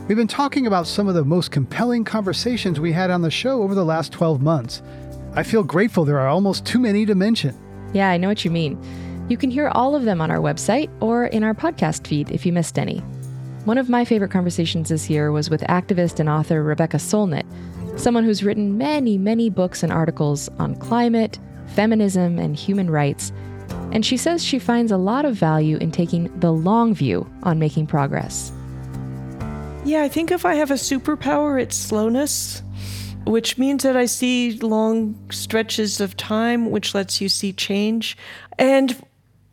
We've 0.08 0.16
been 0.16 0.26
talking 0.26 0.66
about 0.66 0.88
some 0.88 1.06
of 1.06 1.14
the 1.14 1.24
most 1.24 1.52
compelling 1.52 2.02
conversations 2.02 2.80
we 2.80 2.90
had 2.90 3.10
on 3.10 3.22
the 3.22 3.30
show 3.30 3.62
over 3.62 3.76
the 3.76 3.84
last 3.84 4.10
12 4.10 4.42
months. 4.42 4.82
I 5.36 5.44
feel 5.44 5.62
grateful 5.62 6.04
there 6.04 6.18
are 6.18 6.26
almost 6.26 6.66
too 6.66 6.80
many 6.80 7.06
to 7.06 7.14
mention. 7.14 7.56
Yeah, 7.92 8.10
I 8.10 8.16
know 8.16 8.26
what 8.26 8.44
you 8.44 8.50
mean. 8.50 8.76
You 9.28 9.36
can 9.36 9.48
hear 9.48 9.68
all 9.68 9.94
of 9.94 10.02
them 10.02 10.20
on 10.20 10.32
our 10.32 10.40
website 10.40 10.90
or 11.00 11.26
in 11.26 11.44
our 11.44 11.54
podcast 11.54 12.08
feed 12.08 12.32
if 12.32 12.44
you 12.44 12.52
missed 12.52 12.76
any. 12.76 13.00
One 13.66 13.76
of 13.76 13.90
my 13.90 14.06
favorite 14.06 14.30
conversations 14.30 14.88
this 14.88 15.10
year 15.10 15.30
was 15.32 15.50
with 15.50 15.60
activist 15.62 16.18
and 16.18 16.30
author 16.30 16.62
Rebecca 16.62 16.96
Solnit, 16.96 17.44
someone 17.98 18.24
who's 18.24 18.42
written 18.42 18.78
many, 18.78 19.18
many 19.18 19.50
books 19.50 19.82
and 19.82 19.92
articles 19.92 20.48
on 20.58 20.76
climate, 20.76 21.38
feminism, 21.74 22.38
and 22.38 22.56
human 22.56 22.88
rights. 22.88 23.32
And 23.92 24.04
she 24.04 24.16
says 24.16 24.42
she 24.42 24.58
finds 24.58 24.90
a 24.90 24.96
lot 24.96 25.26
of 25.26 25.34
value 25.34 25.76
in 25.76 25.92
taking 25.92 26.36
the 26.40 26.52
long 26.52 26.94
view 26.94 27.30
on 27.42 27.58
making 27.58 27.86
progress. 27.86 28.50
Yeah, 29.84 30.02
I 30.02 30.08
think 30.08 30.30
if 30.30 30.46
I 30.46 30.54
have 30.54 30.70
a 30.70 30.74
superpower, 30.74 31.60
it's 31.60 31.76
slowness, 31.76 32.62
which 33.26 33.58
means 33.58 33.82
that 33.82 33.96
I 33.96 34.06
see 34.06 34.58
long 34.58 35.30
stretches 35.30 36.00
of 36.00 36.16
time, 36.16 36.70
which 36.70 36.94
lets 36.94 37.20
you 37.20 37.28
see 37.28 37.52
change. 37.52 38.16
And 38.58 38.96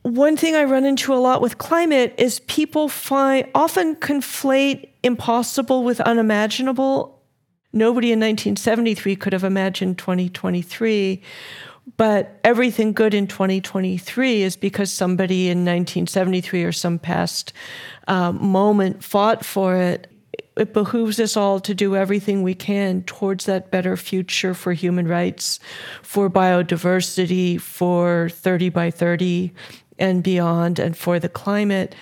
one 0.07 0.37
thing 0.37 0.55
I 0.55 0.63
run 0.63 0.85
into 0.85 1.13
a 1.13 1.17
lot 1.17 1.41
with 1.41 1.57
climate 1.57 2.15
is 2.17 2.39
people 2.41 2.87
find 2.87 3.49
often 3.53 3.95
conflate 3.95 4.89
impossible 5.03 5.83
with 5.83 5.99
unimaginable. 6.01 7.21
Nobody 7.73 8.07
in 8.11 8.19
1973 8.19 9.15
could 9.17 9.33
have 9.33 9.43
imagined 9.43 9.97
2023, 9.97 11.21
but 11.97 12.39
everything 12.43 12.93
good 12.93 13.13
in 13.13 13.27
2023 13.27 14.43
is 14.43 14.55
because 14.55 14.91
somebody 14.91 15.49
in 15.49 15.59
1973 15.59 16.63
or 16.63 16.71
some 16.71 16.99
past 16.99 17.51
uh, 18.07 18.31
moment 18.31 19.03
fought 19.03 19.43
for 19.43 19.75
it 19.75 20.11
it 20.55 20.73
behooves 20.73 21.19
us 21.19 21.37
all 21.37 21.59
to 21.59 21.75
do 21.75 21.95
everything 21.95 22.41
we 22.41 22.55
can 22.55 23.03
towards 23.03 23.45
that 23.45 23.69
better 23.69 23.95
future 23.95 24.55
for 24.55 24.73
human 24.73 25.07
rights, 25.07 25.59
for 26.01 26.31
biodiversity, 26.31 27.61
for 27.61 28.29
30 28.29 28.69
by 28.69 28.89
30 28.89 29.53
and 29.99 30.23
beyond, 30.23 30.79
and 30.79 30.95
for 30.97 31.19
the 31.19 31.29
climate. 31.29 31.95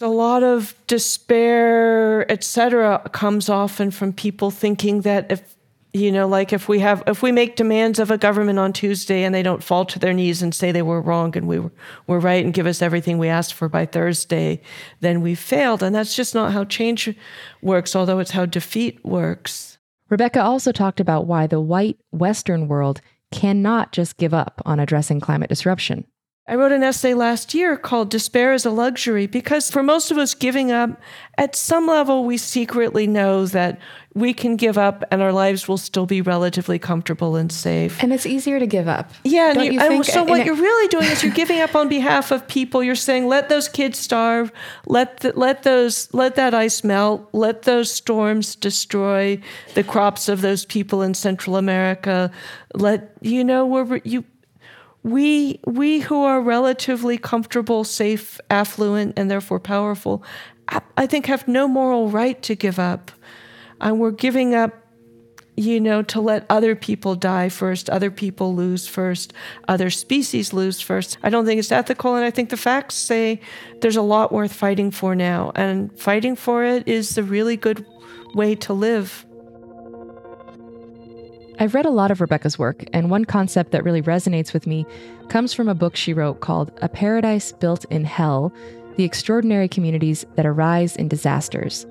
A 0.00 0.08
lot 0.08 0.42
of 0.42 0.74
despair, 0.86 2.30
etc., 2.30 3.08
comes 3.12 3.48
often 3.48 3.90
from 3.90 4.12
people 4.12 4.50
thinking 4.50 5.02
that 5.02 5.30
if 5.30 5.54
you 5.94 6.10
know 6.10 6.26
like 6.26 6.52
if 6.52 6.68
we 6.68 6.80
have 6.80 7.02
if 7.06 7.22
we 7.22 7.32
make 7.32 7.56
demands 7.56 7.98
of 7.98 8.10
a 8.10 8.18
government 8.18 8.58
on 8.58 8.72
tuesday 8.72 9.22
and 9.22 9.34
they 9.34 9.42
don't 9.42 9.62
fall 9.62 9.86
to 9.86 9.98
their 9.98 10.12
knees 10.12 10.42
and 10.42 10.54
say 10.54 10.72
they 10.72 10.82
were 10.82 11.00
wrong 11.00 11.34
and 11.36 11.46
we 11.46 11.58
were, 11.60 11.70
were 12.06 12.20
right 12.20 12.44
and 12.44 12.52
give 12.52 12.66
us 12.66 12.82
everything 12.82 13.16
we 13.16 13.28
asked 13.28 13.54
for 13.54 13.68
by 13.68 13.86
thursday 13.86 14.60
then 15.00 15.22
we 15.22 15.34
failed 15.34 15.82
and 15.82 15.94
that's 15.94 16.16
just 16.16 16.34
not 16.34 16.52
how 16.52 16.64
change 16.64 17.16
works 17.62 17.96
although 17.96 18.18
it's 18.18 18.32
how 18.32 18.44
defeat 18.44 19.02
works 19.04 19.78
rebecca 20.10 20.42
also 20.42 20.72
talked 20.72 21.00
about 21.00 21.26
why 21.26 21.46
the 21.46 21.60
white 21.60 21.98
western 22.10 22.66
world 22.66 23.00
cannot 23.30 23.92
just 23.92 24.16
give 24.16 24.34
up 24.34 24.60
on 24.66 24.80
addressing 24.80 25.20
climate 25.20 25.48
disruption 25.48 26.04
I 26.46 26.56
wrote 26.56 26.72
an 26.72 26.82
essay 26.82 27.14
last 27.14 27.54
year 27.54 27.74
called 27.74 28.10
Despair 28.10 28.52
is 28.52 28.66
a 28.66 28.70
Luxury 28.70 29.26
because 29.26 29.70
for 29.70 29.82
most 29.82 30.10
of 30.10 30.18
us, 30.18 30.34
giving 30.34 30.70
up, 30.70 31.00
at 31.38 31.56
some 31.56 31.86
level, 31.86 32.26
we 32.26 32.36
secretly 32.36 33.06
know 33.06 33.46
that 33.46 33.80
we 34.12 34.34
can 34.34 34.56
give 34.56 34.76
up 34.76 35.02
and 35.10 35.22
our 35.22 35.32
lives 35.32 35.66
will 35.66 35.78
still 35.78 36.04
be 36.04 36.20
relatively 36.20 36.78
comfortable 36.78 37.34
and 37.34 37.50
safe. 37.50 38.00
And 38.02 38.12
it's 38.12 38.26
easier 38.26 38.60
to 38.60 38.66
give 38.66 38.88
up. 38.88 39.10
Yeah. 39.24 39.54
Don't 39.54 39.64
you, 39.64 39.72
you 39.72 39.80
and 39.80 40.04
so, 40.04 40.22
what 40.22 40.44
you're 40.44 40.54
really 40.54 40.88
doing 40.88 41.06
is 41.06 41.22
you're 41.24 41.32
giving 41.32 41.60
up 41.60 41.74
on 41.74 41.88
behalf 41.88 42.30
of 42.30 42.46
people. 42.46 42.84
You're 42.84 42.94
saying, 42.94 43.26
let 43.26 43.48
those 43.48 43.66
kids 43.66 43.98
starve, 43.98 44.52
let, 44.86 45.20
the, 45.20 45.32
let, 45.32 45.62
those, 45.62 46.12
let 46.12 46.36
that 46.36 46.52
ice 46.52 46.84
melt, 46.84 47.26
let 47.32 47.62
those 47.62 47.90
storms 47.90 48.54
destroy 48.54 49.40
the 49.72 49.82
crops 49.82 50.28
of 50.28 50.42
those 50.42 50.66
people 50.66 51.00
in 51.00 51.14
Central 51.14 51.56
America. 51.56 52.30
Let, 52.74 53.16
you 53.22 53.42
know, 53.42 53.64
we're, 53.64 54.00
you, 54.04 54.24
we 55.04 55.60
we 55.66 56.00
who 56.00 56.24
are 56.24 56.40
relatively 56.40 57.18
comfortable, 57.18 57.84
safe, 57.84 58.40
affluent, 58.50 59.16
and 59.16 59.30
therefore 59.30 59.60
powerful, 59.60 60.24
I, 60.68 60.80
I 60.96 61.06
think 61.06 61.26
have 61.26 61.46
no 61.46 61.68
moral 61.68 62.08
right 62.08 62.42
to 62.42 62.56
give 62.56 62.78
up. 62.78 63.12
And 63.80 64.00
we're 64.00 64.12
giving 64.12 64.54
up, 64.54 64.72
you 65.56 65.78
know, 65.78 66.00
to 66.02 66.20
let 66.22 66.46
other 66.48 66.74
people 66.74 67.14
die 67.16 67.50
first, 67.50 67.90
other 67.90 68.10
people 68.10 68.54
lose 68.54 68.88
first, 68.88 69.34
other 69.68 69.90
species 69.90 70.54
lose 70.54 70.80
first. 70.80 71.18
I 71.22 71.28
don't 71.28 71.44
think 71.44 71.58
it's 71.58 71.70
ethical, 71.70 72.16
and 72.16 72.24
I 72.24 72.30
think 72.30 72.48
the 72.48 72.56
facts 72.56 72.94
say 72.94 73.40
there's 73.82 73.96
a 73.96 74.02
lot 74.02 74.32
worth 74.32 74.54
fighting 74.54 74.90
for 74.90 75.14
now, 75.14 75.52
and 75.54 75.96
fighting 76.00 76.34
for 76.34 76.64
it 76.64 76.88
is 76.88 77.14
the 77.14 77.22
really 77.22 77.58
good 77.58 77.84
way 78.34 78.54
to 78.56 78.72
live. 78.72 79.26
I've 81.58 81.74
read 81.74 81.86
a 81.86 81.90
lot 81.90 82.10
of 82.10 82.20
Rebecca's 82.20 82.58
work, 82.58 82.84
and 82.92 83.10
one 83.10 83.24
concept 83.24 83.70
that 83.70 83.84
really 83.84 84.02
resonates 84.02 84.52
with 84.52 84.66
me 84.66 84.84
comes 85.28 85.52
from 85.52 85.68
a 85.68 85.74
book 85.74 85.94
she 85.94 86.12
wrote 86.12 86.40
called 86.40 86.72
A 86.82 86.88
Paradise 86.88 87.52
Built 87.52 87.84
in 87.90 88.04
Hell 88.04 88.52
The 88.96 89.04
Extraordinary 89.04 89.68
Communities 89.68 90.26
That 90.34 90.46
Arise 90.46 90.96
in 90.96 91.06
Disasters. 91.06 91.86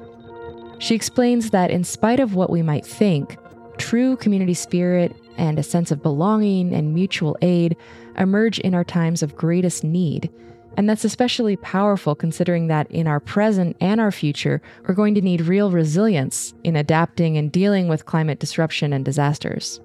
She 0.80 0.96
explains 0.96 1.52
that 1.52 1.72
in 1.72 1.86
spite 1.86 2.20
of 2.20 2.36
what 2.36 2.50
we 2.50 2.62
might 2.62 2.86
think, 2.86 3.38
true 3.78 4.18
community 4.18 4.54
spirit 4.54 5.16
and 5.38 5.58
a 5.58 5.64
sense 5.64 5.92
of 5.92 6.04
belonging 6.04 6.74
and 6.74 6.94
mutual 6.94 7.38
aid 7.42 7.78
emerge 8.18 8.60
in 8.60 8.76
our 8.76 8.84
times 8.84 9.24
of 9.24 9.36
greatest 9.38 9.84
need. 9.84 10.30
And 10.76 10.90
that's 10.90 11.06
especially 11.06 11.56
powerful 11.58 12.16
considering 12.16 12.68
that 12.68 12.90
in 12.90 13.08
our 13.08 13.20
present 13.20 13.78
and 13.80 14.02
our 14.02 14.12
future, 14.12 14.62
we're 14.88 14.96
going 14.96 15.16
to 15.16 15.22
need 15.22 15.42
real 15.42 15.72
resilience 15.72 16.54
in 16.64 16.76
adapting 16.76 17.38
and 17.38 17.52
dealing 17.52 17.88
with 17.88 18.06
climate 18.06 18.40
disruption 18.40 18.94
and 18.94 19.06
disasters. 19.06 19.80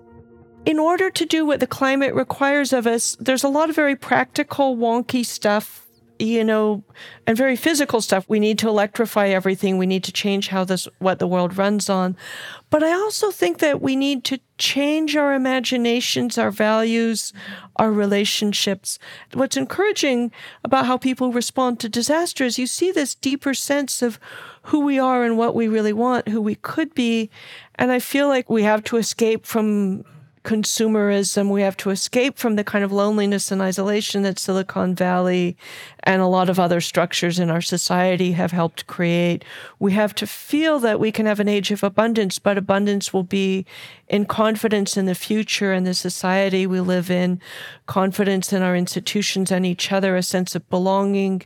in 0.67 0.79
order 0.79 1.09
to 1.09 1.25
do 1.25 1.47
what 1.47 1.61
the 1.61 1.67
climate 1.67 2.15
requires 2.15 2.75
of 2.75 2.87
us, 2.87 3.17
there's 3.21 3.45
a 3.45 3.49
lot 3.49 3.71
of 3.71 3.77
very 3.77 3.97
practical, 3.97 4.77
wonky 4.77 5.25
stuff, 5.25 5.88
you 6.19 6.43
know, 6.43 6.83
and 7.27 7.37
very 7.37 7.57
physical 7.57 8.01
stuff. 8.01 8.25
We 8.29 8.41
need 8.41 8.59
to 8.61 8.69
electrify 8.69 9.29
everything. 9.29 9.79
We 9.79 9.87
need 9.87 10.05
to 10.05 10.13
change 10.13 10.49
how 10.49 10.65
this, 10.65 10.89
what 10.99 11.19
the 11.19 11.27
world 11.27 11.57
runs 11.57 11.89
on. 11.89 12.17
But 12.71 12.83
I 12.83 12.93
also 12.93 13.31
think 13.31 13.59
that 13.59 13.81
we 13.81 13.97
need 13.97 14.25
to 14.25 14.41
change 14.59 15.17
our 15.17 15.33
imaginations, 15.33 16.37
our 16.37 16.51
values, 16.51 17.33
our 17.77 17.93
relationships. 17.93 18.99
What's 19.33 19.57
encouraging 19.57 20.33
about 20.65 20.87
how 20.87 20.99
people 20.99 21.33
respond 21.33 21.81
to 21.81 21.89
disaster 21.89 22.45
is 22.45 22.59
you 22.59 22.67
see 22.67 22.91
this 22.91 23.15
deeper 23.15 23.55
sense 23.55 24.03
of 24.03 24.19
who 24.63 24.81
we 24.81 24.99
are 24.99 25.25
and 25.25 25.39
what 25.39 25.55
we 25.55 25.69
really 25.69 25.93
want, 25.93 26.29
who 26.29 26.41
we 26.41 26.57
could 26.57 26.95
be. 26.95 27.31
And 27.77 27.93
I 27.93 28.01
feel 28.01 28.29
like 28.29 28.51
we 28.51 28.65
have 28.65 28.85
to 28.85 28.97
escape 28.97 29.47
from 29.47 30.05
consumerism. 30.49 31.51
We 31.51 31.61
have 31.61 31.77
to 31.77 31.91
escape 31.91 32.39
from 32.39 32.57
the 32.57 32.65
kind 32.65 32.83
of 32.83 32.91
loneliness 32.91 33.53
and 33.53 33.61
isolation 33.61 34.23
that 34.23 34.39
Silicon 34.39 34.95
Valley 34.95 35.59
and 36.05 36.23
a 36.23 36.27
lot 36.27 36.49
of 36.49 36.59
other 36.59 36.81
structures 36.81 37.39
in 37.39 37.51
our 37.51 37.61
society 37.61 38.33
have 38.33 38.51
helped 38.51 38.87
create. 38.87 39.45
We 39.79 39.93
have 39.93 40.15
to 40.15 40.27
feel 40.27 40.79
that 40.79 40.99
we 40.99 41.13
can 41.13 41.27
have 41.27 41.39
an 41.39 41.49
age 41.49 41.71
of 41.71 41.83
abundance, 41.83 42.39
but 42.39 42.57
abundance 42.57 43.13
will 43.13 43.25
be 43.25 43.67
in 44.09 44.25
confidence 44.25 44.97
in 44.97 45.05
the 45.05 45.15
future 45.15 45.73
and 45.73 45.87
the 45.87 45.93
society 45.93 46.67
we 46.67 46.81
live 46.81 47.11
in, 47.11 47.41
confidence 47.87 48.53
in 48.53 48.63
our 48.63 48.75
institutions 48.75 49.51
and 49.51 49.67
each 49.67 49.93
other, 49.93 50.17
a 50.17 50.23
sense 50.23 50.55
of 50.55 50.69
belonging, 50.71 51.43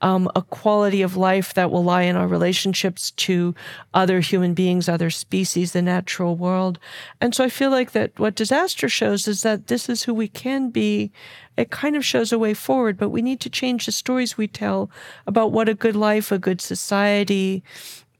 um, 0.00 0.30
a 0.36 0.42
quality 0.42 1.02
of 1.02 1.16
life 1.16 1.54
that 1.54 1.70
will 1.70 1.82
lie 1.82 2.02
in 2.02 2.14
our 2.14 2.28
relationships 2.28 3.10
to 3.12 3.54
other 3.94 4.20
human 4.20 4.54
beings, 4.54 4.88
other 4.88 5.10
species, 5.10 5.72
the 5.72 5.82
natural 5.82 6.36
world. 6.36 6.78
And 7.20 7.34
so 7.34 7.42
I 7.42 7.48
feel 7.48 7.70
like 7.70 7.92
that 7.92 8.16
what 8.18 8.36
disaster 8.36 8.88
shows 8.88 9.26
is 9.26 9.42
that 9.42 9.66
this 9.66 9.88
is 9.88 10.04
who 10.04 10.14
we 10.14 10.28
can 10.28 10.70
be. 10.70 11.10
It 11.56 11.70
kind 11.70 11.96
of 11.96 12.04
shows 12.04 12.32
a 12.32 12.38
way 12.38 12.54
forward, 12.54 12.96
but 12.96 13.10
we 13.10 13.22
need 13.22 13.40
to 13.40 13.50
change 13.50 13.86
the 13.86 13.92
stories 13.92 14.36
we 14.36 14.46
tell 14.46 14.90
about 15.26 15.52
what 15.52 15.68
a 15.68 15.74
good 15.74 15.96
life, 15.96 16.30
a 16.30 16.38
good 16.38 16.60
society, 16.60 17.64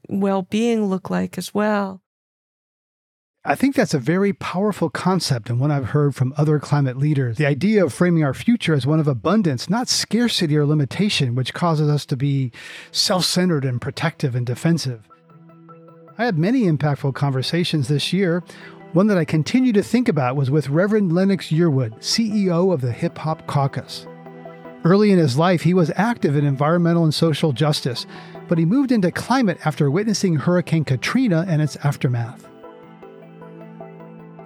well 0.09 0.41
being 0.41 0.87
look 0.87 1.09
like 1.09 1.37
as 1.37 1.53
well. 1.53 2.01
I 3.47 3.53
think 3.53 3.75
that's 3.75 3.93
a 3.93 3.99
very 3.99 4.33
powerful 4.33 4.89
concept 4.89 5.51
and 5.51 5.59
one 5.59 5.69
I've 5.69 5.89
heard 5.89 6.15
from 6.15 6.33
other 6.35 6.57
climate 6.57 6.97
leaders. 6.97 7.37
The 7.37 7.45
idea 7.45 7.85
of 7.85 7.93
framing 7.93 8.23
our 8.23 8.33
future 8.33 8.73
as 8.73 8.87
one 8.87 8.99
of 8.99 9.07
abundance, 9.07 9.69
not 9.69 9.87
scarcity 9.87 10.57
or 10.57 10.65
limitation, 10.65 11.35
which 11.35 11.53
causes 11.53 11.87
us 11.87 12.07
to 12.07 12.17
be 12.17 12.51
self 12.91 13.23
centered 13.23 13.63
and 13.63 13.79
protective 13.79 14.33
and 14.33 14.47
defensive. 14.47 15.07
I 16.17 16.25
had 16.25 16.39
many 16.39 16.63
impactful 16.63 17.13
conversations 17.13 17.87
this 17.87 18.11
year. 18.11 18.43
One 18.93 19.05
that 19.07 19.17
I 19.17 19.25
continue 19.25 19.73
to 19.73 19.83
think 19.83 20.09
about 20.09 20.35
was 20.35 20.49
with 20.49 20.69
Reverend 20.69 21.13
Lennox 21.13 21.51
Yearwood, 21.51 21.99
CEO 21.99 22.73
of 22.73 22.81
the 22.81 22.93
Hip 22.93 23.15
Hop 23.19 23.45
Caucus. 23.45 24.07
Early 24.83 25.11
in 25.11 25.19
his 25.19 25.37
life, 25.37 25.61
he 25.61 25.75
was 25.75 25.91
active 25.95 26.35
in 26.35 26.45
environmental 26.45 27.03
and 27.03 27.13
social 27.13 27.51
justice, 27.51 28.07
but 28.47 28.57
he 28.57 28.65
moved 28.65 28.91
into 28.91 29.11
climate 29.11 29.59
after 29.65 29.91
witnessing 29.91 30.35
Hurricane 30.35 30.85
Katrina 30.85 31.45
and 31.47 31.61
its 31.61 31.75
aftermath. 31.83 32.47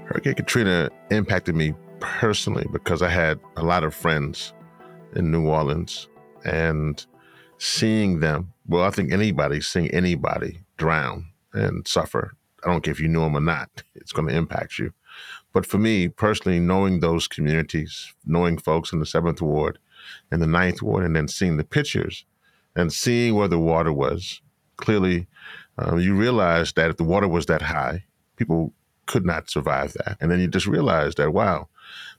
Hurricane 0.10 0.34
Katrina 0.34 0.90
impacted 1.12 1.56
me 1.56 1.76
personally 2.00 2.66
because 2.72 3.04
I 3.04 3.10
had 3.10 3.40
a 3.58 3.64
lot 3.64 3.84
of 3.84 3.94
friends 3.94 4.54
in 5.16 5.30
New 5.30 5.46
Orleans 5.46 6.08
and 6.44 7.06
seeing 7.60 8.20
them, 8.20 8.52
well, 8.68 8.84
I 8.84 8.90
think 8.90 9.12
anybody, 9.12 9.62
seeing 9.62 9.92
anybody 9.92 10.62
drown 10.78 11.28
and 11.54 11.88
suffer, 11.88 12.32
I 12.66 12.72
don't 12.72 12.84
care 12.84 12.92
if 12.92 13.00
you 13.00 13.08
knew 13.08 13.20
them 13.20 13.38
or 13.38 13.42
not, 13.42 13.84
it's 13.96 14.12
going 14.12 14.28
to 14.30 14.36
impact 14.36 14.80
you. 14.80 14.94
But 15.54 15.68
for 15.68 15.78
me 15.78 16.08
personally, 16.08 16.60
knowing 16.60 17.02
those 17.02 17.28
communities, 17.28 18.12
knowing 18.26 18.58
folks 18.58 18.92
in 18.92 19.00
the 19.00 19.06
seventh 19.06 19.44
ward 19.44 19.78
and 20.32 20.42
the 20.42 20.48
ninth 20.48 20.82
ward, 20.82 21.06
and 21.06 21.16
then 21.16 21.28
seeing 21.28 21.58
the 21.58 21.64
pictures 21.64 22.26
and 22.76 22.92
seeing 22.92 23.36
where 23.36 23.48
the 23.48 23.60
water 23.60 23.94
was, 23.94 24.42
clearly 24.76 25.28
um, 25.78 26.00
you 26.00 26.16
realize 26.16 26.74
that 26.74 26.90
if 26.90 26.98
the 26.98 27.04
water 27.04 27.28
was 27.28 27.46
that 27.46 27.62
high, 27.62 28.06
people 28.36 28.74
could 29.10 29.26
not 29.26 29.50
survive 29.50 29.94
that. 29.94 30.18
And 30.22 30.30
then 30.30 30.40
you 30.40 30.48
just 30.48 30.68
realize 30.68 31.16
that, 31.16 31.34
wow, 31.34 31.68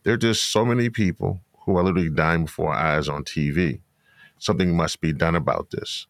there 0.03 0.13
are 0.13 0.19
just 0.19 0.51
so 0.51 0.65
many 0.65 0.91
people 0.91 1.41
who 1.61 1.77
are 1.79 1.85
literally 1.85 2.11
dying 2.11 2.47
before 2.47 2.75
our 2.75 2.97
eyes 2.97 3.09
on 3.09 3.23
TV. 3.23 3.81
Something 4.39 4.77
must 4.77 5.01
be 5.01 5.13
done 5.13 5.37
about 5.37 5.71
this. 5.71 6.09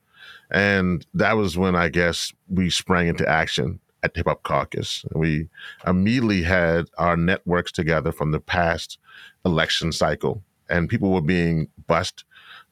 And 0.50 1.06
that 1.12 1.36
was 1.36 1.58
when 1.58 1.76
I 1.76 1.90
guess 1.90 2.32
we 2.48 2.70
sprang 2.70 3.08
into 3.08 3.28
action 3.28 3.78
at 4.02 4.16
Hip 4.16 4.26
Hop 4.26 4.42
Caucus. 4.42 5.04
We 5.14 5.48
immediately 5.86 6.42
had 6.42 6.86
our 6.96 7.16
networks 7.16 7.72
together 7.72 8.10
from 8.10 8.30
the 8.30 8.40
past 8.40 8.98
election 9.44 9.92
cycle, 9.92 10.42
and 10.70 10.88
people 10.88 11.10
were 11.10 11.20
being 11.20 11.68
bussed 11.88 12.24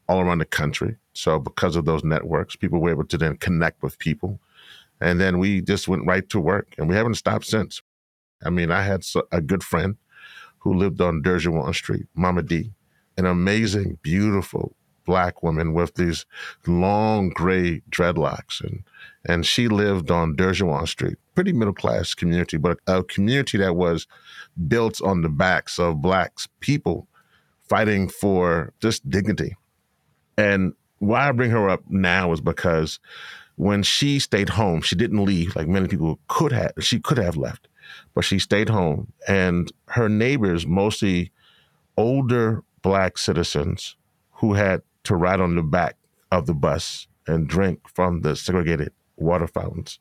all 0.08 0.20
around 0.20 0.38
the 0.38 0.46
country. 0.46 0.96
So, 1.12 1.38
because 1.38 1.76
of 1.76 1.84
those 1.84 2.04
networks, 2.04 2.56
people 2.56 2.80
were 2.80 2.90
able 2.90 3.04
to 3.04 3.18
then 3.18 3.36
connect 3.36 3.82
with 3.82 3.98
people. 3.98 4.40
And 5.00 5.20
then 5.20 5.38
we 5.38 5.60
just 5.60 5.88
went 5.88 6.06
right 6.06 6.26
to 6.30 6.40
work, 6.40 6.74
and 6.78 6.88
we 6.88 6.94
haven't 6.94 7.16
stopped 7.16 7.44
since. 7.44 7.82
I 8.44 8.50
mean, 8.50 8.70
I 8.70 8.82
had 8.82 9.04
a 9.32 9.40
good 9.40 9.62
friend 9.62 9.96
who 10.58 10.74
lived 10.74 11.00
on 11.00 11.22
Derjewan 11.22 11.74
Street, 11.74 12.06
Mama 12.14 12.42
D, 12.42 12.72
an 13.16 13.26
amazing, 13.26 13.98
beautiful 14.02 14.74
black 15.04 15.42
woman 15.42 15.72
with 15.72 15.94
these 15.94 16.26
long 16.66 17.30
gray 17.30 17.80
dreadlocks. 17.90 18.60
And, 18.60 18.84
and 19.26 19.46
she 19.46 19.68
lived 19.68 20.10
on 20.10 20.36
Derjewan 20.36 20.86
Street, 20.86 21.16
pretty 21.34 21.52
middle 21.52 21.72
class 21.72 22.14
community, 22.14 22.58
but 22.58 22.78
a 22.86 23.02
community 23.02 23.58
that 23.58 23.74
was 23.74 24.06
built 24.66 25.00
on 25.00 25.22
the 25.22 25.28
backs 25.28 25.78
of 25.78 26.02
black 26.02 26.34
people 26.60 27.08
fighting 27.68 28.08
for 28.08 28.72
just 28.80 29.08
dignity. 29.08 29.56
And 30.36 30.74
why 30.98 31.28
I 31.28 31.32
bring 31.32 31.50
her 31.50 31.68
up 31.68 31.82
now 31.88 32.32
is 32.32 32.40
because 32.40 33.00
when 33.56 33.82
she 33.82 34.18
stayed 34.18 34.50
home, 34.50 34.82
she 34.82 34.94
didn't 34.94 35.24
leave 35.24 35.56
like 35.56 35.68
many 35.68 35.88
people 35.88 36.18
could 36.28 36.52
have. 36.52 36.72
She 36.80 37.00
could 37.00 37.18
have 37.18 37.36
left 37.36 37.67
but 38.14 38.24
she 38.24 38.38
stayed 38.38 38.68
home. 38.68 39.12
And 39.26 39.70
her 39.88 40.08
neighbors, 40.08 40.66
mostly 40.66 41.32
older 41.96 42.62
black 42.82 43.18
citizens 43.18 43.96
who 44.32 44.54
had 44.54 44.82
to 45.04 45.16
ride 45.16 45.40
on 45.40 45.56
the 45.56 45.62
back 45.62 45.96
of 46.30 46.46
the 46.46 46.54
bus 46.54 47.08
and 47.26 47.48
drink 47.48 47.88
from 47.88 48.22
the 48.22 48.36
segregated 48.36 48.92
water 49.16 49.46
fountains. 49.46 49.98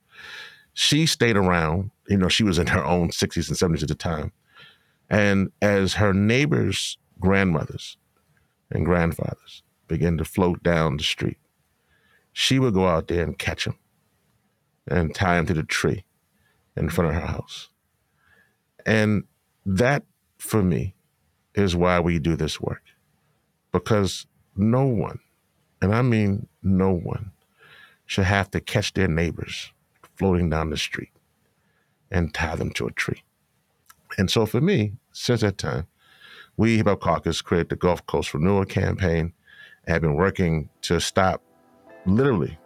She 0.73 1.05
stayed 1.05 1.38
around, 1.38 1.91
you 2.07 2.17
know, 2.17 2.29
she 2.29 2.43
was 2.43 2.59
in 2.59 2.67
her 2.67 2.85
own 2.85 3.09
60s 3.09 3.49
and 3.49 3.57
70s 3.57 3.81
at 3.81 3.89
the 3.89 3.95
time. 3.95 4.31
And 5.09 5.51
as 5.61 5.95
her 5.95 6.13
neighbors' 6.13 6.97
grandmothers 7.19 7.97
and 8.69 8.85
grandfathers 8.85 9.63
began 9.88 10.17
to 10.17 10.25
float 10.25 10.61
down 10.61 10.97
the 10.97 11.03
street, 11.03 11.38
she 12.31 12.59
would 12.59 12.73
go 12.73 12.88
out 12.88 13.07
there 13.07 13.23
and 13.23 13.38
catch 13.39 13.65
them 13.65 13.77
and 14.88 15.15
tie 15.15 15.38
them 15.38 15.47
to 15.47 15.53
the 15.53 15.63
tree 15.63 16.05
in 16.75 16.89
front 16.89 17.09
of 17.09 17.15
her 17.15 17.27
house. 17.27 17.69
And 18.88 19.25
that, 19.65 20.03
for 20.39 20.63
me, 20.63 20.95
is 21.53 21.75
why 21.75 21.99
we 21.99 22.19
do 22.19 22.35
this 22.38 22.61
work. 22.61 22.81
Because 23.73 24.25
no 24.55 24.85
one, 24.85 25.19
and 25.81 25.93
I 25.93 26.01
mean 26.01 26.47
no 26.63 26.91
one, 26.91 27.31
should 28.05 28.23
have 28.23 28.49
to 28.51 28.61
catch 28.61 28.93
their 28.93 29.09
neighbors 29.09 29.73
floating 30.15 30.49
down 30.49 30.69
the 30.69 30.77
street 30.77 31.11
and 32.09 32.33
tie 32.33 32.55
them 32.55 32.71
to 32.71 32.88
a 32.88 32.91
tree. 32.91 33.23
And 34.17 34.31
so 34.31 34.45
for 34.45 34.61
me, 34.61 34.93
since 35.11 35.41
that 35.41 35.57
time, 35.57 35.88
we, 36.55 36.77
Hip 36.77 37.01
Caucus, 37.01 37.41
created 37.41 37.69
the 37.69 37.75
Gulf 37.75 38.05
Coast 38.05 38.33
Renewal 38.33 38.65
Campaign 38.65 39.33
and 39.85 39.93
have 39.93 40.01
been 40.01 40.15
working 40.15 40.69
to 40.83 41.01
stop 41.01 41.43
literally 42.05 42.57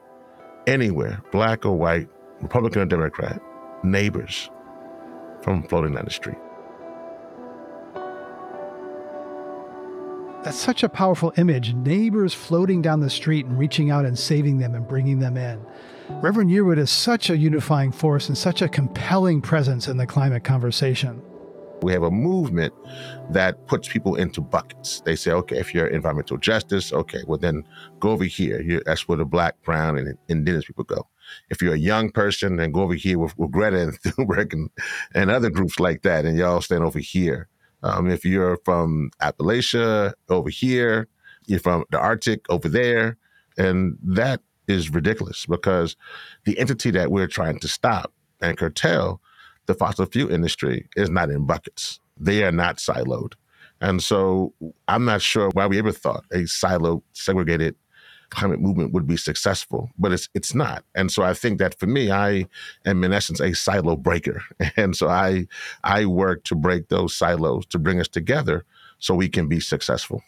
anywhere, 0.68 1.24
black 1.32 1.66
or 1.66 1.76
white, 1.76 2.08
Republican 2.42 2.84
or 2.84 2.86
Democrat, 2.86 3.42
neighbors 3.84 4.50
from 5.42 5.64
floating 5.64 5.94
down 5.94 6.06
the 6.06 6.12
street. 6.12 6.38
That's 10.44 10.58
such 10.58 10.82
a 10.82 10.90
powerful 10.90 11.32
image. 11.38 11.76
Neighbors 11.76 12.34
floating 12.34 12.82
down 12.82 13.00
the 13.00 13.12
street 13.12 13.46
and 13.46 13.60
reaching 13.60 13.92
out 13.92 14.06
and 14.06 14.18
saving 14.18 14.58
them 14.58 14.74
and 14.74 14.88
bringing 14.88 15.20
them 15.20 15.38
in. 15.38 15.64
Reverend 16.10 16.50
Yearwood 16.50 16.80
is 16.80 16.90
such 16.90 17.30
a 17.30 17.38
unifying 17.38 17.92
force 17.92 18.28
and 18.28 18.38
such 18.38 18.64
a 18.64 18.68
compelling 18.68 19.40
presence 19.42 19.88
in 19.88 19.98
the 19.98 20.08
climate 20.08 20.44
conversation. 20.44 21.22
We 21.84 21.94
have 21.94 22.04
a 22.04 22.12
movement 22.12 22.74
that 23.30 23.68
puts 23.68 23.88
people 23.88 24.16
into 24.16 24.42
buckets. 24.42 25.02
They 25.02 25.16
say, 25.16 25.32
okay, 25.32 25.58
if 25.58 25.74
you're 25.74 25.88
environmental 25.88 26.38
justice, 26.38 26.92
okay, 26.92 27.24
well 27.28 27.38
then 27.38 27.64
go 28.00 28.10
over 28.10 28.24
here. 28.24 28.62
You're, 28.62 28.82
that's 28.86 29.08
where 29.08 29.18
the 29.18 29.26
black, 29.26 29.62
brown, 29.64 29.98
and 29.98 30.18
indigenous 30.28 30.66
people 30.66 30.84
go. 30.84 31.08
If 31.50 31.62
you're 31.62 31.74
a 31.74 31.80
young 31.80 32.12
person, 32.12 32.58
then 32.58 32.72
go 32.72 32.82
over 32.82 32.94
here 32.94 33.20
with, 33.20 33.38
with 33.38 33.52
Greta 33.52 33.82
and 33.82 34.02
Thunberg 34.04 34.54
and, 34.54 34.70
and 35.14 35.32
other 35.32 35.50
groups 35.50 35.80
like 35.80 36.02
that, 36.04 36.26
and 36.26 36.38
y'all 36.38 36.62
stand 36.62 36.84
over 36.84 37.00
here. 37.00 37.48
Um, 37.84 38.10
if 38.10 38.26
you're 38.26 38.58
from 38.64 39.12
Appalachia, 39.22 40.14
over 40.30 40.50
here. 40.50 41.08
You're 41.48 41.60
from 41.60 41.86
the 41.92 42.00
Arctic, 42.00 42.46
over 42.50 42.70
there. 42.70 43.18
And 43.58 43.98
that 44.04 44.42
is 44.68 44.90
ridiculous 44.92 45.46
because 45.46 45.96
the 46.46 46.58
entity 46.60 46.92
that 46.92 47.12
we're 47.12 47.28
trying 47.28 47.60
to 47.60 47.68
stop 47.68 48.14
and 48.40 48.58
curtail 48.58 49.22
the 49.66 49.74
fossil 49.74 50.06
fuel 50.06 50.32
industry 50.32 50.88
is 50.96 51.10
not 51.10 51.30
in 51.30 51.46
buckets. 51.46 52.00
They 52.18 52.44
are 52.44 52.52
not 52.52 52.78
siloed. 52.78 53.34
And 53.80 54.02
so 54.02 54.54
I'm 54.88 55.06
not 55.06 55.22
sure 55.22 55.50
why 55.54 55.68
we 55.68 55.80
ever 55.80 55.92
thought 55.92 56.26
a 56.32 56.40
siloed, 56.44 57.02
segregated 57.14 57.76
climate 58.32 58.60
movement 58.60 58.94
would 58.94 59.06
be 59.06 59.18
successful, 59.18 59.92
but 60.00 60.12
it's 60.12 60.28
it's 60.34 60.56
not. 60.56 60.84
And 60.96 61.12
so 61.12 61.22
I 61.22 61.34
think 61.34 61.60
that 61.60 61.78
for 61.78 61.86
me, 61.86 62.12
I 62.12 62.48
am 62.86 63.04
in 63.04 63.14
essence 63.14 63.40
a 63.40 63.54
silo 63.54 63.96
breaker. 63.96 64.42
And 64.78 64.96
so 64.96 65.10
I 65.10 65.48
I 65.84 66.06
work 66.06 66.44
to 66.46 66.56
break 66.56 66.88
those 66.88 67.16
silos 67.16 67.66
to 67.68 67.78
bring 67.78 68.00
us 68.00 68.08
together 68.08 68.66
so 69.00 69.14
we 69.14 69.30
can 69.30 69.48
be 69.48 69.60
successful. 69.60 70.24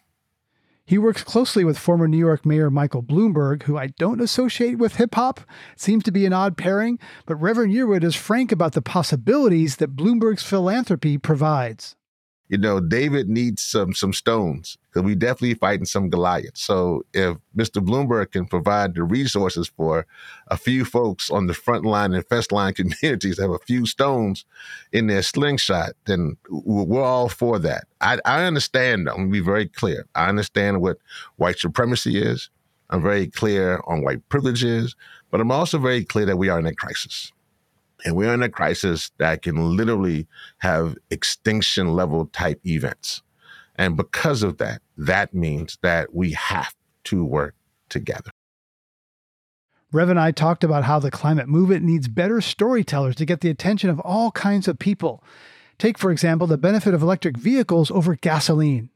He 0.85 0.97
works 0.97 1.23
closely 1.23 1.63
with 1.63 1.79
former 1.79 2.09
New 2.09 2.17
York 2.17 2.45
Mayor 2.45 2.69
Michael 2.69 3.01
Bloomberg, 3.01 3.63
who 3.63 3.77
I 3.77 3.87
don't 3.97 4.19
associate 4.19 4.77
with 4.77 4.97
hip 4.97 5.15
hop. 5.15 5.39
Seems 5.77 6.03
to 6.03 6.11
be 6.11 6.25
an 6.25 6.33
odd 6.33 6.57
pairing, 6.57 6.99
but 7.25 7.37
Reverend 7.37 7.73
Yearwood 7.73 8.03
is 8.03 8.15
frank 8.15 8.51
about 8.51 8.73
the 8.73 8.81
possibilities 8.81 9.77
that 9.77 9.95
Bloomberg's 9.95 10.43
philanthropy 10.43 11.17
provides 11.17 11.95
you 12.49 12.57
know, 12.57 12.79
David 12.79 13.29
needs 13.29 13.63
some 13.63 13.93
some 13.93 14.13
stones 14.13 14.77
because 14.89 15.03
we 15.03 15.15
definitely 15.15 15.55
fighting 15.55 15.85
some 15.85 16.09
Goliaths. 16.09 16.61
So 16.61 17.03
if 17.13 17.37
Mr. 17.57 17.83
Bloomberg 17.83 18.31
can 18.31 18.45
provide 18.45 18.95
the 18.95 19.03
resources 19.03 19.67
for 19.67 20.05
a 20.47 20.57
few 20.57 20.85
folks 20.85 21.29
on 21.31 21.47
the 21.47 21.53
front 21.53 21.85
line 21.85 22.13
and 22.13 22.27
first 22.27 22.51
line 22.51 22.73
communities 22.75 23.39
have 23.39 23.49
a 23.49 23.59
few 23.59 23.85
stones 23.85 24.45
in 24.91 25.07
their 25.07 25.23
slingshot, 25.23 25.93
then 26.05 26.37
we're 26.49 27.03
all 27.03 27.29
for 27.29 27.59
that. 27.59 27.85
I, 28.01 28.19
I 28.25 28.43
understand. 28.43 29.09
I'm 29.09 29.15
gonna 29.15 29.29
be 29.29 29.39
very 29.39 29.67
clear. 29.67 30.05
I 30.13 30.27
understand 30.27 30.81
what 30.81 30.97
white 31.37 31.59
supremacy 31.59 32.21
is. 32.21 32.49
I'm 32.89 33.01
very 33.01 33.27
clear 33.27 33.81
on 33.87 34.03
white 34.03 34.27
privilege 34.29 34.63
is, 34.63 34.95
but 35.31 35.41
I'm 35.41 35.51
also 35.51 35.79
very 35.79 36.03
clear 36.03 36.27
that 36.27 36.37
we 36.37 36.49
are 36.49 36.59
in 36.59 36.67
a 36.67 36.75
crisis. 36.75 37.31
And 38.05 38.15
we're 38.15 38.33
in 38.33 38.43
a 38.43 38.49
crisis 38.49 39.11
that 39.17 39.41
can 39.41 39.77
literally 39.77 40.27
have 40.59 40.97
extinction 41.09 41.93
level 41.93 42.27
type 42.27 42.59
events. 42.65 43.21
And 43.75 43.97
because 43.97 44.43
of 44.43 44.57
that, 44.57 44.81
that 44.97 45.33
means 45.33 45.77
that 45.81 46.13
we 46.13 46.31
have 46.31 46.75
to 47.05 47.23
work 47.23 47.55
together. 47.89 48.31
Rev 49.91 50.09
and 50.09 50.19
I 50.19 50.31
talked 50.31 50.63
about 50.63 50.85
how 50.85 50.99
the 50.99 51.11
climate 51.11 51.47
movement 51.47 51.85
needs 51.85 52.07
better 52.07 52.41
storytellers 52.41 53.15
to 53.15 53.25
get 53.25 53.41
the 53.41 53.49
attention 53.49 53.89
of 53.89 53.99
all 53.99 54.31
kinds 54.31 54.67
of 54.67 54.79
people. 54.79 55.23
Take, 55.77 55.97
for 55.97 56.11
example, 56.11 56.47
the 56.47 56.57
benefit 56.57 56.93
of 56.93 57.03
electric 57.03 57.37
vehicles 57.37 57.91
over 57.91 58.15
gasoline 58.15 58.89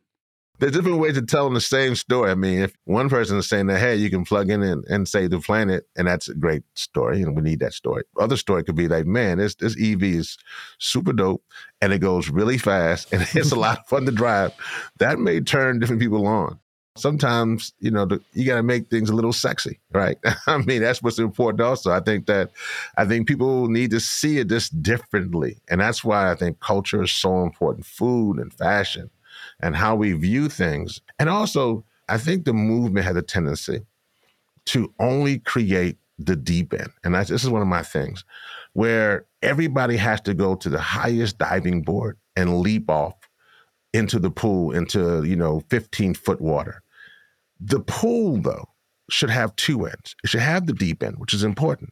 there's 0.59 0.71
different 0.71 0.99
ways 0.99 1.17
of 1.17 1.27
telling 1.27 1.53
the 1.53 1.61
same 1.61 1.95
story. 1.95 2.31
I 2.31 2.35
mean, 2.35 2.59
if 2.59 2.75
one 2.85 3.09
person 3.09 3.37
is 3.37 3.47
saying 3.47 3.67
that, 3.67 3.79
hey, 3.79 3.95
you 3.95 4.09
can 4.09 4.25
plug 4.25 4.49
in 4.49 4.63
and, 4.63 4.83
and 4.85 5.07
save 5.07 5.29
the 5.29 5.39
planet, 5.39 5.87
and 5.95 6.07
that's 6.07 6.29
a 6.29 6.33
great 6.33 6.63
story, 6.73 7.21
and 7.21 7.35
we 7.35 7.41
need 7.41 7.59
that 7.59 7.73
story. 7.73 8.03
Other 8.19 8.37
story 8.37 8.63
could 8.63 8.75
be 8.75 8.87
like, 8.87 9.05
man, 9.05 9.37
this 9.37 9.55
this 9.55 9.77
EV 9.79 10.03
is 10.03 10.37
super 10.79 11.13
dope, 11.13 11.43
and 11.81 11.93
it 11.93 11.99
goes 11.99 12.29
really 12.29 12.57
fast, 12.57 13.11
and 13.13 13.27
it's 13.33 13.51
a 13.51 13.59
lot 13.59 13.79
of 13.79 13.87
fun 13.87 14.05
to 14.05 14.11
drive. 14.11 14.53
That 14.97 15.19
may 15.19 15.39
turn 15.41 15.79
different 15.79 16.01
people 16.01 16.25
on. 16.25 16.59
Sometimes, 16.95 17.73
you 17.79 17.91
know, 17.91 18.05
the, 18.05 18.19
you 18.33 18.43
got 18.43 18.55
to 18.55 18.63
make 18.63 18.89
things 18.89 19.11
a 19.11 19.13
little 19.13 19.31
sexy, 19.31 19.79
right? 19.91 20.17
I 20.47 20.57
mean, 20.57 20.81
that's 20.81 21.03
what's 21.03 21.19
important. 21.19 21.61
Also, 21.61 21.91
I 21.91 21.99
think 21.99 22.25
that 22.25 22.49
I 22.97 23.05
think 23.05 23.27
people 23.27 23.67
need 23.67 23.91
to 23.91 23.99
see 23.99 24.39
it 24.39 24.47
just 24.47 24.81
differently, 24.81 25.61
and 25.69 25.79
that's 25.79 26.03
why 26.03 26.31
I 26.31 26.35
think 26.35 26.59
culture 26.59 27.03
is 27.03 27.11
so 27.11 27.43
important. 27.43 27.85
Food 27.85 28.39
and 28.39 28.51
fashion 28.51 29.11
and 29.59 29.75
how 29.75 29.95
we 29.95 30.13
view 30.13 30.49
things. 30.49 31.01
And 31.19 31.29
also, 31.29 31.83
I 32.09 32.17
think 32.17 32.45
the 32.45 32.53
movement 32.53 33.05
has 33.05 33.15
a 33.15 33.21
tendency 33.21 33.81
to 34.65 34.93
only 34.99 35.39
create 35.39 35.97
the 36.19 36.35
deep 36.35 36.73
end. 36.73 36.89
And 37.03 37.15
this 37.15 37.29
is 37.29 37.49
one 37.49 37.61
of 37.61 37.67
my 37.67 37.83
things 37.83 38.23
where 38.73 39.25
everybody 39.41 39.97
has 39.97 40.21
to 40.21 40.33
go 40.33 40.55
to 40.55 40.69
the 40.69 40.79
highest 40.79 41.37
diving 41.37 41.81
board 41.81 42.17
and 42.35 42.59
leap 42.59 42.89
off 42.89 43.15
into 43.93 44.19
the 44.19 44.29
pool 44.29 44.71
into, 44.71 45.23
you 45.23 45.35
know, 45.35 45.61
15 45.69 46.13
foot 46.13 46.41
water. 46.41 46.83
The 47.59 47.79
pool, 47.79 48.37
though, 48.37 48.69
should 49.09 49.29
have 49.29 49.55
two 49.55 49.85
ends. 49.85 50.15
It 50.23 50.29
should 50.29 50.41
have 50.41 50.67
the 50.67 50.73
deep 50.73 51.01
end, 51.01 51.17
which 51.17 51.33
is 51.33 51.43
important 51.43 51.91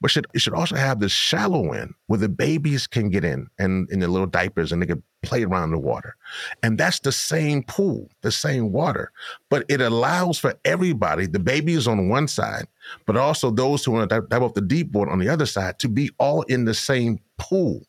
but 0.00 0.10
should, 0.10 0.26
it 0.34 0.40
should 0.40 0.54
also 0.54 0.76
have 0.76 1.00
the 1.00 1.08
shallow 1.08 1.72
end 1.72 1.94
where 2.06 2.18
the 2.18 2.28
babies 2.28 2.86
can 2.86 3.10
get 3.10 3.24
in 3.24 3.48
and 3.58 3.90
in 3.90 4.00
their 4.00 4.08
little 4.08 4.26
diapers 4.26 4.72
and 4.72 4.82
they 4.82 4.86
can 4.86 5.02
play 5.26 5.42
around 5.42 5.70
the 5.70 5.78
water. 5.78 6.16
And 6.62 6.78
that's 6.78 7.00
the 7.00 7.12
same 7.12 7.62
pool, 7.62 8.10
the 8.22 8.32
same 8.32 8.72
water, 8.72 9.12
but 9.50 9.64
it 9.68 9.80
allows 9.80 10.38
for 10.38 10.54
everybody, 10.64 11.26
the 11.26 11.38
babies 11.38 11.86
on 11.86 12.08
one 12.08 12.28
side, 12.28 12.66
but 13.04 13.16
also 13.16 13.50
those 13.50 13.84
who 13.84 13.92
want 13.92 14.08
to 14.08 14.22
dive 14.28 14.42
off 14.42 14.54
the 14.54 14.60
deep 14.60 14.92
board 14.92 15.08
on 15.08 15.18
the 15.18 15.28
other 15.28 15.46
side 15.46 15.78
to 15.80 15.88
be 15.88 16.10
all 16.18 16.42
in 16.42 16.64
the 16.64 16.74
same 16.74 17.18
pool. 17.38 17.82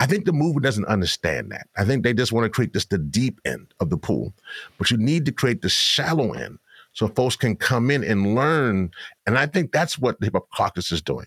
I 0.00 0.06
think 0.06 0.24
the 0.24 0.32
movement 0.32 0.64
doesn't 0.64 0.84
understand 0.86 1.50
that. 1.52 1.68
I 1.76 1.84
think 1.84 2.04
they 2.04 2.12
just 2.12 2.32
want 2.32 2.44
to 2.44 2.50
create 2.50 2.72
this 2.72 2.84
the 2.84 2.98
deep 2.98 3.40
end 3.44 3.72
of 3.80 3.90
the 3.90 3.96
pool, 3.96 4.34
but 4.78 4.90
you 4.90 4.96
need 4.96 5.24
to 5.26 5.32
create 5.32 5.62
the 5.62 5.68
shallow 5.68 6.32
end 6.32 6.58
so 6.92 7.08
folks 7.08 7.36
can 7.36 7.56
come 7.56 7.90
in 7.90 8.04
and 8.04 8.34
learn. 8.34 8.90
And 9.26 9.38
I 9.38 9.46
think 9.46 9.72
that's 9.72 9.98
what 9.98 10.20
the 10.20 10.26
Hip 10.26 10.34
Hop 10.34 10.48
Caucus 10.50 10.92
is 10.92 11.02
doing. 11.02 11.26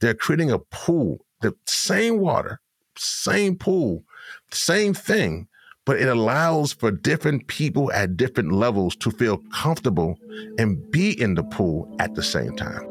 They're 0.00 0.14
creating 0.14 0.50
a 0.50 0.58
pool, 0.58 1.24
the 1.40 1.54
same 1.66 2.18
water, 2.18 2.60
same 2.96 3.56
pool, 3.56 4.04
same 4.50 4.94
thing, 4.94 5.48
but 5.84 6.00
it 6.00 6.08
allows 6.08 6.72
for 6.72 6.90
different 6.90 7.46
people 7.46 7.92
at 7.92 8.16
different 8.16 8.52
levels 8.52 8.96
to 8.96 9.10
feel 9.10 9.38
comfortable 9.52 10.18
and 10.58 10.90
be 10.90 11.18
in 11.20 11.34
the 11.34 11.44
pool 11.44 11.94
at 11.98 12.14
the 12.14 12.22
same 12.22 12.56
time. 12.56 12.86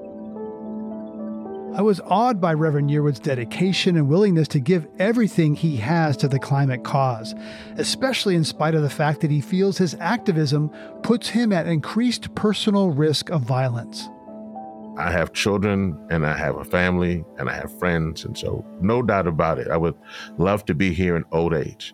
I 1.76 1.82
was 1.82 2.00
awed 2.06 2.40
by 2.40 2.54
Reverend 2.54 2.90
Yearwood's 2.90 3.20
dedication 3.20 3.98
and 3.98 4.08
willingness 4.08 4.48
to 4.50 4.62
give 4.62 4.88
everything 4.98 5.56
he 5.56 5.76
has 5.76 6.16
to 6.18 6.30
the 6.30 6.40
climate 6.40 6.86
cause, 6.86 7.36
especially 7.76 8.36
in 8.36 8.46
spite 8.46 8.76
of 8.76 8.82
the 8.82 8.90
fact 8.90 9.20
that 9.20 9.30
he 9.30 9.42
feels 9.42 9.78
his 9.78 9.94
activism 10.00 10.72
puts 11.04 11.28
him 11.28 11.52
at 11.52 11.68
increased 11.68 12.34
personal 12.34 12.92
risk 12.92 13.30
of 13.30 13.42
violence. 13.42 14.08
I 14.98 15.12
have 15.12 15.34
children 15.34 15.98
and 16.10 16.26
I 16.26 16.38
have 16.38 16.56
a 16.56 16.64
family 16.64 17.26
and 17.38 17.50
I 17.50 17.54
have 17.54 17.78
friends. 17.80 18.24
And 18.24 18.38
so, 18.38 18.66
no 18.80 19.02
doubt 19.02 19.28
about 19.28 19.60
it, 19.60 19.68
I 19.68 19.78
would 19.78 19.96
love 20.38 20.66
to 20.66 20.74
be 20.74 20.94
here 20.94 21.18
in 21.18 21.26
old 21.32 21.54
age. 21.54 21.94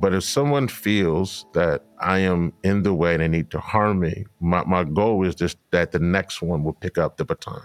But 0.00 0.14
if 0.14 0.24
someone 0.24 0.66
feels 0.66 1.46
that 1.52 1.84
I 2.00 2.18
am 2.20 2.52
in 2.64 2.82
the 2.82 2.94
way 2.94 3.14
and 3.14 3.22
they 3.22 3.28
need 3.28 3.50
to 3.50 3.60
harm 3.60 4.00
me, 4.00 4.24
my, 4.40 4.64
my 4.64 4.82
goal 4.82 5.24
is 5.24 5.34
just 5.34 5.58
that 5.70 5.92
the 5.92 5.98
next 5.98 6.42
one 6.42 6.64
will 6.64 6.72
pick 6.72 6.98
up 6.98 7.18
the 7.18 7.24
baton 7.24 7.62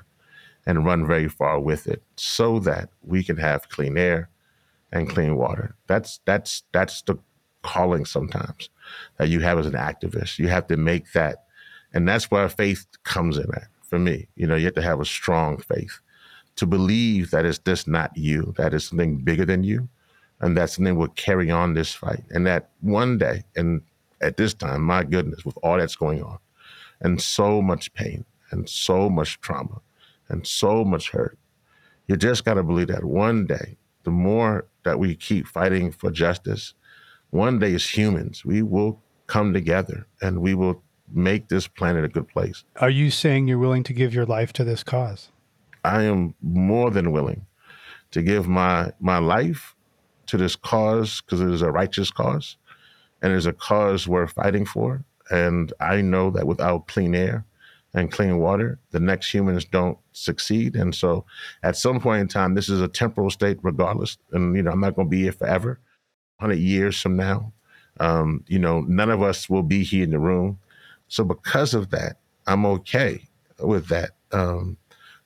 and 0.65 0.85
run 0.85 1.07
very 1.07 1.29
far 1.29 1.59
with 1.59 1.87
it 1.87 2.03
so 2.17 2.59
that 2.59 2.89
we 3.03 3.23
can 3.23 3.37
have 3.37 3.69
clean 3.69 3.97
air 3.97 4.29
and 4.91 5.09
clean 5.09 5.35
water. 5.35 5.75
That's 5.87 6.19
that's 6.25 6.63
that's 6.73 7.01
the 7.03 7.17
calling 7.63 8.05
sometimes 8.05 8.69
that 9.17 9.29
you 9.29 9.39
have 9.39 9.57
as 9.57 9.65
an 9.65 9.73
activist. 9.73 10.37
You 10.37 10.49
have 10.49 10.67
to 10.67 10.77
make 10.77 11.13
that 11.13 11.45
and 11.93 12.07
that's 12.07 12.29
where 12.29 12.47
faith 12.49 12.85
comes 13.03 13.37
in 13.37 13.49
at 13.55 13.67
for 13.95 13.99
me. 13.99 14.27
You 14.35 14.45
know, 14.45 14.55
you 14.55 14.65
have 14.65 14.73
to 14.73 14.81
have 14.81 14.99
a 14.99 15.05
strong 15.05 15.57
faith 15.57 16.01
to 16.57 16.65
believe 16.65 17.31
that 17.31 17.45
it's 17.45 17.59
just 17.59 17.87
not 17.87 18.11
you, 18.17 18.53
that 18.57 18.73
it's 18.73 18.89
something 18.89 19.19
bigger 19.19 19.45
than 19.45 19.63
you, 19.63 19.87
and 20.41 20.57
that 20.57 20.69
something 20.69 20.97
will 20.97 21.07
carry 21.09 21.49
on 21.49 21.73
this 21.73 21.93
fight. 21.93 22.23
And 22.31 22.45
that 22.45 22.71
one 22.81 23.17
day, 23.17 23.43
and 23.55 23.81
at 24.21 24.35
this 24.35 24.53
time, 24.53 24.81
my 24.81 25.03
goodness, 25.05 25.45
with 25.45 25.57
all 25.63 25.77
that's 25.77 25.95
going 25.95 26.21
on, 26.21 26.39
and 26.99 27.21
so 27.21 27.61
much 27.61 27.93
pain, 27.93 28.25
and 28.51 28.69
so 28.69 29.09
much 29.09 29.39
trauma, 29.39 29.79
and 30.27 30.45
so 30.45 30.83
much 30.83 31.11
hurt, 31.11 31.37
you 32.07 32.17
just 32.17 32.43
got 32.43 32.55
to 32.55 32.63
believe 32.63 32.87
that 32.87 33.05
one 33.05 33.45
day, 33.45 33.77
the 34.03 34.11
more 34.11 34.67
that 34.83 34.99
we 34.99 35.15
keep 35.15 35.47
fighting 35.47 35.89
for 35.89 36.11
justice, 36.11 36.73
one 37.29 37.59
day 37.59 37.73
as 37.73 37.97
humans, 37.97 38.43
we 38.43 38.61
will 38.61 39.01
come 39.27 39.53
together 39.53 40.05
and 40.21 40.41
we 40.41 40.53
will 40.53 40.83
make 41.11 41.47
this 41.47 41.67
planet 41.67 42.03
a 42.03 42.09
good 42.09 42.27
place. 42.27 42.63
Are 42.77 42.89
you 42.89 43.11
saying 43.11 43.47
you're 43.47 43.59
willing 43.59 43.83
to 43.83 43.93
give 43.93 44.13
your 44.13 44.25
life 44.25 44.53
to 44.53 44.63
this 44.63 44.83
cause? 44.83 45.29
I 45.83 46.03
am 46.03 46.33
more 46.41 46.89
than 46.89 47.11
willing 47.11 47.45
to 48.11 48.21
give 48.21 48.47
my 48.47 48.91
my 48.99 49.17
life 49.17 49.75
to 50.27 50.37
this 50.37 50.55
cause 50.55 51.21
because 51.21 51.41
it 51.41 51.49
is 51.49 51.61
a 51.61 51.71
righteous 51.71 52.11
cause 52.11 52.57
and 53.21 53.31
it 53.31 53.35
is 53.35 53.45
a 53.45 53.53
cause 53.53 54.07
worth 54.07 54.31
fighting 54.31 54.65
for. 54.65 55.03
And 55.29 55.73
I 55.79 56.01
know 56.01 56.29
that 56.31 56.47
without 56.47 56.87
clean 56.87 57.15
air 57.15 57.45
and 57.93 58.11
clean 58.11 58.37
water, 58.37 58.79
the 58.91 58.99
next 58.99 59.33
humans 59.33 59.65
don't 59.65 59.97
succeed. 60.11 60.75
And 60.75 60.93
so 60.93 61.25
at 61.63 61.77
some 61.77 61.99
point 61.99 62.21
in 62.21 62.27
time, 62.27 62.53
this 62.53 62.69
is 62.69 62.81
a 62.81 62.87
temporal 62.87 63.29
state 63.29 63.57
regardless. 63.63 64.17
And, 64.31 64.55
you 64.55 64.61
know, 64.61 64.71
I'm 64.71 64.79
not 64.79 64.95
going 64.95 65.07
to 65.07 65.09
be 65.09 65.23
here 65.23 65.31
forever. 65.31 65.79
100 66.37 66.59
years 66.59 67.01
from 67.01 67.15
now, 67.15 67.53
um, 67.99 68.43
you 68.47 68.59
know, 68.59 68.81
none 68.81 69.09
of 69.09 69.21
us 69.21 69.49
will 69.49 69.63
be 69.63 69.83
here 69.83 70.03
in 70.03 70.11
the 70.11 70.19
room 70.19 70.59
so 71.07 71.23
because 71.23 71.73
of 71.73 71.89
that, 71.91 72.17
I'm 72.47 72.65
okay 72.65 73.27
with 73.59 73.87
that. 73.87 74.11
Um, 74.31 74.77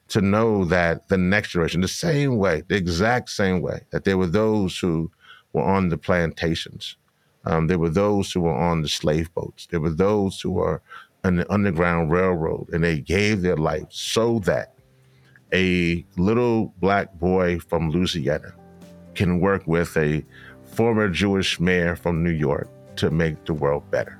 to 0.08 0.20
know 0.20 0.64
that 0.64 1.08
the 1.08 1.16
next 1.16 1.50
generation, 1.50 1.80
the 1.80 1.88
same 1.88 2.36
way, 2.36 2.62
the 2.66 2.74
exact 2.74 3.30
same 3.30 3.60
way, 3.60 3.80
that 3.90 4.04
there 4.04 4.18
were 4.18 4.26
those 4.26 4.76
who 4.76 5.10
were 5.52 5.62
on 5.62 5.88
the 5.88 5.96
plantations, 5.96 6.96
um, 7.44 7.68
there 7.68 7.78
were 7.78 7.90
those 7.90 8.32
who 8.32 8.40
were 8.40 8.54
on 8.54 8.82
the 8.82 8.88
slave 8.88 9.32
boats, 9.34 9.66
there 9.70 9.80
were 9.80 9.90
those 9.90 10.40
who 10.40 10.50
were 10.50 10.82
on 11.22 11.36
the 11.36 11.52
Underground 11.52 12.10
Railroad, 12.10 12.68
and 12.72 12.82
they 12.82 12.98
gave 12.98 13.42
their 13.42 13.56
life 13.56 13.86
so 13.90 14.40
that 14.40 14.74
a 15.52 16.04
little 16.16 16.74
black 16.78 17.14
boy 17.14 17.58
from 17.60 17.90
Louisiana 17.90 18.52
can 19.14 19.40
work 19.40 19.66
with 19.66 19.96
a 19.96 20.24
former 20.64 21.08
Jewish 21.08 21.60
mayor 21.60 21.96
from 21.96 22.22
New 22.22 22.30
York 22.30 22.68
to 22.96 23.10
make 23.10 23.44
the 23.44 23.54
world 23.54 23.88
better. 23.90 24.18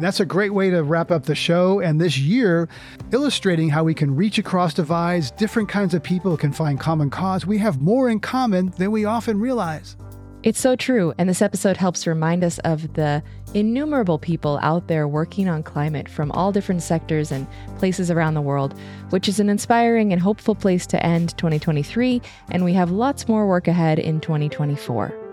That's 0.00 0.20
a 0.20 0.24
great 0.24 0.54
way 0.54 0.70
to 0.70 0.82
wrap 0.82 1.10
up 1.10 1.24
the 1.24 1.34
show 1.34 1.80
and 1.80 2.00
this 2.00 2.18
year, 2.18 2.68
illustrating 3.12 3.68
how 3.68 3.84
we 3.84 3.92
can 3.92 4.16
reach 4.16 4.38
across 4.38 4.72
divides, 4.72 5.30
different 5.32 5.68
kinds 5.68 5.92
of 5.92 6.02
people 6.02 6.38
can 6.38 6.52
find 6.52 6.80
common 6.80 7.10
cause. 7.10 7.44
We 7.44 7.58
have 7.58 7.82
more 7.82 8.08
in 8.08 8.20
common 8.20 8.70
than 8.78 8.92
we 8.92 9.04
often 9.04 9.38
realize. 9.38 9.96
It's 10.42 10.58
so 10.58 10.74
true, 10.74 11.12
and 11.18 11.28
this 11.28 11.42
episode 11.42 11.76
helps 11.76 12.06
remind 12.06 12.42
us 12.44 12.58
of 12.60 12.94
the 12.94 13.22
innumerable 13.52 14.18
people 14.18 14.58
out 14.62 14.88
there 14.88 15.06
working 15.06 15.50
on 15.50 15.62
climate 15.62 16.08
from 16.08 16.32
all 16.32 16.50
different 16.50 16.82
sectors 16.82 17.30
and 17.30 17.46
places 17.76 18.10
around 18.10 18.32
the 18.32 18.40
world, 18.40 18.74
which 19.10 19.28
is 19.28 19.38
an 19.38 19.50
inspiring 19.50 20.14
and 20.14 20.22
hopeful 20.22 20.54
place 20.54 20.86
to 20.86 21.04
end 21.04 21.36
2023, 21.36 22.22
and 22.52 22.64
we 22.64 22.72
have 22.72 22.90
lots 22.90 23.28
more 23.28 23.46
work 23.46 23.68
ahead 23.68 23.98
in 23.98 24.18
2024. 24.18 25.29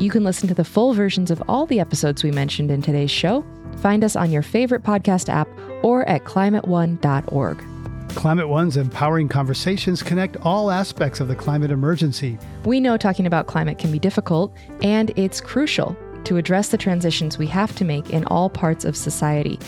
You 0.00 0.10
can 0.10 0.24
listen 0.24 0.48
to 0.48 0.54
the 0.54 0.64
full 0.64 0.94
versions 0.94 1.30
of 1.30 1.42
all 1.46 1.66
the 1.66 1.78
episodes 1.78 2.24
we 2.24 2.30
mentioned 2.30 2.70
in 2.70 2.80
today's 2.80 3.10
show. 3.10 3.44
Find 3.82 4.02
us 4.02 4.16
on 4.16 4.32
your 4.32 4.40
favorite 4.40 4.82
podcast 4.82 5.28
app 5.28 5.46
or 5.82 6.08
at 6.08 6.24
climateone.org. 6.24 7.62
Climate 8.14 8.48
One's 8.48 8.78
empowering 8.78 9.28
conversations 9.28 10.02
connect 10.02 10.38
all 10.38 10.70
aspects 10.70 11.20
of 11.20 11.28
the 11.28 11.36
climate 11.36 11.70
emergency. 11.70 12.38
We 12.64 12.80
know 12.80 12.96
talking 12.96 13.26
about 13.26 13.46
climate 13.46 13.78
can 13.78 13.92
be 13.92 13.98
difficult, 13.98 14.56
and 14.82 15.12
it's 15.16 15.38
crucial 15.38 15.94
to 16.24 16.38
address 16.38 16.70
the 16.70 16.78
transitions 16.78 17.36
we 17.36 17.46
have 17.48 17.76
to 17.76 17.84
make 17.84 18.08
in 18.08 18.24
all 18.24 18.48
parts 18.48 18.86
of 18.86 18.96
society. 18.96 19.58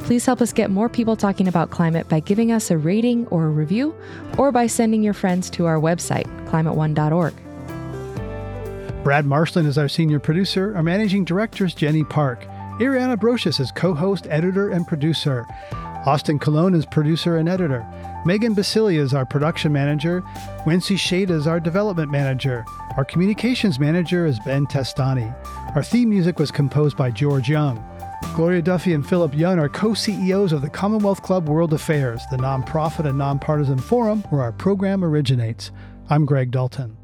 Please 0.00 0.24
help 0.24 0.40
us 0.40 0.54
get 0.54 0.70
more 0.70 0.88
people 0.88 1.16
talking 1.16 1.48
about 1.48 1.70
climate 1.70 2.08
by 2.08 2.20
giving 2.20 2.50
us 2.50 2.70
a 2.70 2.78
rating 2.78 3.26
or 3.26 3.44
a 3.44 3.50
review, 3.50 3.94
or 4.38 4.50
by 4.50 4.66
sending 4.66 5.02
your 5.02 5.14
friends 5.14 5.50
to 5.50 5.66
our 5.66 5.76
website, 5.76 6.24
climateone.org. 6.48 7.34
Brad 9.04 9.26
Marshland 9.26 9.66
is 9.66 9.78
our 9.78 9.88
senior 9.88 10.20
producer. 10.20 10.76
Our 10.76 10.82
managing 10.84 11.24
director 11.24 11.64
is 11.64 11.74
Jenny 11.74 12.04
Park. 12.04 12.44
Ariana 12.78 13.16
Brocious 13.16 13.58
is 13.58 13.72
co 13.72 13.94
host, 13.94 14.28
editor, 14.30 14.68
and 14.70 14.86
producer. 14.86 15.44
Austin 16.06 16.38
Colon 16.38 16.72
is 16.72 16.86
producer 16.86 17.36
and 17.36 17.48
editor. 17.48 17.84
Megan 18.24 18.54
Biscieglia 18.54 19.00
is 19.00 19.12
our 19.12 19.26
production 19.26 19.72
manager. 19.72 20.22
Wency 20.66 20.96
Shade 20.96 21.30
is 21.30 21.48
our 21.48 21.58
development 21.58 22.12
manager. 22.12 22.64
Our 22.96 23.04
communications 23.04 23.80
manager 23.80 24.24
is 24.24 24.38
Ben 24.40 24.66
Testani. 24.66 25.34
Our 25.74 25.82
theme 25.82 26.10
music 26.10 26.38
was 26.38 26.52
composed 26.52 26.96
by 26.96 27.10
George 27.10 27.48
Young. 27.48 27.84
Gloria 28.36 28.62
Duffy 28.62 28.94
and 28.94 29.04
Philip 29.04 29.34
Young 29.34 29.58
are 29.58 29.68
co 29.68 29.94
CEOs 29.94 30.52
of 30.52 30.62
the 30.62 30.70
Commonwealth 30.70 31.22
Club 31.22 31.48
World 31.48 31.74
Affairs, 31.74 32.22
the 32.30 32.36
nonprofit 32.36 33.08
and 33.08 33.18
nonpartisan 33.18 33.78
forum 33.78 34.22
where 34.30 34.42
our 34.42 34.52
program 34.52 35.04
originates. 35.04 35.72
I'm 36.08 36.24
Greg 36.24 36.52
Dalton. 36.52 37.01